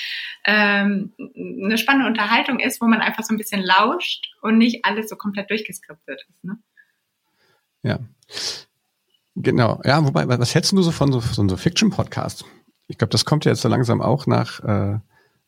ähm, 0.44 1.12
eine 1.18 1.78
spannende 1.78 2.08
Unterhaltung 2.08 2.58
ist, 2.60 2.80
wo 2.80 2.86
man 2.86 3.00
einfach 3.00 3.24
so 3.24 3.34
ein 3.34 3.38
bisschen 3.38 3.62
lauscht 3.62 4.32
und 4.40 4.58
nicht 4.58 4.84
alles 4.84 5.08
so 5.08 5.16
komplett 5.16 5.50
durchgeskriptet 5.50 6.26
ist. 6.28 6.44
Ne? 6.44 6.58
Ja. 7.82 7.98
Genau, 9.36 9.80
ja, 9.84 10.04
wobei, 10.04 10.26
was 10.28 10.54
hältst 10.54 10.72
du 10.72 10.82
so 10.82 10.90
von 10.90 11.12
so, 11.12 11.20
so, 11.20 11.48
so 11.48 11.56
Fiction-Podcast? 11.56 12.44
Ich 12.88 12.98
glaube, 12.98 13.12
das 13.12 13.24
kommt 13.24 13.44
ja 13.44 13.52
jetzt 13.52 13.62
so 13.62 13.68
langsam 13.68 14.02
auch 14.02 14.26
nach, 14.26 14.60
äh, 14.60 14.98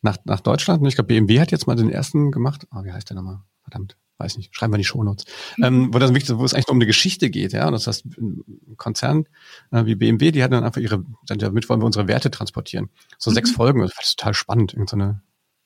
nach, 0.03 0.17
nach 0.25 0.41
Deutschland. 0.41 0.81
Und 0.81 0.87
ich 0.87 0.95
glaube, 0.95 1.07
BMW 1.07 1.39
hat 1.39 1.51
jetzt 1.51 1.65
mal 1.65 1.75
den 1.75 1.89
ersten 1.89 2.31
gemacht. 2.31 2.67
Oh, 2.71 2.83
wie 2.83 2.91
heißt 2.91 3.09
der 3.09 3.15
nochmal? 3.15 3.41
Verdammt, 3.63 3.97
weiß 4.17 4.37
nicht. 4.37 4.55
Schreiben 4.55 4.73
wir 4.73 4.77
die 4.77 4.83
Shownotes. 4.83 5.25
Mhm. 5.57 5.63
Ähm, 5.63 5.93
wo, 5.93 5.99
das, 5.99 6.11
wo 6.11 6.45
es 6.45 6.53
eigentlich 6.53 6.67
um 6.67 6.77
eine 6.77 6.85
Geschichte 6.85 7.29
geht. 7.29 7.53
Ja, 7.53 7.67
und 7.67 7.73
das 7.73 7.87
heißt, 7.87 8.05
ein 8.05 8.75
Konzern 8.77 9.27
äh, 9.71 9.85
wie 9.85 9.95
BMW, 9.95 10.31
die 10.31 10.43
hat 10.43 10.51
dann 10.51 10.63
einfach 10.63 10.81
ihre, 10.81 11.03
damit 11.25 11.69
wollen 11.69 11.81
wir 11.81 11.85
unsere 11.85 12.07
Werte 12.07 12.29
transportieren. 12.29 12.89
So 13.17 13.31
mhm. 13.31 13.35
sechs 13.35 13.51
Folgen, 13.51 13.81
das 13.81 13.93
ist 14.01 14.19
total 14.19 14.33
spannend. 14.33 14.73
Irgend 14.73 14.89
so 14.89 14.97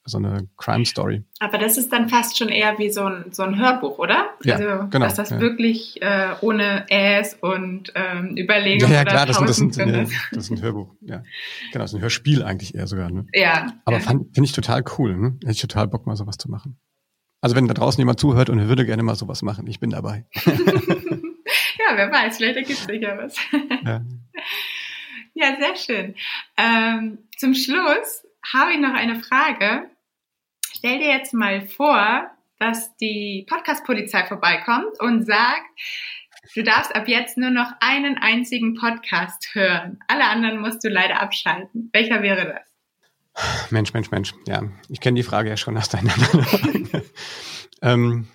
so 0.08 0.18
eine 0.18 0.48
Crime 0.58 0.86
Story. 0.86 1.24
Aber 1.40 1.58
das 1.58 1.78
ist 1.78 1.92
dann 1.92 2.10
fast 2.10 2.38
schon 2.38 2.50
eher 2.50 2.78
wie 2.80 2.90
so 2.90 3.04
ein, 3.04 3.26
so 3.32 3.44
ein 3.44 3.60
Hörbuch, 3.60 4.00
oder? 4.00 4.30
Ja, 4.44 4.56
also, 4.56 4.88
genau, 4.90 5.06
dass 5.06 5.16
das 5.16 5.30
ja. 5.30 5.40
wirklich 5.40 6.02
äh, 6.02 6.30
ohne 6.42 6.86
Äs 6.90 7.38
und 7.40 7.92
ähm, 7.96 8.36
Überlegung 8.38 8.90
ja, 8.90 8.98
ja, 8.98 9.06
klar, 9.06 9.26
das, 9.26 9.40
das, 9.40 9.58
sind, 9.58 9.76
ja, 9.76 9.86
das 9.86 10.12
ist 10.32 10.52
ein 10.52 10.62
Hörbuch, 10.62 10.94
ja. 11.02 11.24
Genau, 11.72 11.84
das 11.84 11.92
ist 11.92 11.96
ein 11.96 12.02
Hörspiel 12.02 12.44
eigentlich 12.44 12.76
eher 12.76 12.88
sogar. 12.88 13.10
Ne? 13.10 13.26
Ja. 13.34 13.74
Aber 13.86 13.98
ja. 13.98 14.04
finde 14.04 14.44
ich 14.44 14.52
total 14.52 14.84
cool. 14.98 15.16
Ne? 15.16 15.38
Hätte 15.42 15.52
ich 15.52 15.62
total 15.62 15.88
Bock, 15.88 16.08
mal 16.08 16.16
sowas 16.16 16.38
zu 16.38 16.50
machen. 16.50 16.78
Also 17.42 17.56
wenn 17.56 17.68
da 17.68 17.74
draußen 17.74 18.02
jemand 18.02 18.20
zuhört 18.20 18.50
und 18.50 18.68
würde 18.68 18.86
gerne 18.86 19.04
mal 19.04 19.16
sowas 19.16 19.42
machen, 19.44 19.68
ich 19.68 19.80
bin 19.80 19.92
dabei. 19.92 20.26
ja, 20.46 21.96
wer 21.96 22.12
weiß, 22.12 22.38
vielleicht 22.38 22.58
ergibt 22.58 22.80
sich 22.80 23.02
ja 23.02 23.18
was. 23.18 23.36
ja. 23.86 24.02
ja, 25.34 25.58
sehr 25.60 25.76
schön. 25.76 26.16
Ähm, 26.58 27.20
zum 27.38 27.54
Schluss 27.54 28.26
habe 28.54 28.72
ich 28.72 28.80
noch 28.80 28.94
eine 28.94 29.20
Frage 29.20 29.90
Stell 30.78 31.00
dir 31.00 31.08
jetzt 31.08 31.34
mal 31.34 31.68
vor, 31.68 32.30
dass 32.60 32.96
die 32.98 33.48
Podcast-Polizei 33.50 34.28
vorbeikommt 34.28 35.00
und 35.00 35.26
sagt, 35.26 35.66
du 36.54 36.62
darfst 36.62 36.96
ab 36.96 37.08
jetzt 37.08 37.36
nur 37.36 37.50
noch 37.50 37.72
einen 37.80 38.20
einzigen 38.20 38.76
Podcast 38.76 39.50
hören. 39.54 39.98
Alle 40.08 40.26
anderen 40.26 40.60
musst 40.60 40.84
du 40.84 40.90
leider 40.90 41.20
abschalten. 41.20 41.90
Welcher 41.94 42.22
wäre 42.22 42.62
das? 43.34 43.72
Mensch, 43.72 43.92
Mensch, 43.96 44.12
Mensch. 44.12 44.36
Ja, 44.48 44.62
ich 44.88 45.00
kenne 45.00 45.16
die 45.16 45.24
Frage 45.24 45.50
ja 45.50 45.58
schon 45.58 45.76
aus 45.76 45.90
deiner 45.90 46.14
ähm, 47.82 48.28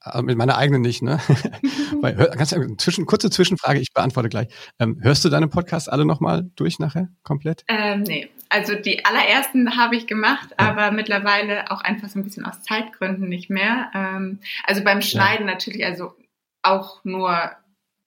also 0.00 0.22
mit 0.22 0.38
meiner 0.38 0.56
eigenen 0.56 0.80
nicht, 0.80 1.02
ne? 1.02 1.20
Weil, 2.00 2.14
ganz, 2.14 2.54
zwischen, 2.78 3.04
kurze 3.04 3.28
Zwischenfrage, 3.28 3.78
ich 3.78 3.92
beantworte 3.92 4.30
gleich. 4.30 4.48
Ähm, 4.78 5.00
hörst 5.02 5.22
du 5.22 5.28
deine 5.28 5.48
Podcasts 5.48 5.90
alle 5.90 6.06
nochmal 6.06 6.50
durch 6.56 6.78
nachher 6.78 7.08
komplett? 7.24 7.64
Ähm, 7.68 8.04
nee, 8.04 8.30
also 8.48 8.74
die 8.74 9.04
allerersten 9.04 9.76
habe 9.76 9.96
ich 9.96 10.06
gemacht, 10.06 10.50
ja. 10.58 10.68
aber 10.68 10.90
mittlerweile 10.90 11.70
auch 11.70 11.80
einfach 11.80 12.08
so 12.08 12.18
ein 12.18 12.24
bisschen 12.24 12.46
aus 12.46 12.62
Zeitgründen 12.62 13.28
nicht 13.28 13.50
mehr. 13.50 13.90
Ähm, 13.94 14.40
also 14.64 14.82
beim 14.82 15.02
Schneiden 15.02 15.46
ja. 15.46 15.54
natürlich, 15.54 15.84
also 15.84 16.14
auch 16.62 17.04
nur 17.04 17.52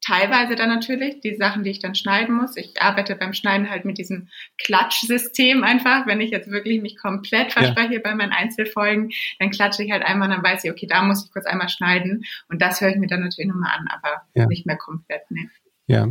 teilweise 0.03 0.55
dann 0.55 0.69
natürlich 0.69 1.21
die 1.21 1.35
Sachen, 1.35 1.63
die 1.63 1.69
ich 1.69 1.79
dann 1.79 1.95
schneiden 1.95 2.35
muss. 2.35 2.57
Ich 2.57 2.81
arbeite 2.81 3.15
beim 3.15 3.33
Schneiden 3.33 3.69
halt 3.69 3.85
mit 3.85 3.97
diesem 3.97 4.29
Klatschsystem 4.57 5.63
einfach. 5.63 6.07
Wenn 6.07 6.21
ich 6.21 6.31
jetzt 6.31 6.49
wirklich 6.49 6.81
mich 6.81 6.97
komplett 6.97 7.53
verspreche 7.53 7.95
ja. 7.95 7.99
bei 8.03 8.15
meinen 8.15 8.31
Einzelfolgen, 8.31 9.11
dann 9.39 9.51
klatsche 9.51 9.83
ich 9.83 9.91
halt 9.91 10.03
einmal 10.03 10.29
und 10.29 10.35
dann 10.35 10.43
weiß 10.43 10.63
ich, 10.63 10.71
okay, 10.71 10.87
da 10.87 11.03
muss 11.03 11.25
ich 11.25 11.31
kurz 11.31 11.45
einmal 11.45 11.69
schneiden. 11.69 12.25
Und 12.49 12.61
das 12.61 12.81
höre 12.81 12.89
ich 12.89 12.97
mir 12.97 13.07
dann 13.07 13.21
natürlich 13.21 13.49
nochmal 13.49 13.77
an, 13.77 13.87
aber 13.89 14.23
ja. 14.33 14.47
nicht 14.47 14.65
mehr 14.65 14.77
komplett, 14.77 15.29
ne. 15.29 15.49
Ja. 15.85 16.07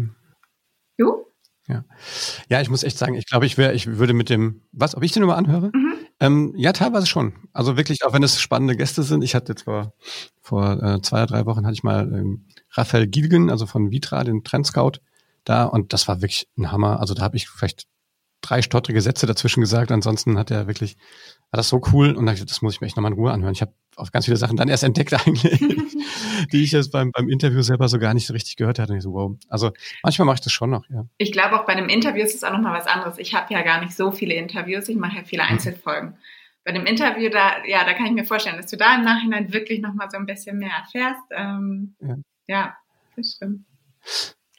Du? 0.97 1.27
Ja. 1.71 1.85
Ja, 2.49 2.61
ich 2.61 2.69
muss 2.71 2.83
echt 2.83 2.99
sagen, 2.99 3.15
ich 3.15 3.27
glaube, 3.27 3.47
ich 3.47 3.57
wäre, 3.57 3.73
ich 3.73 3.87
würde 3.87 4.13
mit 4.13 4.29
dem, 4.29 4.63
was, 4.73 4.95
ob 4.97 5.03
ich 5.03 5.13
den 5.13 5.23
nochmal 5.23 5.39
anhöre? 5.39 5.71
Mhm. 5.73 5.95
Ähm, 6.21 6.55
ja, 6.57 6.73
teilweise 6.73 7.07
schon. 7.07 7.33
Also 7.53 7.77
wirklich, 7.77 8.05
auch 8.05 8.13
wenn 8.13 8.23
es 8.23 8.41
spannende 8.41 8.77
Gäste 8.77 9.03
sind. 9.03 9.23
Ich 9.23 9.35
hatte 9.35 9.53
jetzt 9.53 9.63
vor, 9.63 9.95
vor 10.43 10.83
äh, 10.83 11.01
zwei 11.03 11.19
oder 11.19 11.27
drei 11.27 11.47
Wochen 11.47 11.65
hatte 11.65 11.75
ich 11.75 11.83
mal 11.83 12.03
ähm, 12.13 12.47
Raphael 12.73 13.07
Gilgen, 13.07 13.51
also 13.51 13.67
von 13.67 13.91
Vitra, 13.91 14.25
den 14.25 14.45
Trendscout, 14.45 15.01
da 15.45 15.65
und 15.65 15.93
das 15.93 16.09
war 16.09 16.21
wirklich 16.21 16.49
ein 16.59 16.73
Hammer. 16.73 17.01
Also 17.01 17.15
da 17.15 17.23
habe 17.23 17.37
ich 17.37 17.49
vielleicht 17.49 17.87
drei 18.43 18.63
stottrige 18.63 19.01
Sätze 19.01 19.27
dazwischen 19.27 19.61
gesagt. 19.61 19.93
Ansonsten 19.93 20.39
hat 20.39 20.51
er 20.51 20.67
wirklich, 20.67 20.97
war 21.51 21.59
das 21.59 21.69
so 21.69 21.81
cool 21.93 22.13
und 22.15 22.27
das 22.27 22.63
muss 22.63 22.75
ich 22.75 22.81
mir 22.81 22.87
echt 22.89 22.97
nochmal 22.97 23.13
in 23.13 23.19
Ruhe 23.19 23.33
anhören. 23.33 23.53
Ich 23.53 23.63
habe 23.63 23.73
auf 24.01 24.11
ganz 24.11 24.25
viele 24.25 24.37
Sachen 24.37 24.57
dann 24.57 24.69
erst 24.69 24.85
entdeckt 24.85 25.13
eigentlich, 25.15 25.61
die 26.53 26.63
ich 26.63 26.73
jetzt 26.73 26.91
beim, 26.91 27.13
beim 27.13 27.29
Interview 27.29 27.63
selber 27.63 27.89
so 27.89 27.99
gar 27.99 28.15
nicht 28.15 28.27
so 28.27 28.33
richtig 28.33 28.57
gehört 28.57 28.79
hatte. 28.79 28.93
Und 28.93 28.99
ich 28.99 29.05
so, 29.05 29.13
wow. 29.13 29.37
Also 29.49 29.71
manchmal 30.03 30.27
mache 30.27 30.37
ich 30.37 30.41
das 30.41 30.53
schon 30.53 30.71
noch, 30.71 30.89
ja. 30.91 31.07
Ich 31.19 31.33
glaube 31.33 31.61
auch 31.61 31.67
bei 31.67 31.73
einem 31.73 31.89
Interview 31.89 32.23
ist 32.23 32.35
es 32.35 32.45
auch 32.45 32.53
nochmal 32.53 32.79
was 32.79 32.87
anderes. 32.87 33.19
Ich 33.19 33.35
habe 33.35 33.53
ja 33.53 33.63
gar 33.63 33.81
nicht 33.81 33.95
so 33.95 34.11
viele 34.11 34.35
Interviews, 34.35 34.89
ich 34.89 34.97
mache 34.97 35.19
ja 35.19 35.25
viele 35.25 35.45
mhm. 35.45 35.51
Einzelfolgen. 35.51 36.17
Bei 36.65 36.73
dem 36.73 36.87
Interview, 36.87 37.31
da, 37.31 37.65
ja, 37.67 37.85
da 37.85 37.95
kann 37.95 38.07
ich 38.07 38.13
mir 38.13 38.25
vorstellen, 38.25 38.57
dass 38.57 38.67
du 38.67 38.77
da 38.77 38.97
im 38.97 39.05
Nachhinein 39.05 39.53
wirklich 39.53 39.81
nochmal 39.81 40.11
so 40.11 40.19
ein 40.19 40.27
bisschen 40.27 40.59
mehr 40.59 40.71
erfährst. 40.71 41.23
Ähm, 41.31 41.95
ja. 42.01 42.17
ja, 42.49 42.77
das 43.17 43.35
stimmt. 43.37 43.65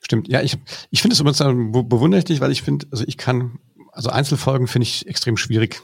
Stimmt, 0.03 0.27
ja, 0.27 0.41
ich, 0.41 0.57
ich 0.89 1.01
finde 1.01 1.13
es 1.13 1.19
übrigens 1.19 1.39
bewunderlich, 1.87 2.41
weil 2.41 2.51
ich 2.51 2.63
finde, 2.63 2.87
also 2.91 3.03
ich 3.07 3.17
kann 3.17 3.59
also 3.91 4.09
Einzelfolgen 4.09 4.67
finde 4.67 4.83
ich 4.83 5.07
extrem 5.07 5.37
schwierig. 5.37 5.81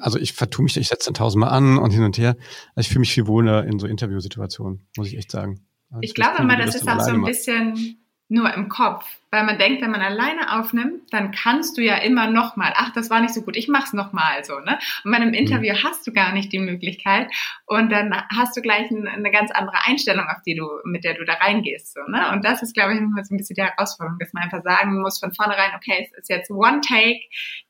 Also 0.00 0.18
ich 0.18 0.32
vertue 0.32 0.64
mich, 0.64 0.76
ich 0.76 0.88
setze 0.88 1.06
dann 1.06 1.14
tausendmal 1.14 1.50
an 1.50 1.78
und 1.78 1.90
hin 1.90 2.02
und 2.02 2.18
her. 2.18 2.36
Also 2.74 2.86
ich 2.86 2.88
fühle 2.88 3.00
mich 3.00 3.12
viel 3.12 3.26
wohler 3.26 3.64
in 3.64 3.78
so 3.78 3.86
Interviewsituationen, 3.86 4.86
muss 4.96 5.08
ich 5.08 5.16
echt 5.16 5.30
sagen. 5.30 5.66
Also 5.90 6.00
ich 6.02 6.14
glaube 6.14 6.42
mal, 6.44 6.56
das 6.56 6.74
ist 6.74 6.88
auch 6.88 7.00
so 7.00 7.10
ein 7.10 7.22
bisschen 7.22 7.98
nur 8.28 8.52
im 8.52 8.68
Kopf. 8.68 9.06
Weil 9.30 9.44
man 9.44 9.58
denkt, 9.58 9.82
wenn 9.82 9.90
man 9.90 10.00
alleine 10.00 10.58
aufnimmt, 10.58 11.12
dann 11.12 11.32
kannst 11.32 11.76
du 11.76 11.82
ja 11.82 11.96
immer 11.96 12.30
nochmal, 12.30 12.72
ach, 12.76 12.92
das 12.94 13.10
war 13.10 13.20
nicht 13.20 13.34
so 13.34 13.42
gut, 13.42 13.56
ich 13.56 13.68
mach's 13.68 13.92
nochmal 13.92 14.42
so, 14.42 14.58
ne? 14.60 14.78
Und 15.04 15.10
bei 15.10 15.18
einem 15.18 15.34
Interview 15.34 15.74
mhm. 15.74 15.84
hast 15.84 16.06
du 16.06 16.12
gar 16.12 16.32
nicht 16.32 16.50
die 16.50 16.58
Möglichkeit 16.58 17.30
und 17.66 17.92
dann 17.92 18.14
hast 18.34 18.56
du 18.56 18.62
gleich 18.62 18.90
ein, 18.90 19.06
eine 19.06 19.30
ganz 19.30 19.50
andere 19.50 19.76
Einstellung, 19.84 20.26
auf 20.28 20.42
die 20.46 20.54
du, 20.54 20.66
mit 20.84 21.04
der 21.04 21.14
du 21.14 21.26
da 21.26 21.34
reingehst, 21.34 21.92
so, 21.92 22.00
ne? 22.08 22.30
Und 22.32 22.44
das 22.44 22.62
ist, 22.62 22.74
glaube 22.74 22.94
ich, 22.94 23.00
immer 23.00 23.22
so 23.22 23.34
ein 23.34 23.38
bisschen 23.38 23.54
die 23.54 23.62
Herausforderung, 23.62 24.18
dass 24.18 24.32
man 24.32 24.44
einfach 24.44 24.62
sagen 24.62 25.00
muss 25.00 25.18
von 25.18 25.32
vornherein, 25.32 25.72
okay, 25.76 26.06
es 26.10 26.18
ist 26.18 26.30
jetzt 26.30 26.50
One 26.50 26.80
Take, 26.80 27.20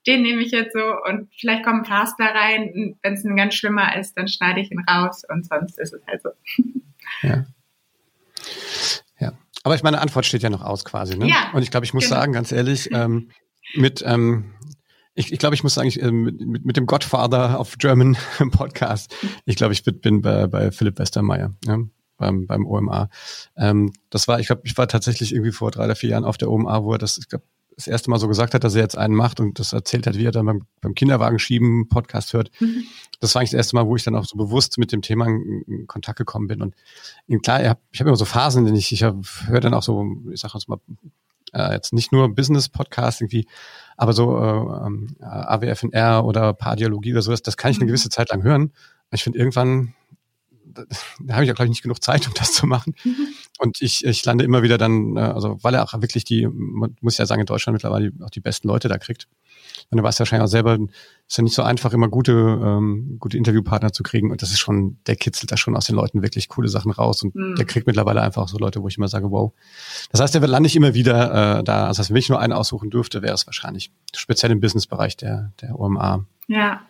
den 0.06 0.22
nehme 0.22 0.42
ich 0.42 0.52
jetzt 0.52 0.74
so 0.74 0.94
und 1.08 1.28
vielleicht 1.40 1.64
kommen 1.64 1.84
ein 1.84 1.92
Raspler 1.92 2.34
rein, 2.34 2.96
wenn 3.02 3.14
es 3.14 3.24
ein 3.24 3.36
ganz 3.36 3.54
schlimmer 3.54 3.96
ist, 3.96 4.14
dann 4.16 4.28
schneide 4.28 4.60
ich 4.60 4.70
ihn 4.70 4.84
raus 4.88 5.24
und 5.28 5.44
sonst 5.44 5.78
ist 5.78 5.92
es 5.92 6.06
halt 6.06 6.22
so. 6.22 6.30
Ja. 7.22 7.46
Aber 9.64 9.74
ich 9.74 9.82
meine 9.82 10.00
Antwort 10.00 10.26
steht 10.26 10.42
ja 10.42 10.50
noch 10.50 10.62
aus 10.62 10.84
quasi. 10.84 11.16
Ne? 11.16 11.28
Ja, 11.28 11.50
und 11.52 11.62
ich 11.62 11.70
glaube, 11.70 11.84
ich 11.84 11.94
muss 11.94 12.04
genau. 12.04 12.16
sagen, 12.16 12.32
ganz 12.32 12.52
ehrlich, 12.52 12.90
ähm, 12.92 13.30
mit 13.74 14.02
ähm, 14.06 14.54
ich, 15.14 15.32
ich 15.32 15.38
glaube, 15.38 15.54
ich 15.54 15.64
muss 15.64 15.74
sagen, 15.74 15.88
ich, 15.88 16.00
äh, 16.00 16.12
mit, 16.12 16.64
mit, 16.64 16.76
dem 16.76 16.86
Godfather 16.86 17.58
of 17.58 17.76
German 17.78 18.16
Podcast, 18.52 19.14
ich 19.44 19.56
glaube, 19.56 19.72
ich 19.72 19.82
bin, 19.82 20.22
bei, 20.22 20.46
bei 20.46 20.70
Philipp 20.70 20.98
Westermeier. 20.98 21.54
Ja? 21.66 21.78
beim, 22.18 22.46
beim 22.46 22.66
OMA. 22.66 23.08
Ähm, 23.56 23.92
das 24.10 24.28
war, 24.28 24.40
ich 24.40 24.48
glaube, 24.48 24.62
ich 24.64 24.76
war 24.76 24.88
tatsächlich 24.88 25.32
irgendwie 25.32 25.52
vor 25.52 25.70
drei 25.70 25.86
oder 25.86 25.96
vier 25.96 26.10
Jahren 26.10 26.24
auf 26.24 26.36
der 26.36 26.50
OMA, 26.50 26.82
wo 26.82 26.92
er 26.92 26.98
das, 26.98 27.16
ich 27.16 27.28
glaube, 27.28 27.44
das 27.78 27.86
erste 27.86 28.10
Mal 28.10 28.18
so 28.18 28.26
gesagt 28.26 28.54
hat, 28.54 28.64
dass 28.64 28.74
er 28.74 28.82
jetzt 28.82 28.98
einen 28.98 29.14
macht 29.14 29.38
und 29.38 29.60
das 29.60 29.72
erzählt 29.72 30.08
hat, 30.08 30.18
wie 30.18 30.24
er 30.24 30.32
dann 30.32 30.46
beim, 30.46 30.62
beim 30.80 30.96
Kinderwagen 30.96 31.38
schieben 31.38 31.88
Podcast 31.88 32.32
hört. 32.32 32.50
Mhm. 32.58 32.82
Das 33.20 33.34
war 33.34 33.40
eigentlich 33.40 33.52
das 33.52 33.58
erste 33.58 33.76
Mal, 33.76 33.86
wo 33.86 33.94
ich 33.94 34.02
dann 34.02 34.16
auch 34.16 34.24
so 34.24 34.36
bewusst 34.36 34.78
mit 34.78 34.90
dem 34.90 35.00
Thema 35.00 35.26
in, 35.26 35.62
in 35.68 35.86
Kontakt 35.86 36.18
gekommen 36.18 36.48
bin. 36.48 36.60
Und 36.60 36.74
klar, 37.44 37.62
ich 37.62 37.68
habe 37.68 37.80
hab 37.94 38.06
immer 38.06 38.16
so 38.16 38.24
Phasen, 38.24 38.60
in 38.60 38.66
denen 38.66 38.78
ich, 38.78 38.90
ich 38.90 39.02
höre 39.02 39.60
dann 39.60 39.74
auch 39.74 39.84
so, 39.84 40.04
ich 40.32 40.40
sage 40.40 40.54
uns 40.54 40.66
mal, 40.66 40.80
äh, 41.52 41.72
jetzt 41.72 41.92
nicht 41.92 42.10
nur 42.10 42.34
Business-Podcast 42.34 43.20
irgendwie, 43.20 43.46
aber 43.96 44.12
so 44.12 44.36
äh, 44.36 44.86
ähm, 44.86 45.16
AWFNR 45.20 46.24
oder 46.24 46.54
Paardialogie 46.54 47.12
oder 47.12 47.22
sowas, 47.22 47.42
das 47.42 47.56
kann 47.56 47.70
ich 47.70 47.76
eine 47.76 47.84
mhm. 47.84 47.90
gewisse 47.90 48.10
Zeit 48.10 48.30
lang 48.30 48.42
hören. 48.42 48.72
Ich 49.12 49.22
finde 49.22 49.38
irgendwann 49.38 49.94
da 51.20 51.34
habe 51.34 51.44
ich 51.44 51.48
ja, 51.48 51.54
glaube 51.54 51.64
ich, 51.64 51.70
nicht 51.70 51.82
genug 51.82 52.02
Zeit, 52.02 52.26
um 52.26 52.34
das 52.34 52.52
zu 52.52 52.66
machen. 52.66 52.94
Mhm. 53.04 53.28
Und 53.58 53.82
ich, 53.82 54.04
ich 54.04 54.24
lande 54.24 54.44
immer 54.44 54.62
wieder 54.62 54.78
dann, 54.78 55.16
äh, 55.16 55.20
also 55.20 55.58
weil 55.62 55.74
er 55.74 55.82
auch 55.82 55.92
wirklich 56.00 56.24
die, 56.24 56.46
man 56.46 56.96
muss 57.00 57.18
ja 57.18 57.26
sagen, 57.26 57.40
in 57.40 57.46
Deutschland 57.46 57.74
mittlerweile 57.74 58.12
auch 58.22 58.30
die 58.30 58.40
besten 58.40 58.68
Leute 58.68 58.88
da 58.88 58.98
kriegt. 58.98 59.28
Und 59.90 59.98
du 59.98 60.04
weißt 60.04 60.18
ja 60.18 60.20
wahrscheinlich 60.20 60.44
auch 60.44 60.50
selber, 60.50 60.78
ist 61.26 61.36
ja 61.36 61.42
nicht 61.42 61.54
so 61.54 61.62
einfach, 61.62 61.92
immer 61.92 62.08
gute, 62.08 62.32
ähm, 62.32 63.16
gute 63.18 63.36
Interviewpartner 63.36 63.92
zu 63.92 64.02
kriegen. 64.02 64.30
Und 64.30 64.42
das 64.42 64.50
ist 64.50 64.60
schon, 64.60 64.98
der 65.06 65.16
kitzelt 65.16 65.50
da 65.50 65.56
schon 65.56 65.76
aus 65.76 65.86
den 65.86 65.96
Leuten 65.96 66.22
wirklich 66.22 66.48
coole 66.48 66.68
Sachen 66.68 66.92
raus. 66.92 67.22
Und 67.22 67.34
mhm. 67.34 67.56
der 67.56 67.64
kriegt 67.64 67.86
mittlerweile 67.86 68.22
einfach 68.22 68.42
auch 68.42 68.48
so 68.48 68.58
Leute, 68.58 68.82
wo 68.82 68.88
ich 68.88 68.96
immer 68.96 69.08
sage, 69.08 69.30
wow. 69.30 69.52
Das 70.10 70.20
heißt, 70.20 70.34
der 70.34 70.46
lande 70.46 70.68
ich 70.68 70.76
immer 70.76 70.94
wieder 70.94 71.58
äh, 71.58 71.64
da. 71.64 71.86
Also, 71.86 72.08
wenn 72.08 72.16
ich 72.16 72.28
nur 72.28 72.40
einen 72.40 72.52
aussuchen 72.52 72.90
dürfte, 72.90 73.22
wäre 73.22 73.34
es 73.34 73.46
wahrscheinlich 73.46 73.90
speziell 74.14 74.52
im 74.52 74.60
Businessbereich 74.60 75.16
der, 75.16 75.52
der 75.60 75.78
OMA. 75.78 76.26
Ja, 76.46 76.80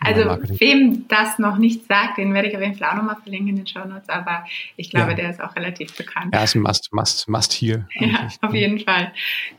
also 0.00 0.38
wem 0.58 1.06
das 1.08 1.38
noch 1.38 1.58
nicht 1.58 1.86
sagt, 1.86 2.18
den 2.18 2.34
werde 2.34 2.48
ich 2.48 2.56
auf 2.56 2.62
jeden 2.62 2.74
Fall 2.74 2.90
auch 2.90 2.96
nochmal 2.96 3.16
verlinken 3.22 3.48
in 3.48 3.56
den 3.56 3.66
Show 3.66 3.84
Notes, 3.84 4.08
aber 4.08 4.44
ich 4.76 4.90
glaube, 4.90 5.10
ja. 5.10 5.16
der 5.16 5.30
ist 5.30 5.40
auch 5.40 5.54
relativ 5.56 5.96
bekannt. 5.96 6.32
Er 6.32 6.44
ist 6.44 6.54
ein 6.54 6.62
Must, 6.62 6.92
Must, 6.92 7.28
Must 7.28 7.52
hier. 7.52 7.88
Ja, 7.94 8.28
auf 8.42 8.54
jeden 8.54 8.80
Fall. 8.80 9.12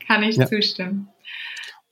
Kann 0.06 0.22
ich 0.22 0.36
ja. 0.36 0.46
zustimmen. 0.46 1.08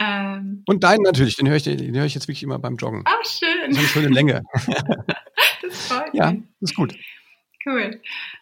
Ähm, 0.01 0.63
Und 0.67 0.85
deinen 0.85 1.03
natürlich, 1.03 1.37
den 1.37 1.49
höre 1.49 1.57
ich, 1.57 1.65
den 1.65 1.95
höre 1.95 2.05
ich 2.05 2.15
jetzt 2.15 2.29
wirklich 2.29 2.43
immer 2.43 2.59
beim 2.59 2.77
Joggen. 2.77 3.05
Oh, 3.07 3.25
schön. 3.25 3.71
Das 3.71 3.71
ist 3.71 3.79
eine 3.79 3.89
schöne 3.89 4.09
Länge. 4.09 4.43
das 5.63 5.87
freut 5.89 6.13
mich. 6.13 6.21
Ja, 6.23 6.33
das 6.33 6.71
ist 6.71 6.77
gut. 6.77 6.95
Cool. 7.67 8.01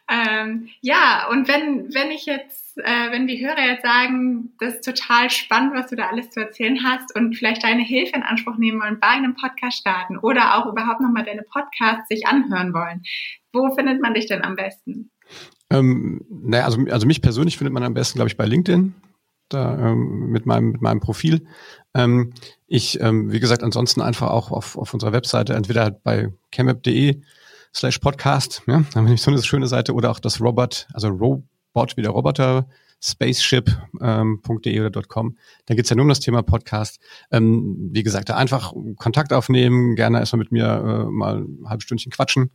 Ähm, 0.08 0.68
ja, 0.82 1.28
und 1.30 1.48
wenn, 1.48 1.92
wenn 1.92 2.10
ich 2.12 2.26
jetzt, 2.26 2.78
äh, 2.78 3.10
wenn 3.10 3.26
die 3.26 3.44
Hörer 3.44 3.66
jetzt 3.66 3.84
sagen, 3.84 4.52
das 4.60 4.74
ist 4.74 4.84
total 4.84 5.30
spannend, 5.30 5.74
was 5.74 5.90
du 5.90 5.96
da 5.96 6.08
alles 6.08 6.30
zu 6.30 6.40
erzählen 6.40 6.78
hast 6.84 7.14
und 7.16 7.34
vielleicht 7.34 7.64
deine 7.64 7.82
Hilfe 7.82 8.14
in 8.14 8.22
Anspruch 8.22 8.56
nehmen 8.56 8.80
wollen, 8.80 9.00
bei 9.00 9.08
einem 9.08 9.34
Podcast 9.34 9.78
starten 9.78 10.16
oder 10.18 10.56
auch 10.56 10.70
überhaupt 10.70 11.00
nochmal 11.00 11.24
deine 11.24 11.42
Podcasts 11.42 12.08
sich 12.08 12.26
anhören 12.26 12.72
wollen, 12.72 13.02
wo 13.52 13.74
findet 13.74 14.00
man 14.00 14.14
dich 14.14 14.26
denn 14.26 14.44
am 14.44 14.54
besten? 14.54 15.10
Ähm, 15.70 16.24
naja, 16.30 16.64
also, 16.64 16.80
also 16.90 17.06
mich 17.06 17.20
persönlich 17.20 17.58
findet 17.58 17.74
man 17.74 17.82
am 17.82 17.94
besten, 17.94 18.18
glaube 18.18 18.28
ich, 18.28 18.36
bei 18.36 18.46
LinkedIn. 18.46 18.94
Da, 19.48 19.90
ähm, 19.90 20.30
mit 20.30 20.44
meinem 20.44 20.72
mit 20.72 20.82
meinem 20.82 20.98
Profil. 20.98 21.46
Ähm, 21.94 22.32
ich, 22.66 23.00
ähm, 23.00 23.30
wie 23.30 23.38
gesagt, 23.38 23.62
ansonsten 23.62 24.02
einfach 24.02 24.28
auch 24.28 24.50
auf, 24.50 24.76
auf 24.76 24.92
unserer 24.92 25.12
Webseite, 25.12 25.54
entweder 25.54 25.92
bei 25.92 26.32
chemap.de 26.52 27.20
slash 27.76 27.98
Podcast. 27.98 28.62
Ja, 28.66 28.82
da 28.90 29.00
haben 29.00 29.08
wir 29.08 29.16
so 29.18 29.30
eine 29.30 29.42
schöne 29.42 29.66
Seite 29.66 29.92
oder 29.92 30.10
auch 30.10 30.18
das 30.18 30.40
Robot, 30.40 30.88
also 30.94 31.08
Robot 31.08 31.96
wie 31.96 32.02
der 32.02 32.10
Roboter, 32.10 32.66
spaceship.de 33.02 33.76
ähm, 34.00 34.40
oder 34.42 35.02
.com. 35.02 35.36
Da 35.66 35.74
geht's 35.74 35.90
ja 35.90 35.96
nur 35.96 36.04
um 36.04 36.08
das 36.08 36.20
Thema 36.20 36.42
Podcast. 36.42 36.98
Ähm, 37.30 37.90
wie 37.92 38.02
gesagt, 38.02 38.30
da 38.30 38.36
einfach 38.36 38.72
Kontakt 38.96 39.34
aufnehmen, 39.34 39.94
gerne 39.94 40.20
erstmal 40.20 40.38
mit 40.38 40.52
mir 40.52 40.64
äh, 40.64 41.10
mal 41.10 41.42
ein 41.42 41.68
halbes 41.68 41.84
Stündchen 41.84 42.10
quatschen 42.10 42.50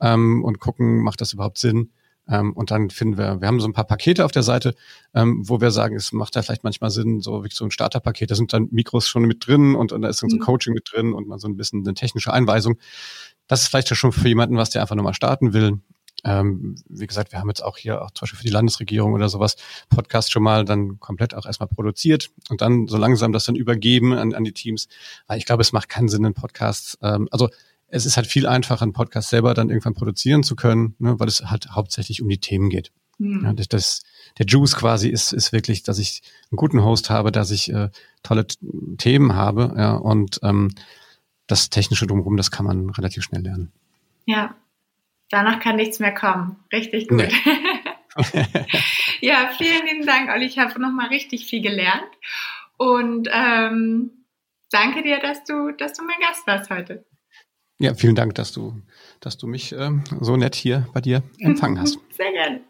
ähm, 0.00 0.42
und 0.42 0.58
gucken, 0.58 1.02
macht 1.02 1.20
das 1.20 1.32
überhaupt 1.32 1.58
Sinn? 1.58 1.92
Ähm, 2.28 2.52
und 2.52 2.70
dann 2.70 2.90
finden 2.90 3.18
wir, 3.18 3.40
wir 3.40 3.48
haben 3.48 3.60
so 3.60 3.68
ein 3.68 3.72
paar 3.72 3.86
Pakete 3.86 4.24
auf 4.24 4.32
der 4.32 4.42
Seite, 4.42 4.74
ähm, 5.14 5.42
wo 5.46 5.60
wir 5.60 5.70
sagen, 5.70 5.96
es 5.96 6.12
macht 6.12 6.36
ja 6.36 6.42
vielleicht 6.42 6.64
manchmal 6.64 6.90
Sinn, 6.90 7.20
so 7.20 7.44
wie 7.44 7.48
so 7.52 7.64
ein 7.64 7.70
Starterpaket, 7.70 8.30
da 8.30 8.34
sind 8.34 8.52
dann 8.52 8.68
Mikros 8.70 9.08
schon 9.08 9.24
mit 9.24 9.46
drin 9.46 9.74
und, 9.74 9.92
und 9.92 10.02
da 10.02 10.08
ist 10.08 10.22
dann 10.22 10.30
so 10.30 10.36
ein 10.36 10.40
mhm. 10.40 10.44
Coaching 10.44 10.74
mit 10.74 10.90
drin 10.90 11.12
und 11.12 11.28
mal 11.28 11.38
so 11.38 11.48
ein 11.48 11.56
bisschen 11.56 11.84
eine 11.84 11.94
technische 11.94 12.32
Einweisung 12.32 12.78
das 13.46 13.62
ist 13.62 13.68
vielleicht 13.68 13.90
ja 13.90 13.96
schon 13.96 14.12
für 14.12 14.28
jemanden, 14.28 14.56
was 14.56 14.70
der 14.70 14.82
einfach 14.82 14.96
nochmal 14.96 15.14
starten 15.14 15.52
will. 15.52 15.80
Ähm, 16.26 16.76
wie 16.88 17.06
gesagt, 17.06 17.32
wir 17.32 17.38
haben 17.38 17.48
jetzt 17.48 17.62
auch 17.62 17.76
hier 17.76 18.00
auch 18.00 18.10
zum 18.12 18.22
Beispiel 18.22 18.38
für 18.38 18.44
die 18.44 18.52
Landesregierung 18.52 19.12
oder 19.12 19.28
sowas 19.28 19.56
Podcast 19.90 20.32
schon 20.32 20.42
mal 20.42 20.64
dann 20.64 20.98
komplett 20.98 21.34
auch 21.34 21.44
erstmal 21.44 21.68
produziert 21.68 22.30
und 22.48 22.62
dann 22.62 22.86
so 22.86 22.96
langsam 22.96 23.32
das 23.32 23.44
dann 23.44 23.56
übergeben 23.56 24.14
an, 24.14 24.32
an 24.32 24.44
die 24.44 24.52
Teams. 24.52 24.88
Weil 25.26 25.38
ich 25.38 25.44
glaube, 25.44 25.60
es 25.60 25.72
macht 25.72 25.90
keinen 25.90 26.08
Sinn, 26.08 26.24
einen 26.24 26.34
Podcast, 26.34 26.98
ähm, 27.02 27.28
also 27.30 27.50
es 27.94 28.06
ist 28.06 28.16
halt 28.16 28.26
viel 28.26 28.46
einfacher, 28.46 28.82
einen 28.82 28.92
Podcast 28.92 29.30
selber 29.30 29.54
dann 29.54 29.70
irgendwann 29.70 29.94
produzieren 29.94 30.42
zu 30.42 30.56
können, 30.56 30.96
ne, 30.98 31.18
weil 31.20 31.28
es 31.28 31.42
halt 31.42 31.70
hauptsächlich 31.70 32.20
um 32.22 32.28
die 32.28 32.40
Themen 32.40 32.68
geht. 32.68 32.90
Mhm. 33.18 33.44
Ja, 33.44 33.52
das, 33.52 33.68
das, 33.68 34.02
der 34.36 34.46
Juice 34.46 34.74
quasi 34.74 35.08
ist, 35.08 35.32
ist 35.32 35.52
wirklich, 35.52 35.84
dass 35.84 36.00
ich 36.00 36.22
einen 36.50 36.56
guten 36.56 36.82
Host 36.82 37.08
habe, 37.08 37.30
dass 37.30 37.52
ich 37.52 37.72
äh, 37.72 37.90
tolle 38.24 38.48
Themen 38.98 39.36
habe 39.36 39.74
ja, 39.76 39.92
und 39.94 40.40
ähm, 40.42 40.74
das 41.46 41.70
Technische 41.70 42.08
drumherum, 42.08 42.36
das 42.36 42.50
kann 42.50 42.66
man 42.66 42.90
relativ 42.90 43.22
schnell 43.22 43.42
lernen. 43.42 43.72
Ja, 44.26 44.56
danach 45.30 45.60
kann 45.60 45.76
nichts 45.76 46.00
mehr 46.00 46.14
kommen. 46.14 46.56
Richtig 46.72 47.06
gut. 47.06 47.18
Nee. 47.18 47.30
ja, 49.20 49.50
vielen 49.56 49.86
lieben 49.86 50.06
Dank, 50.06 50.30
Olli. 50.30 50.46
Ich 50.46 50.58
habe 50.58 50.80
nochmal 50.80 51.08
richtig 51.08 51.46
viel 51.46 51.62
gelernt. 51.62 52.10
Und 52.76 53.28
ähm, 53.32 54.24
danke 54.72 55.02
dir, 55.04 55.20
dass 55.20 55.44
du, 55.44 55.70
dass 55.70 55.92
du 55.92 56.02
mein 56.02 56.18
Gast 56.20 56.44
warst 56.48 56.70
heute. 56.70 57.04
Ja, 57.84 57.92
vielen 57.92 58.14
Dank, 58.14 58.34
dass 58.36 58.50
du, 58.50 58.80
dass 59.20 59.36
du 59.36 59.46
mich 59.46 59.74
ähm, 59.78 60.04
so 60.18 60.38
nett 60.38 60.54
hier 60.54 60.88
bei 60.94 61.02
dir 61.02 61.22
empfangen 61.38 61.78
hast. 61.82 61.98
Sehr 62.16 62.32
gerne. 62.32 62.60